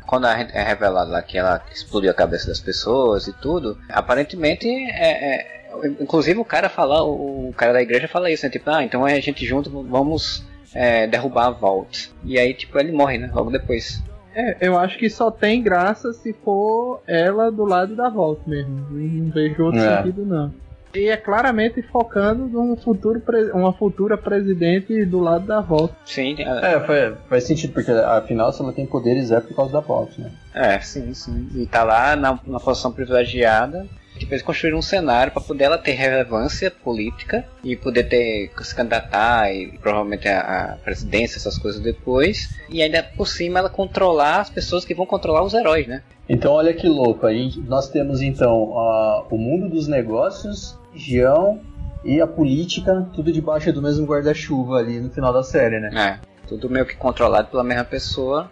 [0.07, 5.45] Quando é revelado lá que ela explodiu a cabeça das pessoas e tudo, aparentemente é,
[5.45, 5.61] é
[6.01, 8.51] inclusive o cara fala, o cara da igreja fala isso, né?
[8.51, 12.13] Tipo, ah, então é a gente junto, vamos é, derrubar a Vault.
[12.25, 13.31] E aí, tipo, ele morre, né?
[13.33, 14.03] Logo depois.
[14.35, 18.87] É, eu acho que só tem graça se for ela do lado da Vault mesmo.
[18.91, 19.97] Não vejo outro é.
[19.97, 20.53] sentido, não.
[20.95, 23.23] E é claramente focando num futuro
[23.55, 25.95] uma futura presidente do lado da volta.
[26.05, 26.35] Sim.
[26.39, 29.81] É, é faz, faz, sentido, porque afinal se ela tem poderes é por causa da
[29.81, 30.33] volta, né?
[30.53, 31.49] É, sim, sim.
[31.55, 33.87] E tá lá na, na posição privilegiada
[34.21, 38.75] Tipo, eles construíram um cenário para poder ela ter relevância política e poder ter se
[38.75, 42.55] candidatar e provavelmente a, a, presidência, essas coisas depois.
[42.69, 46.03] E ainda por cima ela controlar as pessoas que vão controlar os heróis, né?
[46.29, 51.59] Então olha que louco, aí nós temos então uh, o mundo dos negócios, região
[52.05, 55.91] e a política, tudo debaixo do mesmo guarda-chuva ali no final da série, né?
[55.95, 58.51] É, tudo meio que controlado pela mesma pessoa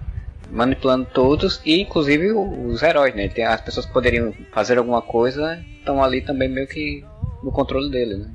[0.51, 3.29] manipulando todos e inclusive os heróis, né?
[3.29, 7.05] Tem as pessoas que poderiam fazer alguma coisa estão ali também meio que
[7.43, 8.31] no controle dele, né?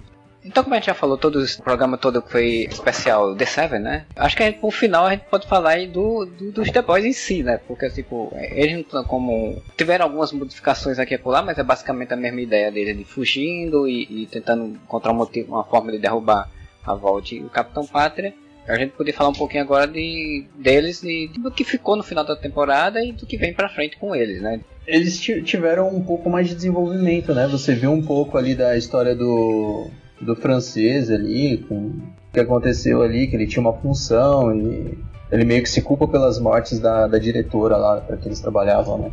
[0.45, 4.05] Então, como a gente já falou, todo o programa todo foi especial The Seven, né?
[4.13, 7.13] Acho que por final a gente pode falar aí do, do, dos The Boys em
[7.13, 7.61] si, né?
[7.65, 9.61] Porque, tipo, eles como.
[9.77, 13.87] Tiveram algumas modificações aqui e lá, mas é basicamente a mesma ideia dele de fugindo
[13.87, 16.49] e, e tentando encontrar um motivo, uma forma de derrubar
[16.85, 18.33] a Vault e o Capitão Pátria
[18.67, 22.23] a gente poder falar um pouquinho agora de deles e do que ficou no final
[22.23, 24.61] da temporada e do que vem para frente com eles, né?
[24.87, 27.47] Eles tiveram um pouco mais de desenvolvimento, né?
[27.47, 32.01] Você viu um pouco ali da história do, do francês ali, com o
[32.33, 34.97] que aconteceu ali, que ele tinha uma função e
[35.31, 38.97] ele meio que se culpa pelas mortes da, da diretora lá para que eles trabalhavam,
[38.97, 39.11] né?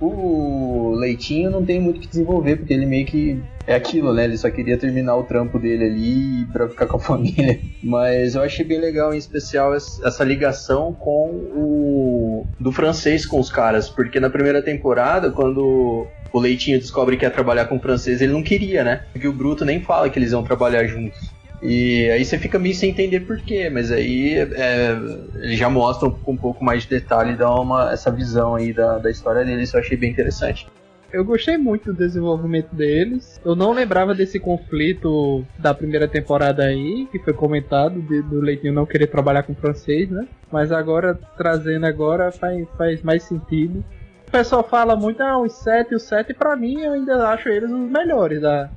[0.00, 4.24] O Leitinho não tem muito que desenvolver, porque ele meio que é aquilo, né?
[4.24, 7.60] Ele só queria terminar o trampo dele ali pra ficar com a família.
[7.82, 12.46] Mas eu achei bem legal, em especial, essa ligação com o.
[12.58, 17.30] do francês com os caras, porque na primeira temporada, quando o Leitinho descobre que ia
[17.30, 19.02] trabalhar com o francês, ele não queria, né?
[19.12, 21.37] Porque o Bruto nem fala que eles iam trabalhar juntos.
[21.60, 24.96] E aí você fica meio sem entender porquê, mas aí é,
[25.36, 28.98] ele já mostra com um, pouco mais de detalhe dá uma, essa visão aí da,
[28.98, 30.68] da história dele, isso eu achei bem interessante.
[31.10, 33.40] Eu gostei muito do desenvolvimento deles.
[33.42, 38.74] Eu não lembrava desse conflito da primeira temporada aí, que foi comentado, de, do Leitinho
[38.74, 40.28] não querer trabalhar com francês, né?
[40.52, 43.82] Mas agora, trazendo agora, faz, faz mais sentido.
[44.28, 47.48] O pessoal fala muito, ah, os 7 e os 7, pra mim eu ainda acho
[47.48, 48.68] eles os melhores, da,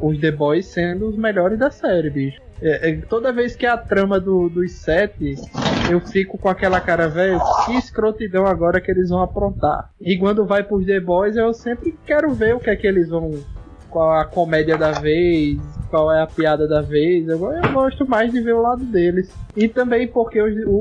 [0.00, 2.40] os The Boys sendo os melhores da série, bicho.
[2.62, 5.34] É, é, toda vez que a trama do, dos 7,
[5.90, 9.90] eu fico com aquela cara, velho, que escrotidão agora que eles vão aprontar.
[10.00, 13.08] E quando vai pros The Boys, eu sempre quero ver o que é que eles
[13.08, 13.32] vão.
[13.90, 15.58] Qual a comédia da vez,
[15.90, 17.28] qual é a piada da vez.
[17.28, 19.34] Eu, eu gosto mais de ver o lado deles.
[19.56, 20.76] E também porque o, o,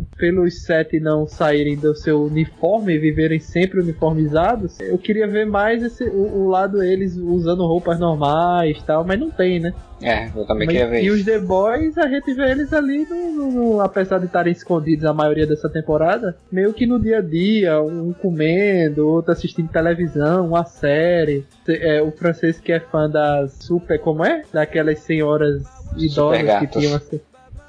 [0.00, 5.46] o, pelos sete não saírem do seu uniforme e viverem sempre uniformizados, eu queria ver
[5.46, 9.72] mais esse, o, o lado deles usando roupas normais tal, mas não tem, né?
[10.04, 11.16] É, eu também mas, queria ver E isso.
[11.16, 15.06] os The Boys, a gente vê eles ali, no, no, no, apesar de estarem escondidos
[15.06, 20.48] a maioria dessa temporada, meio que no dia a dia, um comendo, outro assistindo televisão,
[20.48, 21.46] uma série.
[21.66, 24.42] É, o francês que é fã das super, como é?
[24.52, 25.62] Daquelas senhoras
[25.96, 27.20] idosas que tinham assim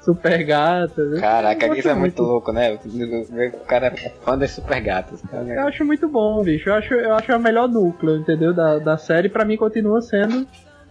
[0.06, 1.18] super gatas.
[1.18, 2.78] Caraca, isso é muito louco, né?
[3.54, 5.20] O cara é fã das super gatas.
[5.32, 6.68] Eu acho muito bom, bicho.
[6.68, 8.54] Eu acho, eu acho o melhor núcleo, entendeu?
[8.54, 10.46] Da, da série, para mim, continua sendo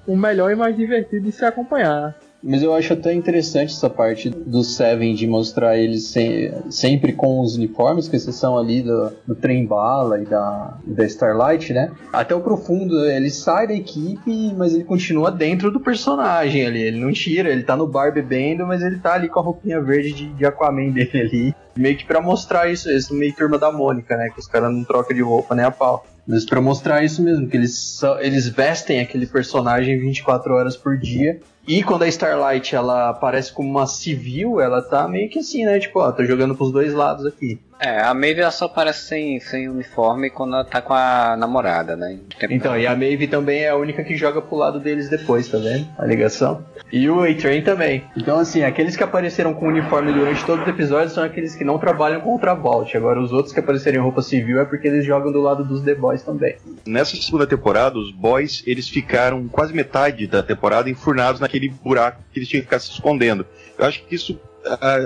[0.08, 2.16] o melhor e mais divertido de se acompanhar.
[2.48, 7.40] Mas eu acho até interessante essa parte do Seven de mostrar eles sem, sempre com
[7.40, 11.92] os uniformes, com exceção ali do, do trem bala e da, da Starlight, né?
[12.14, 16.84] Até o profundo, ele sai da equipe, mas ele continua dentro do personagem ali.
[16.84, 19.82] Ele não tira, ele tá no bar bebendo, mas ele tá ali com a roupinha
[19.82, 21.56] verde de, de Aquaman dele ali.
[21.76, 24.30] Meio que pra mostrar isso, isso meio turma da Mônica, né?
[24.30, 26.06] Que os caras não trocam de roupa nem a pau.
[26.28, 31.40] Mas pra mostrar isso mesmo, que eles, eles vestem aquele personagem 24 horas por dia
[31.68, 35.80] e quando a Starlight ela aparece como uma civil, ela tá meio que assim, né?
[35.80, 37.60] Tipo, ó, tô jogando pros dois lados aqui.
[37.80, 41.96] É, a Maeve ela só aparece sem, sem uniforme quando ela tá com a namorada,
[41.96, 42.20] né?
[42.50, 45.58] Então, e a Maeve também é a única que joga pro lado deles depois, tá
[45.58, 45.88] vendo?
[45.98, 46.64] A ligação.
[46.92, 48.04] E o A-Train também.
[48.16, 51.78] Então, assim, aqueles que apareceram com uniforme durante todos os episódios são aqueles que não
[51.78, 52.96] trabalham contra a Vault.
[52.96, 55.82] Agora, os outros que apareceram em roupa civil é porque eles jogam do lado dos
[55.82, 56.56] The Boys também.
[56.86, 62.40] Nessa segunda temporada, os Boys, eles ficaram quase metade da temporada enfurnados naquele buraco que
[62.40, 63.46] eles tinham que ficar se escondendo.
[63.78, 64.40] Eu acho que isso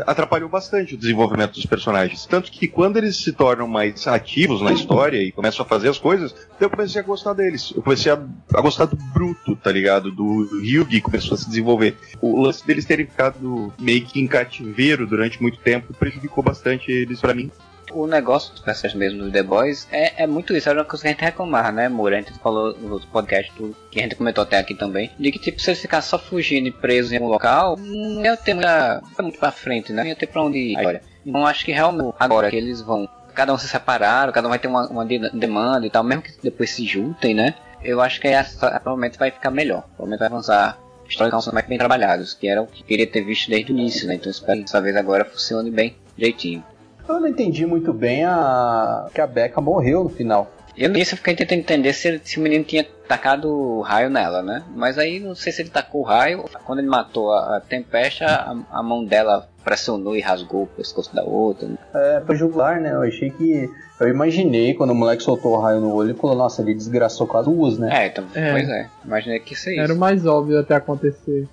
[0.05, 2.25] atrapalhou bastante o desenvolvimento dos personagens.
[2.25, 5.97] Tanto que quando eles se tornam mais ativos na história e começam a fazer as
[5.97, 7.73] coisas, eu comecei a gostar deles.
[7.75, 8.19] Eu comecei a,
[8.53, 10.11] a gostar do Bruto, tá ligado?
[10.11, 11.97] Do Ryugi começou a se desenvolver.
[12.21, 17.19] O lance deles terem ficado meio que em cativeiro durante muito tempo prejudicou bastante eles
[17.19, 17.51] para mim
[17.91, 21.03] o negócio dos personagens mesmo do The Boys é, é muito isso, era uma coisa
[21.03, 22.17] que a gente reclamava, né, Moura?
[22.17, 25.39] A gente falou no podcast do, que a gente comentou até aqui também, de que
[25.39, 29.01] tipo, se eles ficassem só fugindo e presos em um local, não ia ter muita,
[29.19, 30.03] muito pra frente, né?
[30.03, 30.77] Não ia ter pra onde ir.
[30.77, 31.01] Olha.
[31.25, 34.59] Então acho que realmente agora que eles vão cada um se separaram, cada um vai
[34.59, 37.55] ter uma, uma demanda e tal, mesmo que depois se juntem, né?
[37.83, 39.83] eu acho que essa provavelmente vai ficar melhor.
[39.95, 43.49] Provavelmente vai avançar histórias são mais bem trabalhados, que era o que queria ter visto
[43.49, 44.15] desde o início, né?
[44.15, 46.63] Então espero que dessa vez agora funcione bem direitinho.
[47.09, 50.51] Eu não entendi muito bem a que a Becca morreu no final.
[50.77, 54.63] Eu nisso fiquei tentando entender se, se o menino tinha tacado raio nela, né?
[54.73, 56.45] Mas aí não sei se ele tacou o raio.
[56.63, 61.13] Quando ele matou a, a Tempesta, a, a, mão dela pressionou e rasgou o pescoço
[61.13, 61.67] da outra.
[61.67, 61.77] Né?
[61.93, 62.93] É, foi jugular, né?
[62.93, 63.69] Eu achei que.
[63.99, 67.27] Eu imaginei quando o moleque soltou o raio no olho e falou, nossa, ele desgraçou
[67.27, 68.03] com as duas, né?
[68.03, 68.51] É, então, é.
[68.51, 68.87] pois é.
[69.03, 69.81] Imaginei que isso é isso.
[69.81, 71.49] Era o mais óbvio até acontecer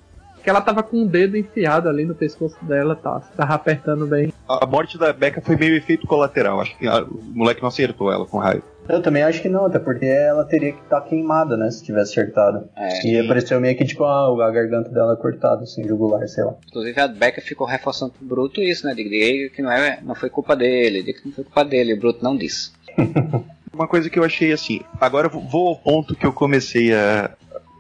[0.47, 3.19] que ela tava com o dedo enfiado ali no pescoço dela, tá?
[3.37, 4.33] Tava apertando bem.
[4.49, 6.61] A morte da Becca foi meio efeito colateral.
[6.61, 8.63] Acho que a, o moleque não acertou ela com raio.
[8.89, 11.69] Eu também acho que não, até porque ela teria que estar tá queimada, né?
[11.73, 12.69] Se tivesse acertado.
[12.77, 16.55] É, e apareceu meio que tipo a, a garganta dela cortada, assim, jugular, sei lá.
[16.69, 18.95] Inclusive a Becca ficou reforçando pro Bruto isso, né?
[18.95, 21.99] De que não, é, não foi culpa dele, de que não foi culpa dele, o
[21.99, 22.71] Bruto não disse.
[23.75, 27.33] Uma coisa que eu achei assim, agora vou ao ponto que eu comecei a,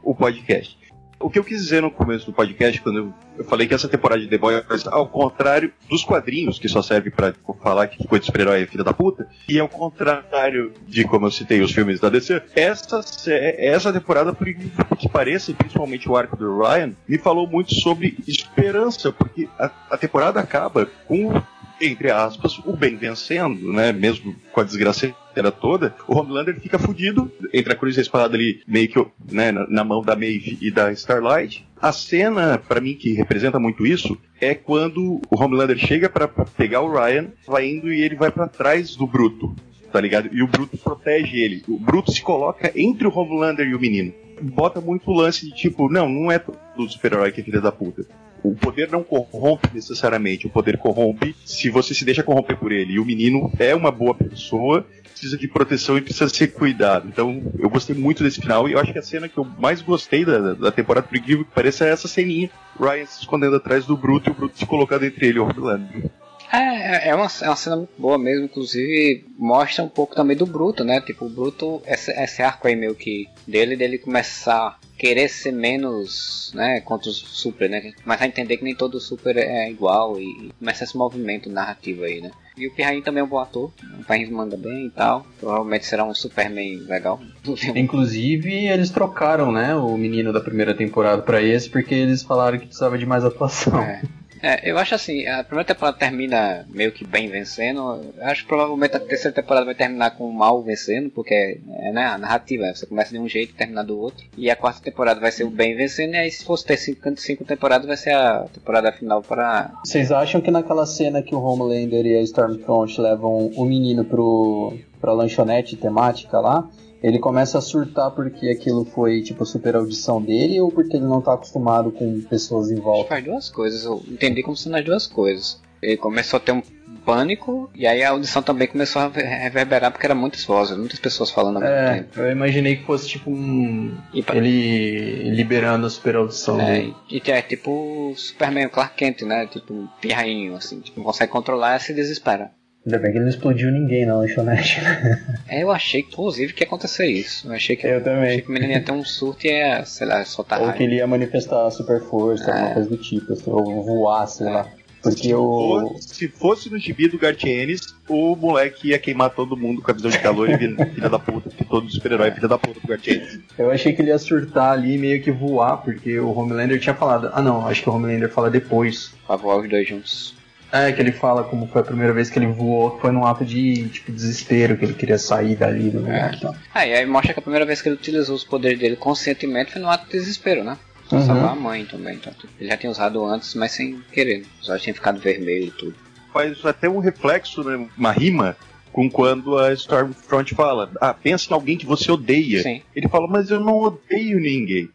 [0.02, 0.76] o podcast.
[1.18, 4.20] O que eu quis dizer no começo do podcast, quando eu, falei que essa temporada
[4.20, 8.20] de The Boys, ao contrário dos quadrinhos, que só serve para tipo, falar que coisa
[8.20, 12.01] de super-herói é filha da puta, e ao contrário de como eu citei os filmes
[12.01, 17.47] da DC, essa, essa temporada, por que pareça, principalmente o arco do Ryan, me falou
[17.47, 21.32] muito sobre esperança, porque a, a temporada acaba com
[21.81, 23.93] entre aspas, o bem vencendo, né?
[23.93, 25.15] Mesmo com a desgraça
[25.61, 29.53] toda, o Homelander fica fudido entre a cruz e a espada ali, meio que né,
[29.53, 31.66] na, mão da Maeve e da Starlight.
[31.81, 36.81] A cena, para mim, que representa muito isso, é quando o Homelander chega para pegar
[36.81, 39.55] o Ryan, vai indo e ele vai para trás do Bruto,
[39.93, 40.31] tá ligado?
[40.32, 41.62] E o Bruto protege ele.
[41.69, 44.15] O Bruto se coloca entre o Homelander e o menino.
[44.40, 46.43] Bota muito lance de tipo, não, não é
[46.77, 48.07] do super-herói que é filha da puta.
[48.48, 52.94] O poder não corrompe necessariamente, o poder corrompe se você se deixa corromper por ele.
[52.94, 57.09] E o menino é uma boa pessoa, precisa de proteção e precisa ser cuidado.
[57.09, 59.81] Então, eu gostei muito desse final e eu acho que a cena que eu mais
[59.82, 62.51] gostei da, da temporada, por incrível que é essa ceninha.
[62.78, 65.44] Ryan se escondendo atrás do Bruto e o Bruto se colocando entre ele e o
[65.44, 66.10] Homelander.
[66.56, 70.46] É, é uma, é uma cena muito boa mesmo, inclusive mostra um pouco também do
[70.46, 71.00] Bruto, né?
[71.00, 76.50] Tipo, o Bruto, esse, esse arco aí meio que dele, dele começar querer ser menos,
[76.54, 77.92] né, contra o Super, né?
[78.02, 82.20] Começar a entender que nem todo Super é igual e começa esse movimento narrativo aí,
[82.20, 82.30] né?
[82.56, 83.70] E o Pirrain também é um bom ator,
[84.00, 85.26] o Pirrain manda bem e tal.
[85.38, 87.20] Provavelmente será um Superman legal.
[87.76, 92.66] Inclusive, eles trocaram, né, o menino da primeira temporada para esse porque eles falaram que
[92.66, 93.78] precisava de mais atuação.
[93.78, 94.02] É.
[94.47, 98.01] É, eu acho assim, a primeira temporada termina meio que bem vencendo.
[98.16, 101.90] Eu acho que provavelmente a terceira temporada vai terminar com o mal vencendo, porque é
[101.90, 104.24] né, a narrativa, você começa de um jeito e termina do outro.
[104.39, 107.01] E a quarta temporada vai ser o bem vencendo, e aí se fosse ter cinco,
[107.16, 109.73] cinco temporadas, vai ser a temporada final para.
[109.85, 114.74] Vocês acham que naquela cena que o Homelander e a Stormfront levam o menino pro,
[115.01, 116.68] pra lanchonete temática lá?
[117.02, 121.05] Ele começa a surtar porque aquilo foi tipo a super audição dele ou porque ele
[121.05, 123.09] não tá acostumado com pessoas em volta?
[123.09, 125.60] Faz duas coisas, eu entendi como sendo as duas coisas.
[125.82, 126.62] Ele começou a ter um
[127.06, 131.31] pânico e aí a audição também começou a reverberar porque era muitas vozes, muitas pessoas
[131.31, 132.20] falando ao mesmo é, tempo.
[132.20, 133.97] Eu imaginei que fosse tipo um.
[134.24, 134.36] Pra...
[134.36, 136.60] Ele liberando a super audição.
[136.60, 139.47] É, e é tipo Superman Clark Kent, né?
[139.47, 142.51] Tipo um pirrainho, assim, tipo, não consegue controlar e se desespera.
[142.86, 144.80] Ainda bem que ele não explodiu ninguém na lanchonete.
[145.48, 147.48] é, eu achei, inclusive, que ia acontecer isso.
[147.48, 148.28] Eu achei que, eu também.
[148.28, 150.84] Achei que o menino ia ter um surto e ia, sei lá, soltar Ou que
[150.84, 152.54] ele ia manifestar super força, é.
[152.54, 154.50] alguma coisa do tipo, assim, ou voar, sei é.
[154.50, 154.68] lá.
[155.02, 155.96] Porque o.
[156.00, 160.10] Se fosse no gibi do Gartienes, o moleque ia queimar todo mundo com a visão
[160.10, 163.40] de calor e filha da puta, porque todo super-herói é filha da puta do Gartienes.
[163.58, 166.94] Eu achei que ele ia surtar ali e meio que voar, porque o Homelander tinha
[166.94, 167.30] falado.
[167.32, 169.12] Ah não, acho que o Homelander fala depois.
[169.26, 170.34] Pra voar os dois juntos.
[170.72, 173.44] É, que ele fala como foi a primeira vez que ele voou, foi num ato
[173.44, 176.32] de tipo, desespero, que ele queria sair dali do lugar.
[176.32, 176.36] É.
[176.36, 176.55] Então.
[176.74, 179.72] Ah, e aí mostra que a primeira vez que ele utilizou os poderes dele conscientemente
[179.72, 180.76] foi num ato de desespero, né?
[181.09, 181.26] Pra uhum.
[181.26, 182.16] salvar a mãe também.
[182.16, 184.44] Então, ele já tinha usado antes, mas sem querer.
[184.60, 185.94] Só tinha ficado vermelho e tudo.
[186.32, 187.86] Faz até um reflexo, né?
[187.97, 188.56] Uma rima
[188.93, 192.62] com quando a Stormfront fala: Ah, pensa em alguém que você odeia.
[192.62, 192.82] Sim.
[192.94, 194.88] Ele fala, mas eu não odeio ninguém.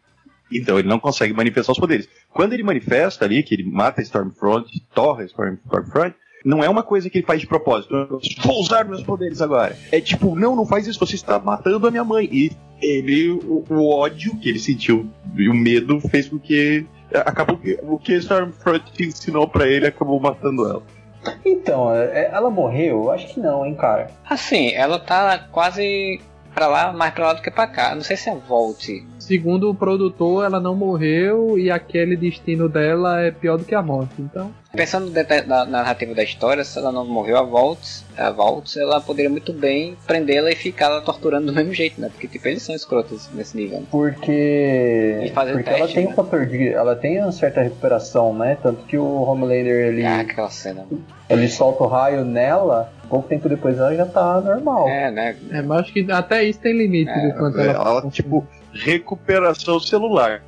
[0.52, 2.08] Então ele não consegue manifestar os poderes.
[2.30, 7.10] Quando ele manifesta ali, que ele mata a Stormfront, torra Stormfront, não é uma coisa
[7.10, 8.20] que ele faz de propósito.
[8.44, 9.78] Vou usar meus poderes agora.
[9.92, 12.28] É tipo, não, não faz isso, você está matando a minha mãe.
[12.32, 12.52] E
[12.82, 18.00] ele, o, o ódio que ele sentiu e o medo fez com que acabou o
[18.00, 20.84] que Stormfront ensinou para ele acabou matando ela.
[21.46, 23.12] Então, é, ela morreu?
[23.12, 24.10] Acho que não, hein, cara.
[24.28, 26.20] Assim, ela tá quase
[26.54, 27.96] pra lá, mais pra lá do que pra cá.
[27.96, 29.06] Não sei se é Volte.
[29.20, 33.82] Segundo o produtor, ela não morreu e aquele destino dela é pior do que a
[33.82, 34.16] morte.
[34.20, 38.78] Então, Pensando na, na narrativa da história, se ela não morreu a Volts, a Volts,
[38.78, 42.08] ela poderia muito bem prendê-la e ficar ela torturando do mesmo jeito, né?
[42.10, 43.82] Porque tipo, eles são escrotos nesse nível.
[43.82, 43.86] né?
[43.92, 45.20] Porque.
[45.26, 46.12] E fazer Porque teste, ela tem né?
[46.12, 46.70] um fator de.
[46.70, 48.58] Ela tem uma certa recuperação, né?
[48.64, 50.86] Tanto que o Homelander ele, Ah, aquela cena.
[51.30, 54.88] ele solta o raio nela, pouco tempo depois ela já tá normal.
[54.88, 55.36] É, né?
[55.52, 58.10] é, mas acho que até isso tem limite É, do quanto Ela, ela.
[58.10, 60.42] tipo, recuperação celular.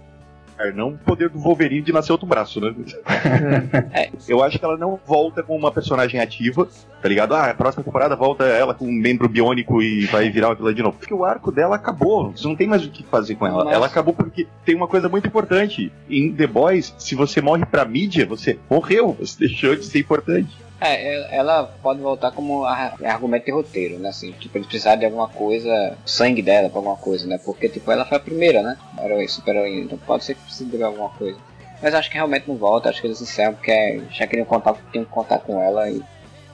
[0.71, 2.73] Não o poder do Wolverine de nascer outro braço, né?
[3.93, 4.09] É.
[4.27, 6.67] Eu acho que ela não volta com uma personagem ativa,
[7.01, 7.33] tá ligado?
[7.33, 10.73] Ah, a próxima temporada volta ela com um membro biônico e vai virar uma vilã
[10.73, 10.97] de novo.
[10.97, 13.65] Porque o arco dela acabou, você não tem mais o que fazer com ela.
[13.65, 13.75] Nossa.
[13.75, 15.91] Ela acabou porque tem uma coisa muito importante.
[16.09, 20.62] Em The Boys, se você morre pra mídia, você morreu, você deixou de ser importante.
[20.81, 24.09] É, ela pode voltar como ar- argumento de roteiro, né?
[24.09, 27.39] Assim, tipo, eles precisaram de alguma coisa, sangue dela pra alguma coisa, né?
[27.43, 28.77] Porque, tipo, ela foi a primeira, né?
[29.01, 31.37] Heroína, super heroína, então pode ser que precise de alguma coisa.
[31.81, 35.05] Mas acho que realmente não volta, acho que eles encerram porque já queriam contar, tinham
[35.05, 36.01] que contar com ela e,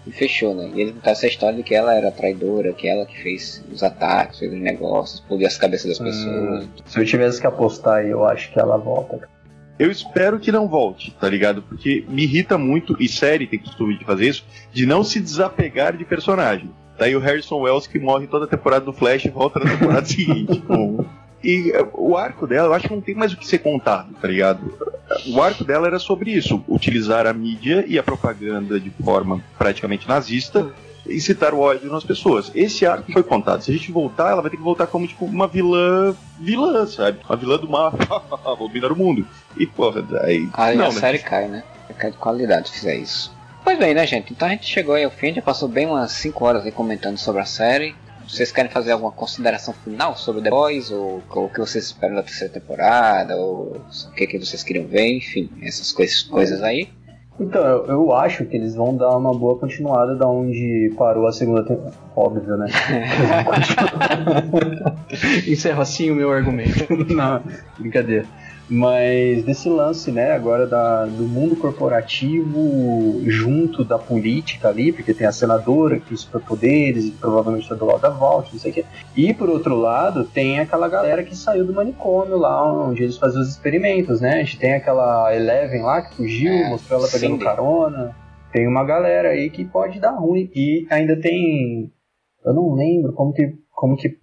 [0.05, 0.69] e fechou, né?
[0.75, 3.81] E eles contaram essa história de que ela era traidora, que ela que fez os
[3.83, 6.65] ataques, fez os negócios, explodia as cabeças das pessoas.
[6.65, 9.27] Hum, se eu tivesse que apostar, eu acho que ela volta.
[9.79, 11.61] Eu espero que não volte, tá ligado?
[11.61, 15.95] Porque me irrita muito, e série tem costume de fazer isso, de não se desapegar
[15.95, 16.69] de personagem.
[16.97, 20.03] Daí o Harrison Wells que morre toda a temporada do Flash e volta na temporada
[20.05, 20.59] seguinte.
[20.67, 21.05] com-
[21.41, 24.13] E eh, o arco dela, eu acho que não tem mais o que ser contado,
[24.21, 24.59] tá ligado?
[25.27, 30.05] O arco dela era sobre isso: utilizar a mídia e a propaganda de forma praticamente
[30.05, 30.69] nazista
[31.11, 32.51] incitar o ódio nas pessoas.
[32.53, 33.61] Esse arco foi contado.
[33.61, 37.19] Se a gente voltar, ela vai ter que voltar como tipo uma vilã, vilã, sabe?
[37.27, 37.93] Uma vilã do mal,
[38.57, 39.27] vou dominar o mundo.
[39.57, 40.99] E porra, daí Aí não, a né?
[40.99, 41.63] série cai, né?
[41.97, 43.33] Cai de qualidade se fizer isso.
[43.63, 44.31] Pois bem, né, gente?
[44.31, 47.17] Então a gente chegou aí ao fim, já passou bem umas 5 horas aí comentando
[47.17, 47.93] sobre a série.
[48.27, 50.91] Vocês querem fazer alguma consideração final sobre The Boys?
[50.91, 53.35] Ou ou o que vocês esperam da terceira temporada?
[53.35, 55.17] Ou o que, que vocês queriam ver?
[55.17, 56.89] Enfim, essas coisas, coisas aí.
[57.39, 61.31] Então, eu, eu acho que eles vão dar uma boa continuada da onde parou a
[61.31, 61.95] segunda temporada.
[62.15, 62.67] Óbvio, né?
[65.47, 66.85] Encerro assim o meu argumento.
[67.13, 67.41] Não,
[67.77, 68.25] brincadeira.
[68.69, 75.25] Mas desse lance, né, agora da, do mundo corporativo junto da política ali, porque tem
[75.25, 78.73] a senadora que tem superpoderes e provavelmente tá do lado da Vault, não sei o
[78.75, 78.85] quê.
[79.15, 83.41] E por outro lado, tem aquela galera que saiu do manicômio lá, onde eles faziam
[83.41, 84.33] os experimentos, né?
[84.35, 87.43] A gente tem aquela Eleven lá que fugiu, É, mostrou ela pegando Cindy.
[87.43, 88.15] carona.
[88.51, 90.49] Tem uma galera aí que pode dar ruim.
[90.55, 91.91] E ainda tem.
[92.45, 94.17] Eu não lembro como que, como que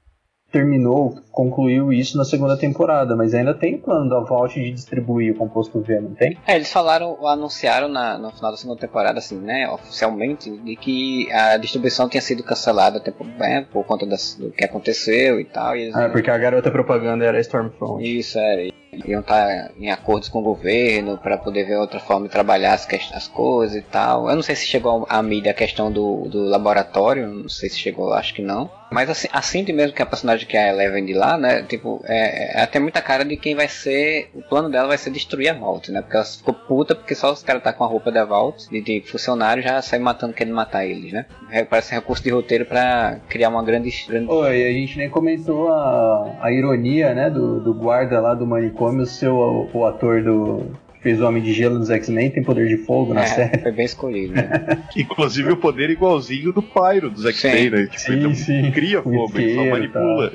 [0.52, 5.32] terminou, concluiu isso na segunda temporada, mas ainda tem o plano da Vault de distribuir
[5.32, 6.38] o composto V, não tem?
[6.46, 11.30] É, eles falaram, anunciaram na, no final da segunda temporada, assim, né, oficialmente, de que
[11.32, 15.44] a distribuição tinha sido cancelada até por, né, por conta das- do que aconteceu e
[15.44, 15.76] tal.
[15.76, 18.02] E eles, Ah, porque a garota propaganda era Stormfront.
[18.02, 18.68] Isso, é.
[19.04, 22.86] Iam estar em acordos com o governo para poder ver outra forma de trabalhar as,
[23.12, 24.28] as coisas e tal.
[24.28, 27.78] Eu não sei se chegou a mídia a questão do, do laboratório, não sei se
[27.78, 28.70] chegou, acho que não.
[28.90, 31.62] Mas assim, assim de mesmo que a personagem que é a Eleven de lá, né?
[31.62, 34.30] Tipo, é, é, tem muita cara de quem vai ser.
[34.34, 36.00] O plano dela vai ser destruir a Vault, né?
[36.00, 38.80] Porque ela ficou puta porque só os caras tá com a roupa da Vault, de,
[38.80, 41.26] de funcionário, já sai matando, querendo matar eles, né?
[41.50, 43.90] É, Parece um recurso de roteiro para criar uma grande.
[44.08, 44.30] grande...
[44.30, 48.85] Oi, a gente nem comentou a, a ironia, né, do, do guarda lá do manicômio,
[48.86, 52.42] o seu o, o ator do que fez o Homem de Gelo dos X-Men tem
[52.42, 53.56] poder de fogo na série.
[53.56, 54.82] É, foi bem escolhido, né?
[54.96, 57.82] Inclusive o poder igualzinho do Pyro, dos X-Men, né?
[57.86, 58.70] Tipo, Sim, ele não sim.
[58.72, 60.32] cria fogo, ele só manipula.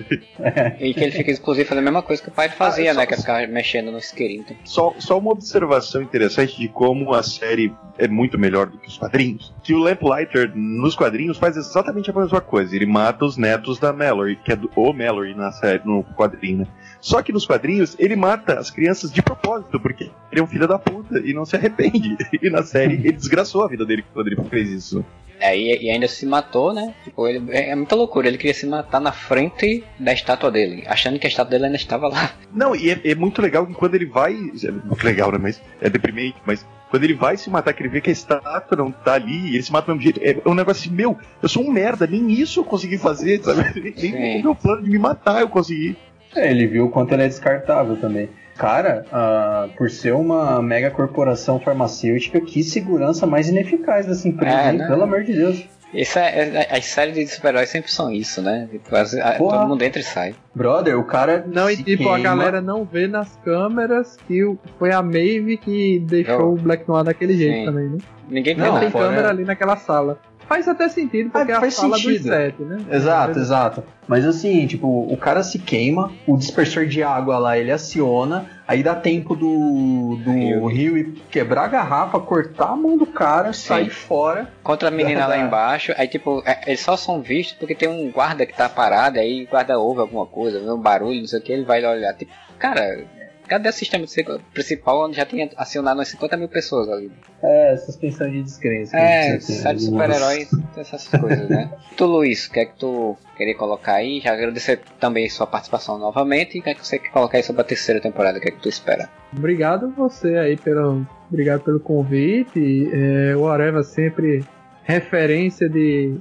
[0.80, 3.00] E que ele fica, inclusive, fazendo a mesma coisa que o pai fazia, Ah, só-
[3.02, 3.06] né?
[3.06, 4.42] Que é ficar mexendo no isqueirinho.
[4.46, 8.88] Então, Só, só uma observação interessante de como a série é muito melhor do que
[8.88, 9.54] os quadrinhos.
[9.64, 12.74] Que o Lamplighter, nos quadrinhos, faz exatamente a mesma coisa.
[12.76, 16.60] Ele mata os netos da Mallory, que é do, o Mallory na série, no quadrinho,
[16.60, 16.68] né?
[17.02, 20.68] Só que nos quadrinhos, ele mata as crianças de propósito, porque ele é um filho
[20.68, 22.16] da puta e não se arrepende.
[22.42, 25.06] E na série, ele desgraçou a vida dele quando ele fez isso.
[25.40, 26.94] é, e, ainda se matou, né?
[27.04, 28.28] Tipo, ele, é, é muita loucura.
[28.28, 31.78] Ele queria se matar na frente da estátua dele, achando que a estátua dele ainda
[31.78, 32.32] estava lá.
[32.54, 34.34] Não, e é, é muito legal que quando ele vai.
[34.34, 35.40] É muito legal, né?
[35.40, 38.78] Mas é deprimente, mas quando ele vai se matar, que ele vê que a estátua
[38.78, 40.22] não tá ali, ele se mata do mesmo jeito.
[40.22, 43.94] É um negócio assim, meu, eu sou um merda, nem isso eu consegui fazer, sabe?
[43.98, 45.96] Nem o meu plano de me matar eu consegui.
[46.36, 48.30] É, ele viu o quanto ele é descartável também.
[48.58, 54.72] Cara, ah, por ser uma mega corporação farmacêutica, que segurança mais ineficaz dessa empresa, É,
[54.72, 54.78] hein?
[54.78, 54.88] né?
[54.88, 55.64] pelo amor de Deus.
[55.94, 56.40] Isso é,
[56.70, 58.66] é- as séries de super-heróis sempre são isso, né?
[58.72, 59.58] Tipo, as- a- Porra.
[59.60, 60.34] todo mundo entra e sai.
[60.56, 61.44] Brother, o cara.
[61.46, 62.20] Não, e tipo, a queima.
[62.20, 64.40] galera não vê nas câmeras que
[64.80, 67.66] foi a Maeve que deixou Eu- o Black Noir daquele jeito Sim.
[67.66, 67.98] também, né?
[68.30, 70.18] Ninguém Não, tem fora- câmera ali naquela sala.
[70.52, 72.24] Faz até sentido, porque Ah, é a faz fala sentido.
[72.24, 72.78] dos sete, né?
[72.92, 73.84] Exato, exato.
[74.06, 78.84] Mas assim, tipo, o cara se queima, o dispersor de água lá ele aciona, aí
[78.84, 80.66] dá tempo do, do Rio.
[80.68, 80.98] rio.
[80.98, 84.52] ir quebrar a garrafa, cortar a mão do cara, sair fora.
[84.62, 88.12] Contra a menina lá embaixo, aí tipo, é, eles só são vistos porque tem um
[88.12, 91.40] guarda que tá parado, aí o guarda ouve alguma coisa, vê um barulho, não sei
[91.40, 92.14] o que, ele vai lá olhar.
[92.14, 93.06] Tipo, cara,
[93.52, 94.06] cadê o sistema
[94.54, 97.12] principal onde já tinha acionado umas 50 mil pessoas ali?
[97.44, 98.96] É, suspensão de descrença.
[98.98, 101.70] É, série de super-heróis, essas coisas, né?
[101.98, 104.22] Tu, Luiz, o que é que tu queria colocar aí?
[104.22, 106.58] Já agradecer também sua participação novamente.
[106.58, 108.38] E o que é que você quer colocar aí sobre a terceira temporada?
[108.38, 109.10] O que é que tu espera?
[109.36, 112.90] Obrigado você aí pelo, obrigado pelo convite.
[112.94, 114.46] É, o Areva sempre
[114.86, 116.18] referência de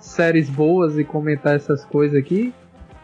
[0.00, 2.52] séries boas e comentar essas coisas aqui.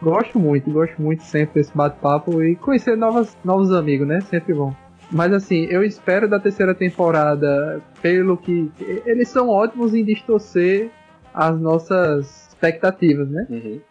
[0.01, 4.19] Gosto muito, gosto muito sempre desse bate-papo e conhecer novas, novos amigos, né?
[4.21, 4.73] Sempre bom.
[5.11, 8.71] Mas assim, eu espero da terceira temporada, pelo que.
[9.05, 10.89] Eles são ótimos em distorcer
[11.33, 13.45] as nossas expectativas, né?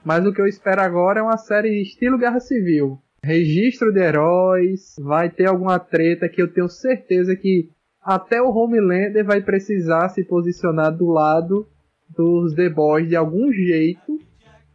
[0.04, 2.98] Mas o que eu espero agora é uma série estilo Guerra Civil.
[3.22, 7.68] Registro de heróis, vai ter alguma treta que eu tenho certeza que
[8.02, 11.68] até o Homelander vai precisar se posicionar do lado
[12.16, 14.18] dos The Boys de algum jeito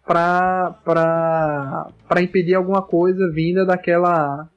[0.05, 1.89] pra
[2.21, 4.49] impedir alguma coisa vinda daquela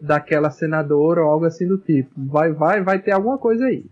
[0.00, 2.10] daquela senadora ou algo assim do tipo.
[2.16, 3.84] Vai, vai, vai ter alguma coisa aí.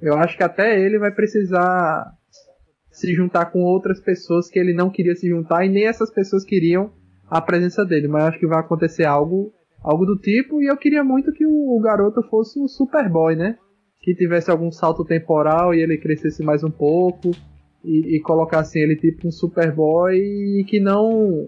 [0.00, 2.12] Eu acho que até ele vai precisar
[2.90, 6.44] se juntar com outras pessoas que ele não queria se juntar e nem essas pessoas
[6.44, 6.90] queriam
[7.30, 8.08] a presença dele.
[8.08, 9.52] Mas acho que vai acontecer algo,
[9.82, 13.56] algo do tipo e eu queria muito que o, o garoto fosse um Superboy, né?
[14.00, 17.30] Que tivesse algum salto temporal e ele crescesse mais um pouco
[17.86, 21.46] e, e colocasse ele tipo um Superboy que não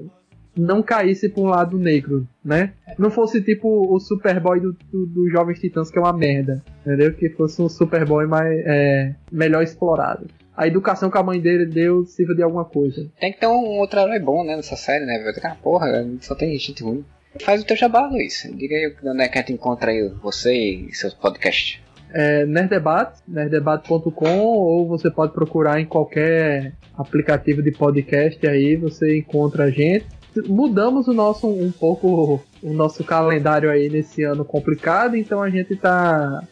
[0.57, 2.73] não caísse para um lado negro, né?
[2.99, 7.15] Não fosse tipo o Superboy do, do, do Jovens Titãs, que é uma merda, entendeu?
[7.15, 10.27] Que fosse um Superboy mais, é, melhor explorado.
[10.57, 13.09] A educação que a mãe dele deu sirva de alguma coisa.
[13.21, 15.33] Tem que ter um outro herói bom, né, nessa série, né?
[15.33, 15.87] Ter uma porra,
[16.21, 17.05] só tem gente ruim.
[17.41, 18.49] Faz o teu jabá, Luiz.
[18.57, 21.81] Diga aí onde é que a gente encontra aí você e seus podcasts.
[22.13, 29.65] É Nerdebate, nerdebate.com ou você pode procurar em qualquer aplicativo de podcast aí, você encontra
[29.65, 30.07] a gente.
[30.47, 35.77] Mudamos o nosso um pouco o nosso calendário aí nesse ano complicado, então a gente
[35.77, 36.43] tá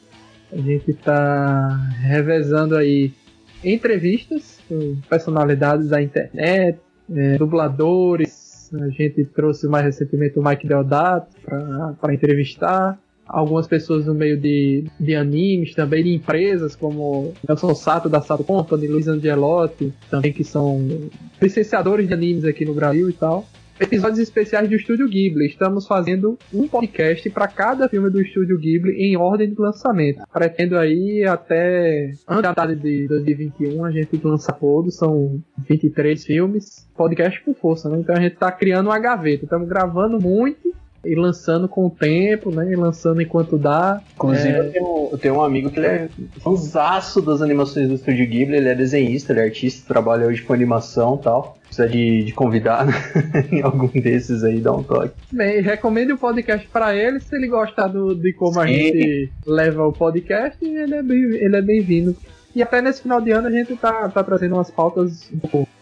[0.53, 3.12] a gente tá revezando aí
[3.65, 6.78] entrevistas com personalidades da internet,
[7.11, 8.70] é, dubladores.
[8.74, 11.28] A gente trouxe mais recentemente o Mike Deodato
[12.01, 12.99] para entrevistar.
[13.27, 18.44] Algumas pessoas no meio de, de animes, também de empresas como Nelson Sato da Sato
[18.44, 20.86] Company, Luiz Angelotti, também que são
[21.40, 23.47] licenciadores de animes aqui no Brasil e tal
[23.78, 25.47] episódios especiais do Estúdio Ghibli.
[25.47, 30.23] Estamos fazendo um podcast para cada filme do Estúdio Ghibli em ordem de lançamento.
[30.32, 36.89] Pretendo aí até antes da data de 2021 a gente lança todos, são 23 filmes.
[36.97, 37.98] Podcast com força, né?
[38.01, 39.44] Então a gente tá criando uma gaveta.
[39.44, 40.74] Estamos gravando muito
[41.07, 42.70] e lançando com o tempo, né?
[42.73, 44.01] E lançando enquanto dá.
[44.15, 44.59] Inclusive, É.
[44.61, 46.09] eu, tenho, eu tenho um amigo que ele é
[46.41, 50.53] fãzaço das animações do Estúdio Ghibli, ele é desenhista, ele é artista, trabalha hoje com
[50.53, 51.59] animação e tal.
[51.66, 52.93] Precisa de, de convidar né?
[53.51, 55.12] em algum desses aí, dá um toque.
[55.33, 57.19] Bem, recomende o podcast para ele.
[57.20, 58.73] Se ele gostar do, de como a Sim.
[58.74, 62.16] gente leva o podcast, ele é bem- ele é bem-vindo.
[62.57, 65.31] E até nesse final de ano a gente tá, tá trazendo umas pautas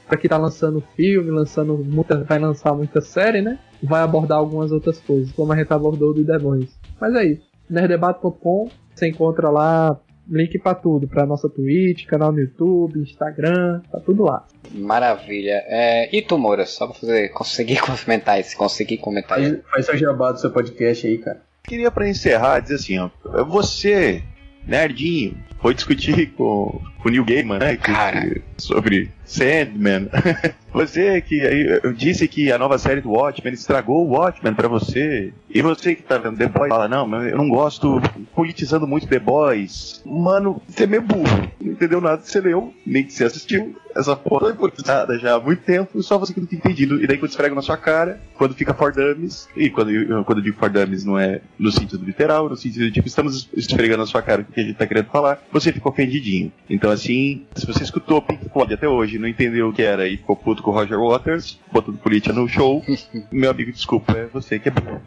[0.08, 3.60] para quem tá lançando filme, lançando muita, vai lançar muita série, né?
[3.80, 6.76] Vai abordar algumas outras coisas, como a gente abordou do The Boys.
[7.00, 7.42] Mas é isso.
[7.70, 14.00] Nerdebate.com, você encontra lá link pra tudo, pra nossa Twitch, canal no YouTube, Instagram, tá
[14.00, 14.44] tudo lá.
[14.72, 15.62] Maravilha.
[15.66, 19.62] É, e tu, Moura, só pra fazer, conseguir comentar isso, conseguir comentar isso.
[19.62, 21.40] Faz, faz seu jabá do seu podcast aí, cara.
[21.62, 23.10] Queria pra encerrar dizer assim, ó,
[23.44, 24.24] você,
[24.66, 27.76] nerdinho, foi discutir com, com o Neil Gaiman, né?
[27.76, 28.40] Cara.
[28.56, 30.08] sobre Sandman.
[30.72, 31.38] você que
[31.82, 35.32] eu disse que a nova série do Watchmen estragou o Watchmen pra você.
[35.50, 38.00] E você que tá vendo The Boys fala, não, eu não gosto
[38.34, 40.02] politizando muito The Boys.
[40.04, 41.48] Mano, você é meio burro.
[41.60, 43.76] Não entendeu nada que você leu, nem que você assistiu.
[43.94, 47.00] Essa porra foi politizada já há muito tempo, só você que não tem entendido.
[47.02, 50.38] E daí quando esfrega na sua cara, quando fica for dummies, e quando, eu- quando
[50.38, 53.98] eu digo for dummies não é no sentido literal, no sentido de tipo, estamos esfregando
[54.00, 56.50] na sua cara o que a gente tá querendo falar, você fica ofendidinho.
[56.68, 60.16] Então assim, se você escutou Pink Floyd até hoje, não entendeu o que era e
[60.16, 62.82] ficou puto com o Roger Waters, botando política no show,
[63.30, 65.02] meu amigo, desculpa, é você que é burro.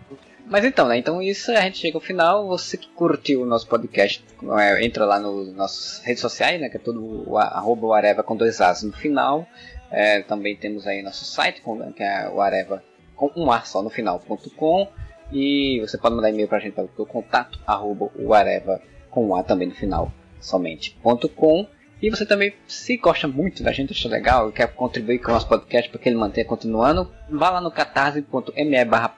[0.50, 0.98] Mas então, né?
[0.98, 2.48] Então isso a gente chega ao final.
[2.48, 4.24] Você que curtiu o nosso podcast,
[4.58, 6.70] é, entra lá nas nossas redes sociais, né?
[6.70, 9.46] Que é tudo o arroba o Areva com dois As no final.
[9.92, 11.62] É, também temos aí nosso site,
[11.96, 12.82] que é o Areva
[13.14, 14.88] com um A só no final.com.
[15.34, 19.44] E você pode mandar e-mail pra gente pelo contato, arroba o Areva com um A
[19.44, 21.68] também no final somente.com.
[22.02, 25.48] E você também, se gosta muito da gente, acha legal quer contribuir com o nosso
[25.48, 29.16] podcast para que ele mantenha continuando, vá lá no catarse.me barra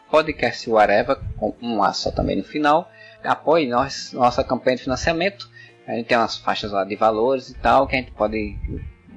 [1.37, 2.89] com um A só também no final.
[3.23, 5.49] Apoie nós, nossa campanha de financiamento.
[5.85, 8.57] A gente tem umas faixas lá de valores e tal, que a gente pode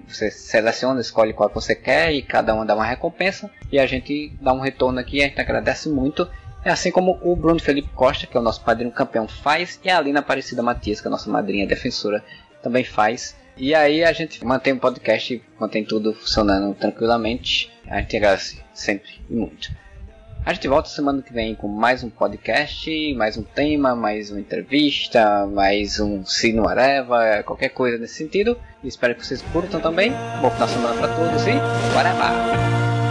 [0.09, 4.33] você seleciona, escolhe qual você quer e cada uma dá uma recompensa e a gente
[4.41, 6.29] dá um retorno aqui, a gente agradece muito.
[6.65, 9.91] É assim como o Bruno Felipe Costa, que é o nosso padrinho campeão, faz, e
[9.91, 12.23] a Alina Aparecida Matias, que é a nossa madrinha defensora,
[12.63, 13.37] também faz.
[13.63, 17.71] E aí a gente mantém o podcast, mantém tudo funcionando tranquilamente.
[17.87, 19.71] A gente agradece sempre e muito.
[20.45, 24.41] A gente volta semana que vem com mais um podcast, mais um tema, mais uma
[24.41, 28.59] entrevista, mais um sino areva, qualquer coisa nesse sentido.
[28.83, 30.11] Espero que vocês curtam também.
[30.41, 31.53] Bom final de semana para todos e
[31.95, 33.02] whatever!